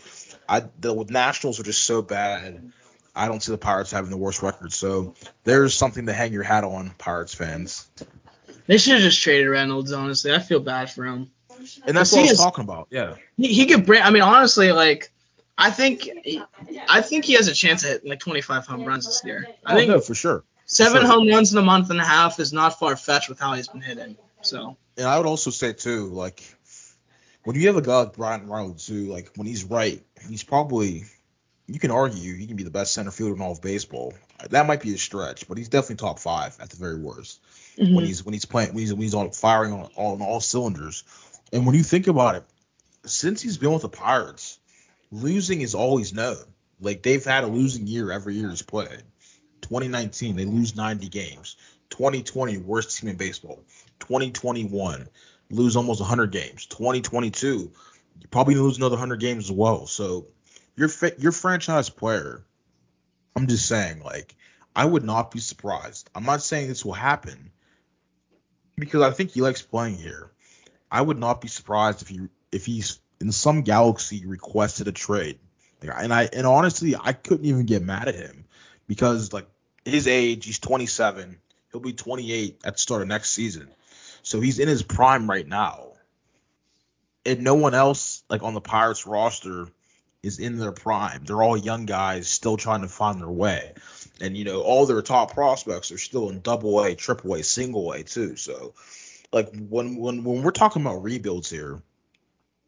I 0.48 0.62
the 0.78 0.94
Nationals 1.08 1.58
are 1.58 1.64
just 1.64 1.82
so 1.82 2.00
bad. 2.00 2.70
I 3.12 3.26
don't 3.26 3.42
see 3.42 3.50
the 3.50 3.58
Pirates 3.58 3.90
having 3.90 4.10
the 4.10 4.16
worst 4.16 4.40
record. 4.40 4.72
So 4.72 5.14
there's 5.42 5.74
something 5.74 6.06
to 6.06 6.12
hang 6.12 6.32
your 6.32 6.44
hat 6.44 6.62
on, 6.62 6.90
Pirates 6.96 7.34
fans. 7.34 7.88
They 8.66 8.78
should 8.78 8.94
have 8.94 9.02
just 9.02 9.22
traded 9.22 9.48
Reynolds. 9.48 9.92
Honestly, 9.92 10.32
I 10.32 10.38
feel 10.38 10.60
bad 10.60 10.90
for 10.90 11.04
him. 11.04 11.30
And 11.86 11.96
that's 11.96 12.12
what 12.12 12.26
I 12.26 12.30
was 12.30 12.38
talking 12.38 12.64
about. 12.64 12.88
Yeah. 12.90 13.14
He, 13.36 13.52
he 13.52 13.66
could 13.66 13.86
bring. 13.86 14.02
I 14.02 14.10
mean, 14.10 14.22
honestly, 14.22 14.72
like 14.72 15.12
I 15.56 15.70
think 15.70 16.08
I 16.88 17.00
think 17.00 17.24
he 17.24 17.34
has 17.34 17.48
a 17.48 17.54
chance 17.54 17.84
at 17.84 18.06
like 18.06 18.20
25 18.20 18.66
home 18.66 18.84
runs 18.84 19.06
this 19.06 19.22
year. 19.24 19.46
I 19.64 19.72
oh, 19.72 19.76
think 19.76 19.88
no, 19.88 20.00
for 20.00 20.14
sure. 20.14 20.44
Seven 20.66 21.02
for 21.02 21.06
sure. 21.06 21.10
home 21.10 21.28
runs 21.28 21.52
in 21.52 21.58
a 21.58 21.62
month 21.62 21.90
and 21.90 22.00
a 22.00 22.04
half 22.04 22.40
is 22.40 22.52
not 22.52 22.78
far 22.78 22.96
fetched 22.96 23.28
with 23.28 23.38
how 23.38 23.54
he's 23.54 23.68
been 23.68 23.80
hitting. 23.80 24.16
So. 24.42 24.76
And 24.96 25.06
I 25.06 25.16
would 25.16 25.26
also 25.26 25.50
say 25.50 25.72
too, 25.72 26.06
like 26.06 26.42
when 27.44 27.56
you 27.56 27.66
have 27.68 27.76
a 27.76 27.82
guy 27.82 28.00
like 28.00 28.14
Bryan 28.14 28.48
Reynolds 28.48 28.86
who, 28.86 29.04
like, 29.04 29.30
when 29.36 29.46
he's 29.46 29.64
right, 29.64 30.02
he's 30.28 30.42
probably 30.42 31.04
you 31.66 31.78
can 31.78 31.90
argue 31.90 32.34
he 32.34 32.46
can 32.46 32.56
be 32.56 32.64
the 32.64 32.70
best 32.70 32.92
center 32.92 33.10
fielder 33.10 33.34
in 33.34 33.40
all 33.40 33.52
of 33.52 33.62
baseball. 33.62 34.12
That 34.50 34.66
might 34.66 34.82
be 34.82 34.94
a 34.94 34.98
stretch, 34.98 35.48
but 35.48 35.56
he's 35.56 35.68
definitely 35.68 35.96
top 35.96 36.18
five 36.18 36.56
at 36.60 36.70
the 36.70 36.76
very 36.76 36.98
worst 36.98 37.40
mm-hmm. 37.78 37.94
when 37.94 38.04
he's 38.04 38.24
when 38.24 38.32
he's 38.32 38.44
playing 38.44 38.70
when 38.70 38.78
he's 38.78 38.92
when 38.92 39.02
he's 39.02 39.14
on 39.14 39.30
firing 39.30 39.72
on, 39.72 39.90
on 39.96 40.22
all 40.22 40.40
cylinders. 40.40 41.04
And 41.52 41.66
when 41.66 41.74
you 41.74 41.82
think 41.82 42.06
about 42.06 42.36
it, 42.36 42.44
since 43.04 43.40
he's 43.42 43.58
been 43.58 43.72
with 43.72 43.82
the 43.82 43.88
Pirates, 43.88 44.58
losing 45.10 45.60
is 45.60 45.74
always 45.74 46.12
known. 46.12 46.44
Like 46.80 47.02
they've 47.02 47.24
had 47.24 47.44
a 47.44 47.48
losing 47.48 47.86
year 47.86 48.10
every 48.10 48.34
year 48.34 48.50
he's 48.50 48.62
played. 48.62 49.02
2019 49.62 50.36
they 50.36 50.44
lose 50.44 50.76
90 50.76 51.08
games. 51.08 51.56
2020 51.90 52.58
worst 52.58 52.98
team 52.98 53.10
in 53.10 53.16
baseball. 53.16 53.60
2021 54.00 55.08
lose 55.50 55.76
almost 55.76 56.00
100 56.00 56.30
games. 56.32 56.66
2022 56.66 57.70
you 58.20 58.28
probably 58.28 58.54
lose 58.54 58.76
another 58.76 58.94
100 58.94 59.20
games 59.20 59.46
as 59.46 59.52
well. 59.52 59.86
So 59.86 60.26
your 60.76 60.88
your 61.18 61.32
franchise 61.32 61.88
player. 61.88 62.44
I'm 63.36 63.48
just 63.48 63.66
saying, 63.66 64.00
like, 64.00 64.36
I 64.76 64.84
would 64.84 65.02
not 65.02 65.32
be 65.32 65.40
surprised. 65.40 66.08
I'm 66.14 66.24
not 66.24 66.40
saying 66.40 66.68
this 66.68 66.84
will 66.84 66.92
happen 66.92 67.50
because 68.76 69.02
I 69.02 69.10
think 69.10 69.30
he 69.30 69.40
likes 69.40 69.62
playing 69.62 69.96
here. 69.96 70.30
I 70.90 71.00
would 71.00 71.18
not 71.18 71.40
be 71.40 71.48
surprised 71.48 72.02
if 72.02 72.08
he 72.08 72.20
if 72.52 72.66
he's 72.66 73.00
in 73.20 73.32
some 73.32 73.62
galaxy 73.62 74.26
requested 74.26 74.88
a 74.88 74.92
trade. 74.92 75.38
And 75.82 76.14
I 76.14 76.28
and 76.32 76.46
honestly, 76.46 76.94
I 76.98 77.12
couldn't 77.12 77.44
even 77.44 77.66
get 77.66 77.82
mad 77.82 78.08
at 78.08 78.14
him 78.14 78.44
because 78.86 79.32
like 79.32 79.46
his 79.84 80.06
age, 80.08 80.46
he's 80.46 80.58
27. 80.58 81.38
He'll 81.70 81.80
be 81.80 81.92
28 81.92 82.60
at 82.64 82.74
the 82.74 82.78
start 82.78 83.02
of 83.02 83.08
next 83.08 83.30
season. 83.30 83.68
So 84.22 84.40
he's 84.40 84.58
in 84.58 84.68
his 84.68 84.82
prime 84.82 85.28
right 85.28 85.46
now. 85.46 85.88
And 87.26 87.42
no 87.42 87.54
one 87.54 87.74
else 87.74 88.22
like 88.30 88.42
on 88.42 88.54
the 88.54 88.60
Pirates 88.60 89.06
roster 89.06 89.68
is 90.22 90.38
in 90.38 90.58
their 90.58 90.72
prime. 90.72 91.24
They're 91.24 91.42
all 91.42 91.56
young 91.56 91.84
guys 91.84 92.28
still 92.28 92.56
trying 92.56 92.80
to 92.82 92.88
find 92.88 93.20
their 93.20 93.30
way. 93.30 93.74
And 94.20 94.36
you 94.36 94.44
know, 94.44 94.62
all 94.62 94.86
their 94.86 95.02
top 95.02 95.34
prospects 95.34 95.90
are 95.90 95.98
still 95.98 96.30
in 96.30 96.40
double 96.40 96.82
A, 96.82 96.94
triple 96.94 97.34
A, 97.34 97.42
single 97.42 97.92
A 97.92 98.02
too. 98.02 98.36
So 98.36 98.74
like 99.32 99.50
when 99.52 99.96
when 99.96 100.24
when 100.24 100.42
we're 100.42 100.52
talking 100.52 100.82
about 100.82 101.02
rebuilds 101.02 101.50
here, 101.50 101.82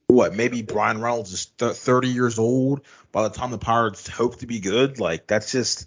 what 0.09 0.35
maybe 0.35 0.63
Bryan 0.63 1.01
Reynolds 1.01 1.33
is 1.33 1.47
th- 1.47 1.77
30 1.77 2.09
years 2.09 2.39
old 2.39 2.81
by 3.13 3.23
the 3.23 3.35
time 3.35 3.51
the 3.51 3.59
Pirates 3.59 4.09
hope 4.09 4.39
to 4.41 4.47
be 4.47 4.59
good. 4.59 4.99
Like 4.99 5.27
that's 5.27 5.53
just 5.53 5.87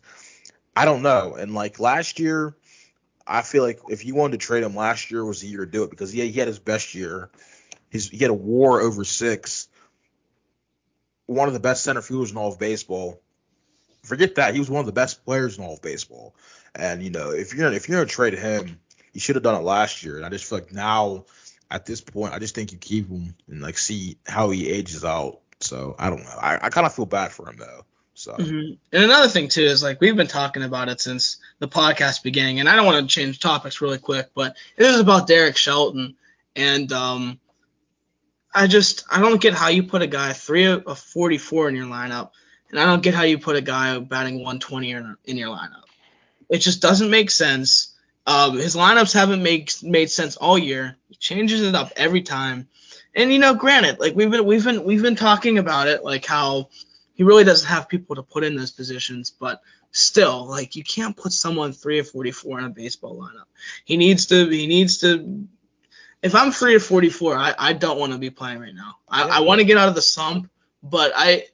I 0.76 0.86
don't 0.86 1.02
know. 1.02 1.36
And 1.36 1.54
like 1.54 1.80
last 1.80 2.20
year, 2.20 2.56
I 3.28 3.42
feel 3.42 3.64
like 3.64 3.82
if 3.90 4.06
you 4.06 4.16
wanted 4.16 4.40
to 4.40 4.46
trade 4.46 4.64
him 4.64 4.76
last 4.76 5.12
year 5.12 5.26
was 5.26 5.42
the 5.42 5.48
year 5.48 5.66
to 5.66 5.72
do 5.72 5.84
it 5.84 5.90
because 5.90 6.12
he, 6.12 6.26
he 6.30 6.40
had 6.40 6.48
his 6.48 6.60
best 6.60 6.96
year. 6.96 7.30
His 7.90 8.10
he 8.10 8.20
had 8.20 8.32
a 8.32 8.34
WAR 8.34 8.80
over 8.80 9.04
six 9.04 9.68
one 11.30 11.48
of 11.48 11.54
the 11.54 11.60
best 11.60 11.84
center 11.84 12.02
fielders 12.02 12.32
in 12.32 12.38
all 12.38 12.52
of 12.52 12.58
baseball. 12.58 13.22
Forget 14.10 14.36
that 14.36 14.54
he 14.54 14.60
was 14.60 14.70
one 14.70 14.82
of 14.82 14.86
the 14.86 14.92
best 14.92 15.24
players 15.24 15.58
in 15.58 15.64
all 15.64 15.74
of 15.74 15.82
baseball. 15.82 16.36
And 16.76 17.02
you 17.02 17.12
know, 17.12 17.32
if 17.32 17.54
you're 17.54 17.72
if 17.72 17.88
you're 17.88 18.00
gonna 18.00 18.10
trade 18.10 18.34
him, 18.34 18.80
you 19.14 19.20
should 19.22 19.36
have 19.36 19.44
done 19.44 19.56
it 19.56 19.64
last 19.64 20.04
year. 20.04 20.18
And 20.18 20.26
I 20.26 20.30
just 20.30 20.46
feel 20.46 20.60
like 20.60 20.74
now 20.74 21.26
at 21.72 21.86
this 21.86 22.02
point, 22.02 22.34
I 22.34 22.40
just 22.40 22.56
think 22.56 22.72
you 22.72 22.78
keep 22.78 23.10
him 23.10 23.36
and 23.48 23.62
like 23.62 23.78
see 23.78 24.18
how 24.26 24.50
he 24.50 24.70
ages 24.70 25.06
out. 25.06 25.40
So 25.62 25.96
I 26.00 26.10
don't 26.10 26.24
know. 26.24 26.38
I, 26.42 26.56
I 26.64 26.70
kind 26.70 26.88
of 26.88 26.94
feel 26.94 27.06
bad 27.06 27.32
for 27.32 27.50
him 27.50 27.58
though. 27.58 27.86
So. 28.16 28.34
Mm-hmm. 28.34 28.74
And 28.92 29.04
another 29.04 29.30
thing 29.30 29.48
too 29.48 29.64
is 29.64 29.82
like 29.82 30.02
we've 30.02 30.16
been 30.16 30.28
talking 30.28 30.64
about 30.64 30.90
it 30.90 31.00
since 31.00 31.38
the 31.60 31.68
podcast 31.68 32.24
beginning, 32.24 32.60
and 32.60 32.68
I 32.68 32.76
don't 32.76 32.86
want 32.86 33.08
to 33.08 33.14
change 33.14 33.40
topics 33.40 33.80
really 33.80 33.98
quick, 33.98 34.32
but 34.34 34.58
it 34.76 34.86
is 34.86 35.00
about 35.00 35.28
Derek 35.28 35.56
Shelton, 35.56 36.16
and 36.56 36.92
um, 36.92 37.40
I 38.54 38.68
just 38.68 39.06
I 39.10 39.22
don't 39.22 39.42
get 39.42 39.54
how 39.54 39.70
you 39.70 39.84
put 39.84 40.02
a 40.02 40.08
guy 40.08 40.34
three 40.34 40.66
of 40.66 41.00
44 41.00 41.70
in 41.70 41.76
your 41.76 41.86
lineup, 41.86 42.32
and 42.70 42.80
I 42.80 42.86
don't 42.86 43.04
get 43.04 43.14
how 43.14 43.24
you 43.24 43.38
put 43.40 43.56
a 43.56 43.62
guy 43.62 43.98
batting 44.00 44.36
120 44.36 44.92
in, 44.92 45.18
in 45.26 45.38
your 45.38 45.56
lineup. 45.56 45.84
It 46.50 46.60
just 46.60 46.82
doesn't 46.82 47.10
make 47.10 47.32
sense. 47.32 47.96
Um, 48.26 48.58
his 48.58 48.76
lineups 48.76 49.14
haven't 49.14 49.42
made 49.42 49.74
made 49.82 50.10
sense 50.10 50.36
all 50.38 50.58
year. 50.58 50.98
He 51.08 51.16
changes 51.16 51.62
it 51.62 51.76
up 51.76 51.92
every 51.96 52.22
time. 52.22 52.68
And 53.16 53.34
you 53.34 53.40
know, 53.40 53.56
granted, 53.56 54.00
like 54.00 54.16
we've 54.16 54.30
been 54.30 54.46
we've 54.46 54.64
been 54.64 54.84
we've 54.84 55.02
been 55.02 55.16
talking 55.16 55.58
about 55.58 55.88
it, 55.88 56.04
like 56.04 56.26
how 56.26 56.70
he 57.16 57.24
really 57.24 57.44
doesn't 57.44 57.68
have 57.68 57.90
people 57.90 58.16
to 58.16 58.24
put 58.24 58.44
in 58.44 58.56
those 58.56 58.72
positions, 58.72 59.32
but 59.32 59.62
still, 59.92 60.46
like 60.46 60.76
you 60.76 60.84
can't 60.84 61.18
put 61.18 61.34
someone 61.34 61.74
three 61.74 62.00
of 62.00 62.10
44 62.10 62.60
in 62.60 62.66
a 62.66 62.70
baseball 62.70 63.18
lineup. 63.18 63.46
He 63.86 63.98
needs 63.98 64.28
to 64.28 64.48
he 64.48 64.68
needs 64.68 65.00
to 65.00 65.48
if 66.22 66.36
I'm 66.36 66.52
three 66.52 66.76
or 66.76 66.80
44, 66.80 67.36
I, 67.36 67.56
I 67.58 67.74
don't 67.74 67.98
want 67.98 68.12
to 68.12 68.18
be 68.18 68.30
playing 68.30 68.60
right 68.60 68.76
now. 68.76 68.96
I. 69.08 69.24
I 69.24 69.40
want 69.40 69.60
to 69.60 69.66
get 69.66 69.78
out 69.78 69.88
of 69.88 69.96
the 69.96 70.02
slump, 70.02 70.50
but 70.84 71.14
I 71.16 71.46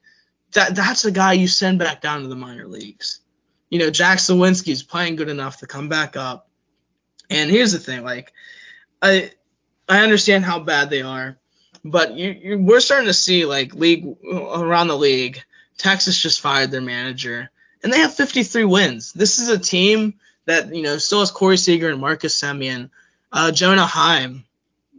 that 0.55 0.75
that's 0.75 1.05
a 1.05 1.11
guy 1.11 1.33
you 1.33 1.47
send 1.47 1.79
back 1.79 2.01
down 2.01 2.21
to 2.21 2.27
the 2.27 2.35
minor 2.35 2.67
leagues. 2.67 3.19
You 3.69 3.79
know, 3.79 3.89
Jack 3.89 4.19
is 4.29 4.83
playing 4.83 5.15
good 5.15 5.29
enough 5.29 5.57
to 5.57 5.67
come 5.67 5.89
back 5.89 6.17
up. 6.17 6.49
And 7.29 7.49
here's 7.49 7.71
the 7.71 7.79
thing, 7.79 8.03
like 8.03 8.33
I 9.01 9.31
I 9.87 10.01
understand 10.01 10.45
how 10.45 10.59
bad 10.59 10.89
they 10.89 11.01
are, 11.01 11.37
but 11.83 12.13
you, 12.15 12.29
you 12.29 12.57
we're 12.57 12.79
starting 12.79 13.07
to 13.07 13.13
see 13.13 13.45
like 13.45 13.75
league 13.75 14.05
around 14.25 14.87
the 14.87 14.97
league. 14.97 15.43
Texas 15.77 16.21
just 16.21 16.41
fired 16.41 16.71
their 16.71 16.81
manager, 16.81 17.49
and 17.83 17.91
they 17.91 17.99
have 17.99 18.13
53 18.13 18.63
wins. 18.63 19.11
This 19.11 19.39
is 19.39 19.49
a 19.49 19.59
team 19.59 20.15
that 20.45 20.73
you 20.73 20.83
know 20.83 20.97
still 20.97 21.19
has 21.19 21.31
Corey 21.31 21.57
Seager 21.57 21.89
and 21.89 21.99
Marcus 21.99 22.39
Semien, 22.39 22.91
uh, 23.31 23.51
Jonah 23.51 23.85
Heim, 23.85 24.45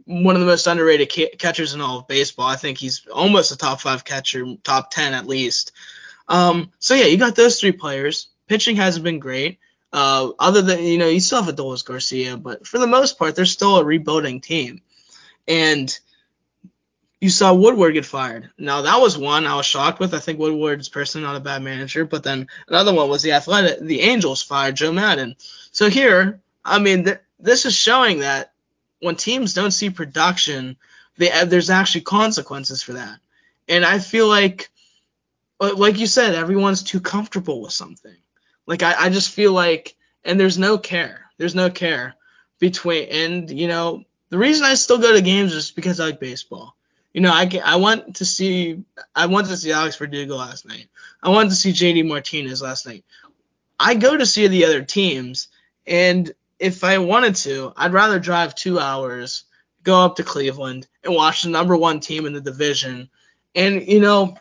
one 0.07 0.35
of 0.35 0.39
the 0.39 0.47
most 0.47 0.67
underrated 0.67 1.11
ca- 1.11 1.35
catchers 1.37 1.73
in 1.73 1.81
all 1.81 1.99
of 1.99 2.07
baseball. 2.07 2.47
I 2.47 2.55
think 2.55 2.77
he's 2.77 3.05
almost 3.07 3.51
a 3.51 3.57
top 3.57 3.81
five 3.81 4.03
catcher, 4.03 4.45
top 4.63 4.89
ten 4.89 5.13
at 5.13 5.27
least. 5.27 5.73
Um, 6.27 6.71
so 6.79 6.95
yeah, 6.95 7.05
you 7.05 7.17
got 7.17 7.35
those 7.35 7.59
three 7.59 7.73
players. 7.73 8.29
Pitching 8.47 8.77
hasn't 8.77 9.03
been 9.03 9.19
great. 9.19 9.59
Uh, 9.91 10.31
other 10.39 10.61
than 10.61 10.83
you 10.83 10.97
know, 10.97 11.07
you 11.07 11.19
still 11.19 11.41
have 11.41 11.53
Adolis 11.53 11.85
Garcia, 11.85 12.37
but 12.37 12.65
for 12.65 12.77
the 12.77 12.87
most 12.87 13.19
part, 13.19 13.35
they're 13.35 13.45
still 13.45 13.77
a 13.77 13.83
rebuilding 13.83 14.41
team. 14.41 14.81
And 15.47 15.97
you 17.19 17.29
saw 17.29 17.53
Woodward 17.53 17.93
get 17.93 18.05
fired. 18.05 18.49
Now 18.57 18.83
that 18.83 19.01
was 19.01 19.17
one 19.17 19.45
I 19.45 19.55
was 19.55 19.65
shocked 19.65 19.99
with. 19.99 20.13
I 20.13 20.19
think 20.19 20.39
Woodward's 20.39 20.89
personally 20.89 21.25
not 21.25 21.35
a 21.35 21.41
bad 21.41 21.61
manager, 21.63 22.05
but 22.05 22.23
then 22.23 22.47
another 22.67 22.93
one 22.93 23.09
was 23.09 23.23
the 23.23 23.33
Athletic, 23.33 23.79
the 23.79 24.01
Angels 24.01 24.43
fired 24.43 24.75
Joe 24.75 24.91
Maddon. 24.91 25.35
So 25.71 25.89
here, 25.89 26.41
I 26.63 26.79
mean, 26.79 27.05
th- 27.05 27.19
this 27.39 27.65
is 27.65 27.75
showing 27.75 28.19
that 28.19 28.53
when 29.01 29.15
teams 29.15 29.53
don't 29.53 29.71
see 29.71 29.89
production, 29.89 30.77
they, 31.17 31.31
uh, 31.31 31.45
there's 31.45 31.69
actually 31.69 32.01
consequences 32.01 32.81
for 32.81 32.93
that. 32.93 33.19
And 33.67 33.85
I 33.85 33.99
feel 33.99 34.27
like, 34.27 34.69
uh, 35.59 35.73
like 35.75 35.99
you 35.99 36.07
said, 36.07 36.35
everyone's 36.35 36.83
too 36.83 36.99
comfortable 36.99 37.61
with 37.61 37.73
something. 37.73 38.15
Like 38.65 38.83
I, 38.83 39.05
I 39.05 39.09
just 39.09 39.31
feel 39.31 39.53
like, 39.53 39.95
and 40.23 40.39
there's 40.39 40.57
no 40.57 40.77
care. 40.77 41.25
There's 41.37 41.55
no 41.55 41.69
care 41.69 42.15
between, 42.59 43.07
and 43.09 43.51
you 43.51 43.67
know, 43.67 44.03
the 44.29 44.37
reason 44.37 44.65
I 44.65 44.73
still 44.73 44.97
go 44.97 45.13
to 45.13 45.21
games 45.21 45.53
is 45.53 45.71
because 45.71 45.99
I 45.99 46.05
like 46.05 46.19
baseball. 46.19 46.75
You 47.13 47.21
know, 47.21 47.31
I 47.31 47.49
I 47.63 47.77
want 47.77 48.17
to 48.17 48.25
see 48.25 48.83
I 49.15 49.25
wanted 49.27 49.49
to 49.49 49.57
see 49.57 49.71
Alex 49.71 49.95
Verdugo 49.95 50.35
last 50.35 50.67
night. 50.67 50.87
I 51.23 51.29
wanted 51.29 51.49
to 51.49 51.55
see 51.55 51.71
JD 51.71 52.07
Martinez 52.07 52.61
last 52.61 52.85
night. 52.85 53.05
I 53.79 53.95
go 53.95 54.17
to 54.17 54.25
see 54.25 54.47
the 54.47 54.65
other 54.65 54.83
teams, 54.83 55.47
and 55.85 56.31
if 56.59 56.83
I 56.83 56.97
wanted 56.97 57.35
to, 57.37 57.73
I'd 57.75 57.93
rather 57.93 58.19
drive 58.19 58.55
two 58.55 58.79
hours, 58.79 59.43
go 59.83 60.03
up 60.03 60.15
to 60.17 60.23
Cleveland, 60.23 60.87
and 61.03 61.13
watch 61.13 61.43
the 61.43 61.49
number 61.49 61.75
one 61.75 61.99
team 61.99 62.25
in 62.25 62.33
the 62.33 62.41
division. 62.41 63.09
And 63.55 63.87
you 63.87 63.99
know, 63.99 64.37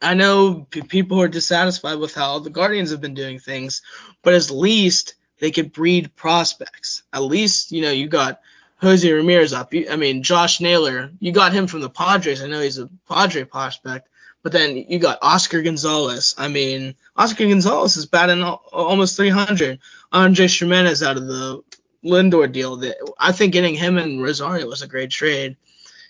I 0.00 0.14
know 0.14 0.66
p- 0.70 0.82
people 0.82 1.20
are 1.20 1.28
dissatisfied 1.28 1.98
with 1.98 2.14
how 2.14 2.38
the 2.38 2.50
Guardians 2.50 2.90
have 2.90 3.00
been 3.00 3.14
doing 3.14 3.38
things, 3.38 3.82
but 4.22 4.34
at 4.34 4.50
least 4.50 5.14
they 5.38 5.50
could 5.50 5.72
breed 5.72 6.14
prospects. 6.16 7.02
At 7.12 7.22
least 7.22 7.72
you 7.72 7.82
know 7.82 7.90
you 7.90 8.08
got 8.08 8.40
Jose 8.80 9.10
Ramirez 9.10 9.52
up. 9.52 9.72
I 9.90 9.96
mean 9.96 10.22
Josh 10.22 10.60
Naylor, 10.60 11.12
you 11.20 11.32
got 11.32 11.52
him 11.52 11.66
from 11.66 11.80
the 11.80 11.90
Padres. 11.90 12.42
I 12.42 12.48
know 12.48 12.60
he's 12.60 12.78
a 12.78 12.88
Padre 13.08 13.44
prospect, 13.44 14.08
but 14.42 14.52
then 14.52 14.76
you 14.76 14.98
got 14.98 15.18
Oscar 15.22 15.62
Gonzalez. 15.62 16.34
I 16.38 16.48
mean 16.48 16.94
Oscar 17.16 17.46
Gonzalez 17.46 17.96
is 17.96 18.06
batting 18.06 18.42
almost 18.42 19.16
300. 19.16 19.78
Andres 20.12 20.58
Gimenez 20.58 21.02
out 21.02 21.16
of 21.16 21.26
the 21.26 21.62
Lindor 22.04 22.50
deal. 22.50 22.76
That 22.76 22.96
I 23.18 23.32
think 23.32 23.52
getting 23.52 23.74
him 23.74 23.98
and 23.98 24.22
Rosario 24.22 24.66
was 24.66 24.82
a 24.82 24.88
great 24.88 25.10
trade. 25.10 25.56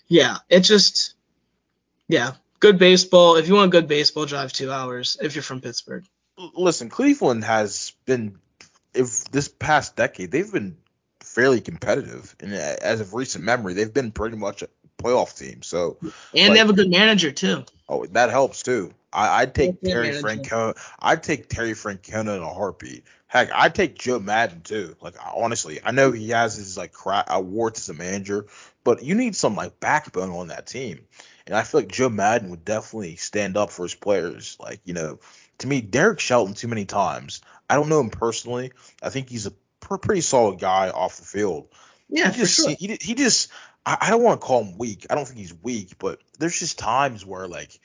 Yeah, 0.07 0.37
it 0.49 0.61
just 0.61 1.13
yeah, 2.07 2.33
good 2.59 2.77
baseball. 2.77 3.35
If 3.35 3.47
you 3.47 3.55
want 3.55 3.71
good 3.71 3.87
baseball, 3.87 4.25
drive 4.25 4.53
two 4.53 4.71
hours. 4.71 5.17
If 5.21 5.35
you're 5.35 5.43
from 5.43 5.61
Pittsburgh. 5.61 6.05
Listen, 6.55 6.89
Cleveland 6.89 7.43
has 7.43 7.93
been, 8.05 8.39
if 8.93 9.25
this 9.25 9.47
past 9.47 9.95
decade, 9.95 10.31
they've 10.31 10.51
been 10.51 10.77
fairly 11.19 11.61
competitive, 11.61 12.35
and 12.39 12.53
uh, 12.53 12.75
as 12.81 13.01
of 13.01 13.13
recent 13.13 13.43
memory, 13.43 13.73
they've 13.73 13.93
been 13.93 14.11
pretty 14.11 14.37
much 14.37 14.61
a 14.61 14.69
playoff 14.97 15.37
team. 15.37 15.61
So 15.61 15.97
and 16.01 16.11
like, 16.33 16.51
they 16.53 16.57
have 16.57 16.69
a 16.69 16.73
good 16.73 16.89
manager 16.89 17.31
too. 17.31 17.65
Oh, 17.89 18.05
that 18.07 18.29
helps 18.29 18.63
too. 18.63 18.93
I, 19.11 19.43
would 19.43 19.53
take 19.53 19.81
Terry 19.81 20.09
Francona. 20.09 20.75
I'd 20.99 21.21
take 21.21 21.47
Terry 21.47 21.73
Francona 21.73 22.35
in 22.37 22.41
a 22.41 22.53
heartbeat. 22.53 23.03
Heck, 23.27 23.51
I'd 23.53 23.75
take 23.75 23.97
Joe 23.97 24.19
Maddon 24.19 24.61
too. 24.61 24.95
Like 25.01 25.15
honestly, 25.35 25.79
I 25.83 25.91
know 25.91 26.11
he 26.11 26.29
has 26.29 26.55
his 26.55 26.77
like 26.77 26.93
cra- 26.93 27.25
awards 27.27 27.81
as 27.81 27.89
a 27.89 27.93
manager, 27.93 28.47
but 28.83 29.03
you 29.03 29.15
need 29.15 29.35
some 29.35 29.55
like 29.55 29.79
backbone 29.79 30.31
on 30.31 30.47
that 30.47 30.67
team. 30.67 31.05
And 31.45 31.55
I 31.55 31.63
feel 31.63 31.81
like 31.81 31.91
Joe 31.91 32.09
Maddon 32.09 32.49
would 32.49 32.65
definitely 32.65 33.15
stand 33.17 33.57
up 33.57 33.69
for 33.69 33.83
his 33.83 33.95
players. 33.95 34.57
Like 34.59 34.79
you 34.85 34.93
know, 34.93 35.19
to 35.59 35.67
me, 35.67 35.81
Derek 35.81 36.19
Shelton 36.19 36.53
too 36.53 36.67
many 36.67 36.85
times. 36.85 37.41
I 37.69 37.75
don't 37.75 37.89
know 37.89 37.99
him 37.99 38.09
personally. 38.09 38.71
I 39.01 39.09
think 39.09 39.29
he's 39.29 39.47
a 39.47 39.53
pr- 39.79 39.97
pretty 39.97 40.21
solid 40.21 40.59
guy 40.59 40.89
off 40.89 41.17
the 41.17 41.25
field. 41.25 41.67
Yeah, 42.09 42.31
he 42.31 42.39
just 42.39 42.55
sure. 42.55 42.75
he, 42.77 42.97
he 43.01 43.15
just 43.15 43.51
I, 43.85 44.09
don't 44.09 44.23
want 44.23 44.39
to 44.39 44.45
call 44.45 44.63
him 44.63 44.77
weak. 44.77 45.05
I 45.09 45.15
don't 45.15 45.25
think 45.25 45.39
he's 45.39 45.53
weak, 45.61 45.97
but 45.99 46.21
there's 46.39 46.57
just 46.57 46.79
times 46.79 47.25
where 47.25 47.47
like 47.47 47.79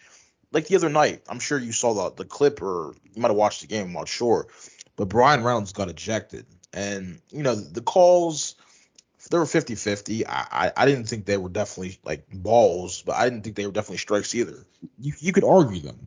like 0.53 0.67
the 0.67 0.77
other 0.77 0.89
night, 0.89 1.23
I'm 1.29 1.41
sure 1.41 1.59
you 1.59 1.73
saw 1.73 1.95
the 1.95 2.23
the 2.23 2.25
clip 2.25 2.63
or 2.63 2.95
you 3.13 3.21
might 3.21 3.29
have 3.29 3.37
watched 3.37 3.63
the 3.63 3.67
game. 3.67 3.87
I'm 3.87 3.93
not 3.93 4.09
sure, 4.09 4.47
but 4.97 5.09
Bryan 5.09 5.43
Reynolds 5.43 5.73
got 5.73 5.89
ejected, 5.89 6.47
and 6.73 7.21
you 7.31 7.43
know 7.43 7.55
the 7.55 7.83
calls 7.83 8.55
they 9.31 9.37
were 9.37 9.45
50-50. 9.45 10.25
I, 10.27 10.47
I, 10.51 10.73
I 10.75 10.87
didn't 10.87 11.05
think 11.05 11.27
they 11.27 11.37
were 11.37 11.51
definitely 11.51 11.99
like 12.03 12.27
balls, 12.33 13.03
but 13.03 13.17
I 13.17 13.29
didn't 13.29 13.43
think 13.43 13.57
they 13.57 13.67
were 13.67 13.73
definitely 13.73 13.99
strikes 13.99 14.35
either. 14.35 14.65
You 14.99 15.13
you 15.19 15.33
could 15.33 15.45
argue 15.45 15.81
them, 15.81 16.07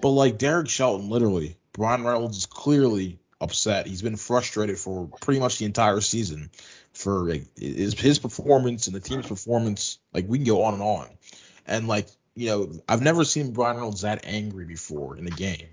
but 0.00 0.10
like 0.10 0.38
Derek 0.38 0.68
Shelton, 0.68 1.10
literally, 1.10 1.56
Bryan 1.72 2.04
Reynolds 2.04 2.38
is 2.38 2.46
clearly 2.46 3.18
upset. 3.40 3.86
He's 3.86 4.02
been 4.02 4.16
frustrated 4.16 4.78
for 4.78 5.08
pretty 5.20 5.40
much 5.40 5.58
the 5.58 5.66
entire 5.66 6.00
season 6.00 6.50
for 6.96 7.28
like, 7.28 7.46
his 7.58 7.98
his 7.98 8.18
performance 8.18 8.86
and 8.86 8.96
the 8.96 9.00
team's 9.00 9.26
performance. 9.26 9.98
Like 10.12 10.26
we 10.28 10.38
can 10.38 10.46
go 10.46 10.64
on 10.64 10.74
and 10.74 10.82
on, 10.82 11.08
and 11.66 11.88
like 11.88 12.08
you 12.34 12.48
know, 12.48 12.72
I've 12.88 13.02
never 13.02 13.24
seen 13.24 13.52
Bryan 13.52 13.76
Reynolds 13.76 14.02
that 14.02 14.24
angry 14.24 14.66
before 14.66 15.16
in 15.16 15.26
a 15.26 15.30
game. 15.30 15.68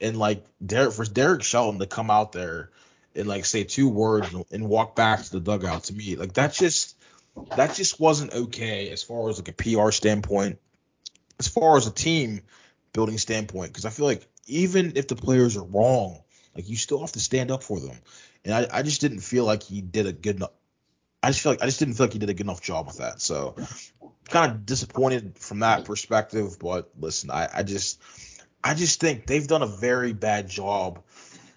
And 0.00 0.16
like 0.16 0.44
Derek 0.64 0.92
for 0.92 1.04
Derek 1.04 1.42
Shelton 1.42 1.80
to 1.80 1.86
come 1.86 2.10
out 2.10 2.32
there 2.32 2.70
and 3.14 3.26
like 3.26 3.44
say 3.44 3.64
two 3.64 3.88
words 3.88 4.28
and 4.52 4.68
walk 4.68 4.94
back 4.94 5.22
to 5.22 5.32
the 5.32 5.40
dugout 5.40 5.84
to 5.84 5.94
me, 5.94 6.16
like 6.16 6.34
that 6.34 6.52
just 6.52 6.96
that 7.56 7.74
just 7.74 7.98
wasn't 7.98 8.32
okay 8.32 8.90
as 8.90 9.02
far 9.02 9.28
as 9.28 9.38
like 9.38 9.48
a 9.48 9.52
PR 9.52 9.90
standpoint, 9.90 10.58
as 11.38 11.48
far 11.48 11.76
as 11.76 11.86
a 11.86 11.92
team 11.92 12.42
building 12.92 13.18
standpoint. 13.18 13.72
Because 13.72 13.84
I 13.84 13.90
feel 13.90 14.06
like 14.06 14.26
even 14.46 14.92
if 14.96 15.08
the 15.08 15.16
players 15.16 15.56
are 15.56 15.64
wrong, 15.64 16.20
like 16.54 16.68
you 16.68 16.76
still 16.76 17.00
have 17.00 17.12
to 17.12 17.20
stand 17.20 17.50
up 17.50 17.62
for 17.62 17.80
them. 17.80 17.96
And 18.46 18.54
I, 18.54 18.78
I 18.78 18.82
just 18.82 19.00
didn't 19.00 19.20
feel 19.20 19.44
like 19.44 19.64
he 19.64 19.80
did 19.80 20.06
a 20.06 20.12
good 20.12 20.36
enough. 20.36 20.52
I 21.22 21.30
just 21.30 21.40
feel 21.40 21.52
like 21.52 21.62
I 21.62 21.66
just 21.66 21.80
didn't 21.80 21.94
feel 21.94 22.06
like 22.06 22.12
he 22.12 22.20
did 22.20 22.30
a 22.30 22.34
good 22.34 22.46
enough 22.46 22.62
job 22.62 22.86
with 22.86 22.98
that. 22.98 23.20
So 23.20 23.56
kind 24.28 24.52
of 24.52 24.64
disappointed 24.64 25.36
from 25.38 25.58
that 25.60 25.84
perspective. 25.84 26.58
But 26.60 26.90
listen, 26.98 27.30
I, 27.30 27.48
I 27.52 27.62
just 27.64 28.00
I 28.62 28.74
just 28.74 29.00
think 29.00 29.26
they've 29.26 29.46
done 29.46 29.62
a 29.62 29.66
very 29.66 30.12
bad 30.12 30.48
job 30.48 31.02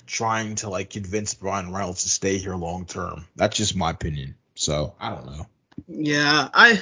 trying 0.07 0.55
to 0.55 0.69
like 0.69 0.89
convince 0.89 1.35
Bryan 1.35 1.71
Reynolds 1.71 2.03
to 2.03 2.09
stay 2.09 2.37
here 2.39 2.55
long 2.55 2.85
term. 2.85 3.27
That's 3.35 3.55
just 3.55 3.75
my 3.75 3.91
opinion. 3.91 4.35
So 4.55 4.95
I 4.99 5.11
don't 5.11 5.25
know. 5.27 5.45
Yeah, 5.87 6.49
I. 6.53 6.81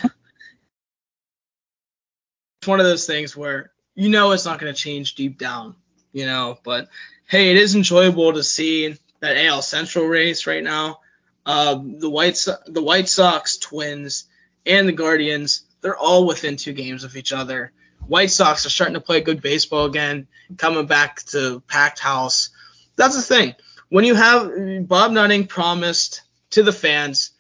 It's 2.62 2.68
one 2.68 2.80
of 2.80 2.86
those 2.86 3.05
things 3.05 3.36
where 3.36 3.72
you 3.93 4.10
know 4.10 4.32
it's 4.32 4.45
not 4.45 4.60
going 4.60 4.74
to 4.74 4.80
change 4.80 5.16
deep 5.16 5.38
down, 5.38 5.76
you 6.14 6.26
know. 6.26 6.58
But 6.64 6.88
hey, 7.28 7.51
it 7.51 7.58
is 7.58 7.76
enjoyable 7.76 8.34
to 8.34 8.43
see 8.43 8.97
that 9.20 9.38
AL 9.38 9.61
Central 9.61 10.05
race 10.05 10.47
right 10.47 10.63
now. 10.63 10.99
Uh, 11.45 11.80
the 11.82 12.09
White 12.09 12.38
so- 12.38 12.57
the 12.65 12.84
White 12.84 13.09
Sox, 13.09 13.57
Twins, 13.57 14.26
and 14.65 14.88
the 14.88 14.93
Guardians 14.93 15.63
they're 15.82 15.97
all 15.97 16.26
within 16.26 16.57
two 16.57 16.74
games 16.74 17.03
of 17.03 17.15
each 17.15 17.32
other. 17.32 17.72
White 18.07 18.32
Sox 18.32 18.65
are 18.65 18.70
starting 18.70 18.95
to 18.95 19.01
play 19.01 19.22
good 19.22 19.41
baseball 19.41 19.86
again, 19.86 20.28
coming 20.57 20.86
back 20.86 21.24
to 21.28 21.61
packed 21.68 21.99
house. 21.99 22.49
That's 22.95 23.15
the 23.15 23.22
thing. 23.22 23.55
When 23.89 24.05
you 24.05 24.15
have 24.15 24.51
Bob 24.88 25.11
Nutting 25.11 25.47
promised 25.47 26.24
to 26.51 26.63
the 26.63 26.74
fans, 26.74 27.32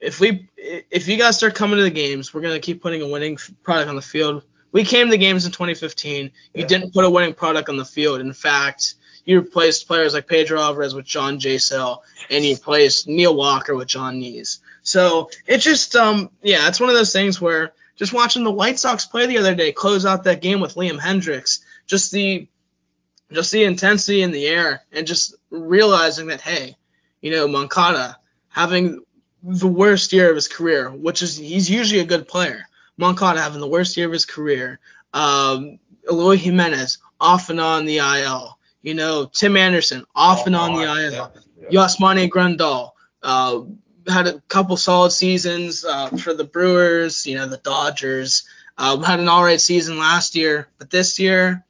if 0.00 0.20
we 0.20 0.48
if 0.56 1.08
you 1.08 1.16
guys 1.16 1.36
start 1.36 1.54
coming 1.54 1.76
to 1.76 1.82
the 1.82 1.90
games, 1.90 2.32
we're 2.32 2.40
gonna 2.40 2.60
keep 2.60 2.82
putting 2.82 3.02
a 3.02 3.08
winning 3.08 3.38
product 3.62 3.88
on 3.88 3.96
the 3.96 4.02
field. 4.02 4.42
We 4.72 4.84
came 4.84 5.10
to 5.10 5.18
games 5.18 5.46
in 5.46 5.52
2015. 5.52 6.24
You 6.24 6.30
yeah. 6.54 6.66
didn't 6.66 6.92
put 6.92 7.04
a 7.04 7.10
winning 7.10 7.34
product 7.34 7.68
on 7.68 7.76
the 7.76 7.84
field. 7.84 8.20
In 8.20 8.32
fact, 8.32 8.94
you 9.24 9.40
replaced 9.40 9.86
players 9.86 10.14
like 10.14 10.26
Pedro 10.26 10.60
Alvarez 10.60 10.94
with 10.94 11.06
John 11.06 11.38
Jaso, 11.38 11.98
and 12.30 12.44
you 12.44 12.54
replaced 12.54 13.08
Neil 13.08 13.34
Walker 13.34 13.74
with 13.74 13.88
Jon 13.88 14.20
Niese. 14.20 14.58
So 14.82 15.30
it 15.46 15.58
just 15.58 15.96
um 15.96 16.30
yeah, 16.42 16.68
it's 16.68 16.80
one 16.80 16.90
of 16.90 16.94
those 16.94 17.12
things 17.12 17.40
where 17.40 17.72
just 17.96 18.12
watching 18.12 18.44
the 18.44 18.50
White 18.50 18.78
Sox 18.78 19.06
play 19.06 19.26
the 19.26 19.38
other 19.38 19.54
day, 19.54 19.72
close 19.72 20.04
out 20.04 20.24
that 20.24 20.42
game 20.42 20.60
with 20.60 20.74
Liam 20.74 20.98
Hendriks, 20.98 21.60
just 21.86 22.12
the 22.12 22.48
just 23.32 23.52
the 23.52 23.64
intensity 23.64 24.22
in 24.22 24.30
the 24.30 24.46
air, 24.46 24.82
and 24.92 25.06
just 25.06 25.34
realizing 25.50 26.28
that 26.28 26.40
hey, 26.40 26.76
you 27.20 27.30
know 27.30 27.48
Moncada 27.48 28.18
having 28.48 29.00
the 29.42 29.68
worst 29.68 30.12
year 30.12 30.30
of 30.30 30.36
his 30.36 30.48
career, 30.48 30.90
which 30.90 31.22
is 31.22 31.36
he's 31.36 31.70
usually 31.70 32.00
a 32.00 32.06
good 32.06 32.28
player. 32.28 32.66
Moncada 32.96 33.40
having 33.40 33.60
the 33.60 33.66
worst 33.66 33.96
year 33.96 34.06
of 34.06 34.12
his 34.12 34.24
career. 34.24 34.78
Um, 35.12 35.78
Eloy 36.08 36.36
Jimenez 36.36 36.98
off 37.20 37.50
and 37.50 37.60
on 37.60 37.86
the 37.86 37.98
IL. 37.98 38.58
You 38.84 38.92
know, 38.92 39.24
Tim 39.24 39.56
Anderson 39.56 40.04
off 40.14 40.40
oh, 40.42 40.46
and 40.46 40.54
on 40.54 40.74
the 40.74 40.82
IL. 40.82 41.32
Yeah. 41.58 41.68
Yasmani 41.70 42.28
Grandal. 42.28 42.90
Uh, 43.22 43.62
had 44.06 44.26
a 44.26 44.40
couple 44.48 44.76
solid 44.76 45.10
seasons 45.10 45.86
uh, 45.86 46.10
for 46.10 46.34
the 46.34 46.44
Brewers, 46.44 47.26
you 47.26 47.36
know, 47.36 47.46
the 47.46 47.56
Dodgers. 47.56 48.46
Um, 48.76 49.02
had 49.02 49.20
an 49.20 49.28
all 49.28 49.42
right 49.42 49.60
season 49.60 49.98
last 49.98 50.36
year, 50.36 50.68
but 50.78 50.90
this 50.90 51.18
year, 51.18 51.64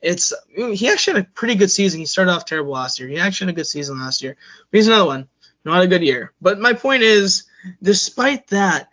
it's 0.00 0.32
he 0.54 0.88
actually 0.88 1.14
had 1.14 1.24
a 1.24 1.30
pretty 1.30 1.56
good 1.56 1.70
season. 1.70 1.98
He 1.98 2.06
started 2.06 2.30
off 2.30 2.44
terrible 2.44 2.72
last 2.74 3.00
year. 3.00 3.08
He 3.08 3.18
actually 3.18 3.46
had 3.46 3.54
a 3.54 3.56
good 3.56 3.66
season 3.66 3.98
last 3.98 4.22
year. 4.22 4.36
But 4.70 4.76
he's 4.76 4.86
another 4.86 5.06
one, 5.06 5.28
not 5.64 5.82
a 5.82 5.88
good 5.88 6.02
year. 6.02 6.32
But 6.40 6.60
my 6.60 6.74
point 6.74 7.02
is, 7.02 7.44
despite 7.82 8.46
that, 8.48 8.88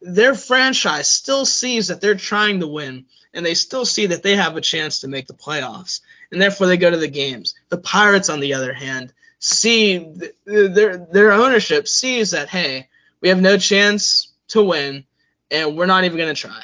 their 0.00 0.34
franchise 0.34 1.10
still 1.10 1.44
sees 1.44 1.88
that 1.88 2.00
they're 2.00 2.14
trying 2.14 2.60
to 2.60 2.66
win, 2.66 3.04
and 3.34 3.44
they 3.44 3.54
still 3.54 3.84
see 3.84 4.06
that 4.06 4.22
they 4.22 4.36
have 4.36 4.56
a 4.56 4.62
chance 4.62 5.00
to 5.00 5.08
make 5.08 5.26
the 5.26 5.34
playoffs, 5.34 6.00
and 6.32 6.40
therefore 6.40 6.66
they 6.66 6.76
go 6.76 6.90
to 6.90 6.96
the 6.96 7.08
games. 7.08 7.54
The 7.68 7.78
Pirates, 7.78 8.28
on 8.28 8.40
the 8.40 8.54
other 8.54 8.72
hand, 8.72 9.12
see 9.38 10.14
their 10.44 10.98
their 10.98 11.32
ownership 11.32 11.88
sees 11.88 12.32
that 12.32 12.48
hey, 12.48 12.88
we 13.20 13.28
have 13.28 13.40
no 13.40 13.58
chance 13.58 14.32
to 14.48 14.62
win, 14.62 15.04
and 15.50 15.76
we're 15.76 15.86
not 15.86 16.04
even 16.04 16.18
gonna 16.18 16.34
try. 16.34 16.62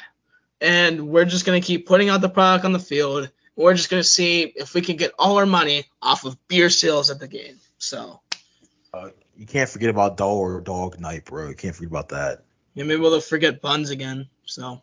And 0.61 1.09
we're 1.09 1.25
just 1.25 1.45
gonna 1.45 1.61
keep 1.61 1.87
putting 1.87 2.09
out 2.09 2.21
the 2.21 2.29
product 2.29 2.65
on 2.65 2.73
the 2.73 2.79
field. 2.79 3.29
We're 3.55 3.73
just 3.73 3.89
gonna 3.89 4.03
see 4.03 4.41
if 4.43 4.73
we 4.73 4.81
can 4.81 4.97
get 4.97 5.13
all 5.17 5.37
our 5.37 5.45
money 5.45 5.85
off 6.01 6.25
of 6.25 6.37
beer 6.47 6.69
sales 6.69 7.09
at 7.09 7.19
the 7.19 7.27
game. 7.27 7.59
So. 7.77 8.21
Uh, 8.93 9.09
you 9.35 9.45
can't 9.45 9.69
forget 9.69 9.89
about 9.89 10.15
dollar 10.15 10.61
dog 10.61 10.99
night, 10.99 11.25
bro. 11.25 11.49
You 11.49 11.55
can't 11.55 11.75
forget 11.75 11.89
about 11.89 12.09
that. 12.09 12.43
Yeah, 12.73 12.85
maybe 12.85 13.01
we'll 13.01 13.19
forget 13.19 13.61
buns 13.61 13.89
again. 13.89 14.27
So. 14.45 14.81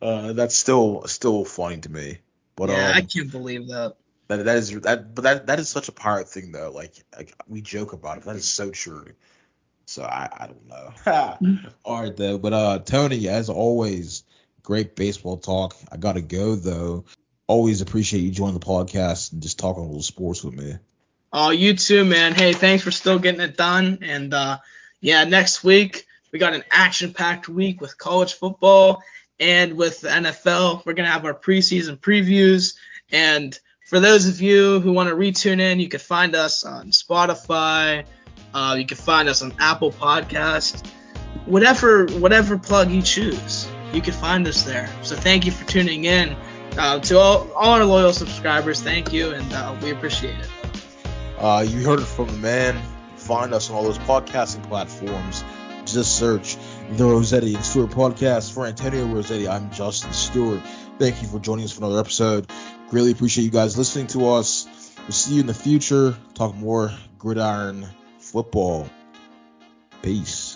Uh, 0.00 0.32
that's 0.32 0.56
still 0.56 1.02
still 1.06 1.44
funny 1.44 1.78
to 1.78 1.90
me. 1.90 2.18
But 2.60 2.68
yeah, 2.68 2.90
um, 2.90 2.96
I 2.96 3.00
can't 3.00 3.32
believe 3.32 3.68
that. 3.68 3.94
That 4.28 4.44
that 4.44 4.58
is 4.58 4.70
that, 4.82 5.14
but 5.14 5.22
that 5.22 5.46
that 5.46 5.58
is 5.58 5.70
such 5.70 5.88
a 5.88 5.92
pirate 5.92 6.28
thing 6.28 6.52
though. 6.52 6.70
Like, 6.70 6.92
like 7.16 7.34
we 7.48 7.62
joke 7.62 7.94
about 7.94 8.18
it, 8.18 8.24
but 8.24 8.32
that 8.32 8.36
is 8.36 8.46
so 8.46 8.70
true. 8.70 9.06
So 9.86 10.02
I 10.02 10.28
I 10.30 10.46
don't 10.46 10.68
know. 10.68 11.68
All 11.86 12.02
right 12.02 12.14
though, 12.14 12.36
but 12.36 12.52
uh, 12.52 12.78
Tony, 12.80 13.28
as 13.28 13.48
always, 13.48 14.24
great 14.62 14.94
baseball 14.94 15.38
talk. 15.38 15.74
I 15.90 15.96
gotta 15.96 16.20
go 16.20 16.54
though. 16.54 17.06
Always 17.46 17.80
appreciate 17.80 18.20
you 18.20 18.30
joining 18.30 18.58
the 18.58 18.66
podcast 18.66 19.32
and 19.32 19.40
just 19.40 19.58
talking 19.58 19.82
a 19.82 19.86
little 19.86 20.02
sports 20.02 20.44
with 20.44 20.54
me. 20.54 20.74
Oh, 21.32 21.48
you 21.48 21.74
too, 21.74 22.04
man. 22.04 22.34
Hey, 22.34 22.52
thanks 22.52 22.84
for 22.84 22.90
still 22.90 23.18
getting 23.18 23.40
it 23.40 23.56
done. 23.56 24.00
And 24.02 24.34
uh, 24.34 24.58
yeah, 25.00 25.24
next 25.24 25.64
week 25.64 26.06
we 26.30 26.38
got 26.38 26.52
an 26.52 26.64
action-packed 26.70 27.48
week 27.48 27.80
with 27.80 27.96
college 27.96 28.34
football 28.34 29.02
and 29.40 29.74
with 29.74 30.02
the 30.02 30.08
NFL. 30.08 30.84
We're 30.84 30.92
gonna 30.92 31.10
have 31.10 31.24
our 31.24 31.34
preseason 31.34 31.98
previews 31.98 32.76
and 33.10 33.58
for 33.90 33.98
those 33.98 34.28
of 34.28 34.40
you 34.40 34.78
who 34.78 34.92
want 34.92 35.08
to 35.08 35.16
retune 35.16 35.60
in, 35.60 35.80
you 35.80 35.88
can 35.88 35.98
find 35.98 36.36
us 36.36 36.62
on 36.62 36.92
Spotify. 36.92 38.04
Uh, 38.54 38.76
you 38.78 38.86
can 38.86 38.96
find 38.96 39.28
us 39.28 39.42
on 39.42 39.52
Apple 39.58 39.90
Podcast. 39.90 40.86
Whatever 41.44 42.06
whatever 42.06 42.56
plug 42.56 42.92
you 42.92 43.02
choose, 43.02 43.68
you 43.92 44.00
can 44.00 44.12
find 44.12 44.46
us 44.46 44.62
there. 44.62 44.88
So 45.02 45.16
thank 45.16 45.44
you 45.44 45.50
for 45.50 45.66
tuning 45.66 46.04
in. 46.04 46.36
Uh, 46.78 47.00
to 47.00 47.18
all, 47.18 47.50
all 47.54 47.70
our 47.72 47.84
loyal 47.84 48.12
subscribers, 48.12 48.80
thank 48.80 49.12
you, 49.12 49.32
and 49.32 49.52
uh, 49.52 49.74
we 49.82 49.90
appreciate 49.90 50.38
it. 50.38 50.48
Uh, 51.36 51.66
you 51.68 51.84
heard 51.84 51.98
it 51.98 52.06
from 52.06 52.28
the 52.28 52.38
man. 52.38 52.80
Find 53.16 53.52
us 53.52 53.70
on 53.70 53.76
all 53.76 53.82
those 53.82 53.98
podcasting 53.98 54.62
platforms. 54.68 55.42
Just 55.84 56.16
search 56.16 56.56
the 56.90 57.04
Rossetti 57.04 57.54
and 57.54 57.64
Stewart 57.64 57.90
podcast. 57.90 58.52
For 58.52 58.66
Antonio 58.66 59.06
Rossetti, 59.06 59.48
I'm 59.48 59.70
Justin 59.70 60.12
Stewart. 60.12 60.60
Thank 60.98 61.22
you 61.22 61.28
for 61.28 61.38
joining 61.38 61.64
us 61.64 61.72
for 61.72 61.84
another 61.84 62.00
episode. 62.00 62.50
Really 62.90 63.12
appreciate 63.12 63.44
you 63.44 63.50
guys 63.50 63.78
listening 63.78 64.08
to 64.08 64.28
us. 64.30 64.66
We'll 64.98 65.12
see 65.12 65.34
you 65.34 65.40
in 65.40 65.46
the 65.46 65.54
future. 65.54 66.16
Talk 66.34 66.54
more 66.56 66.92
gridiron 67.18 67.86
football. 68.18 68.88
Peace. 70.02 70.49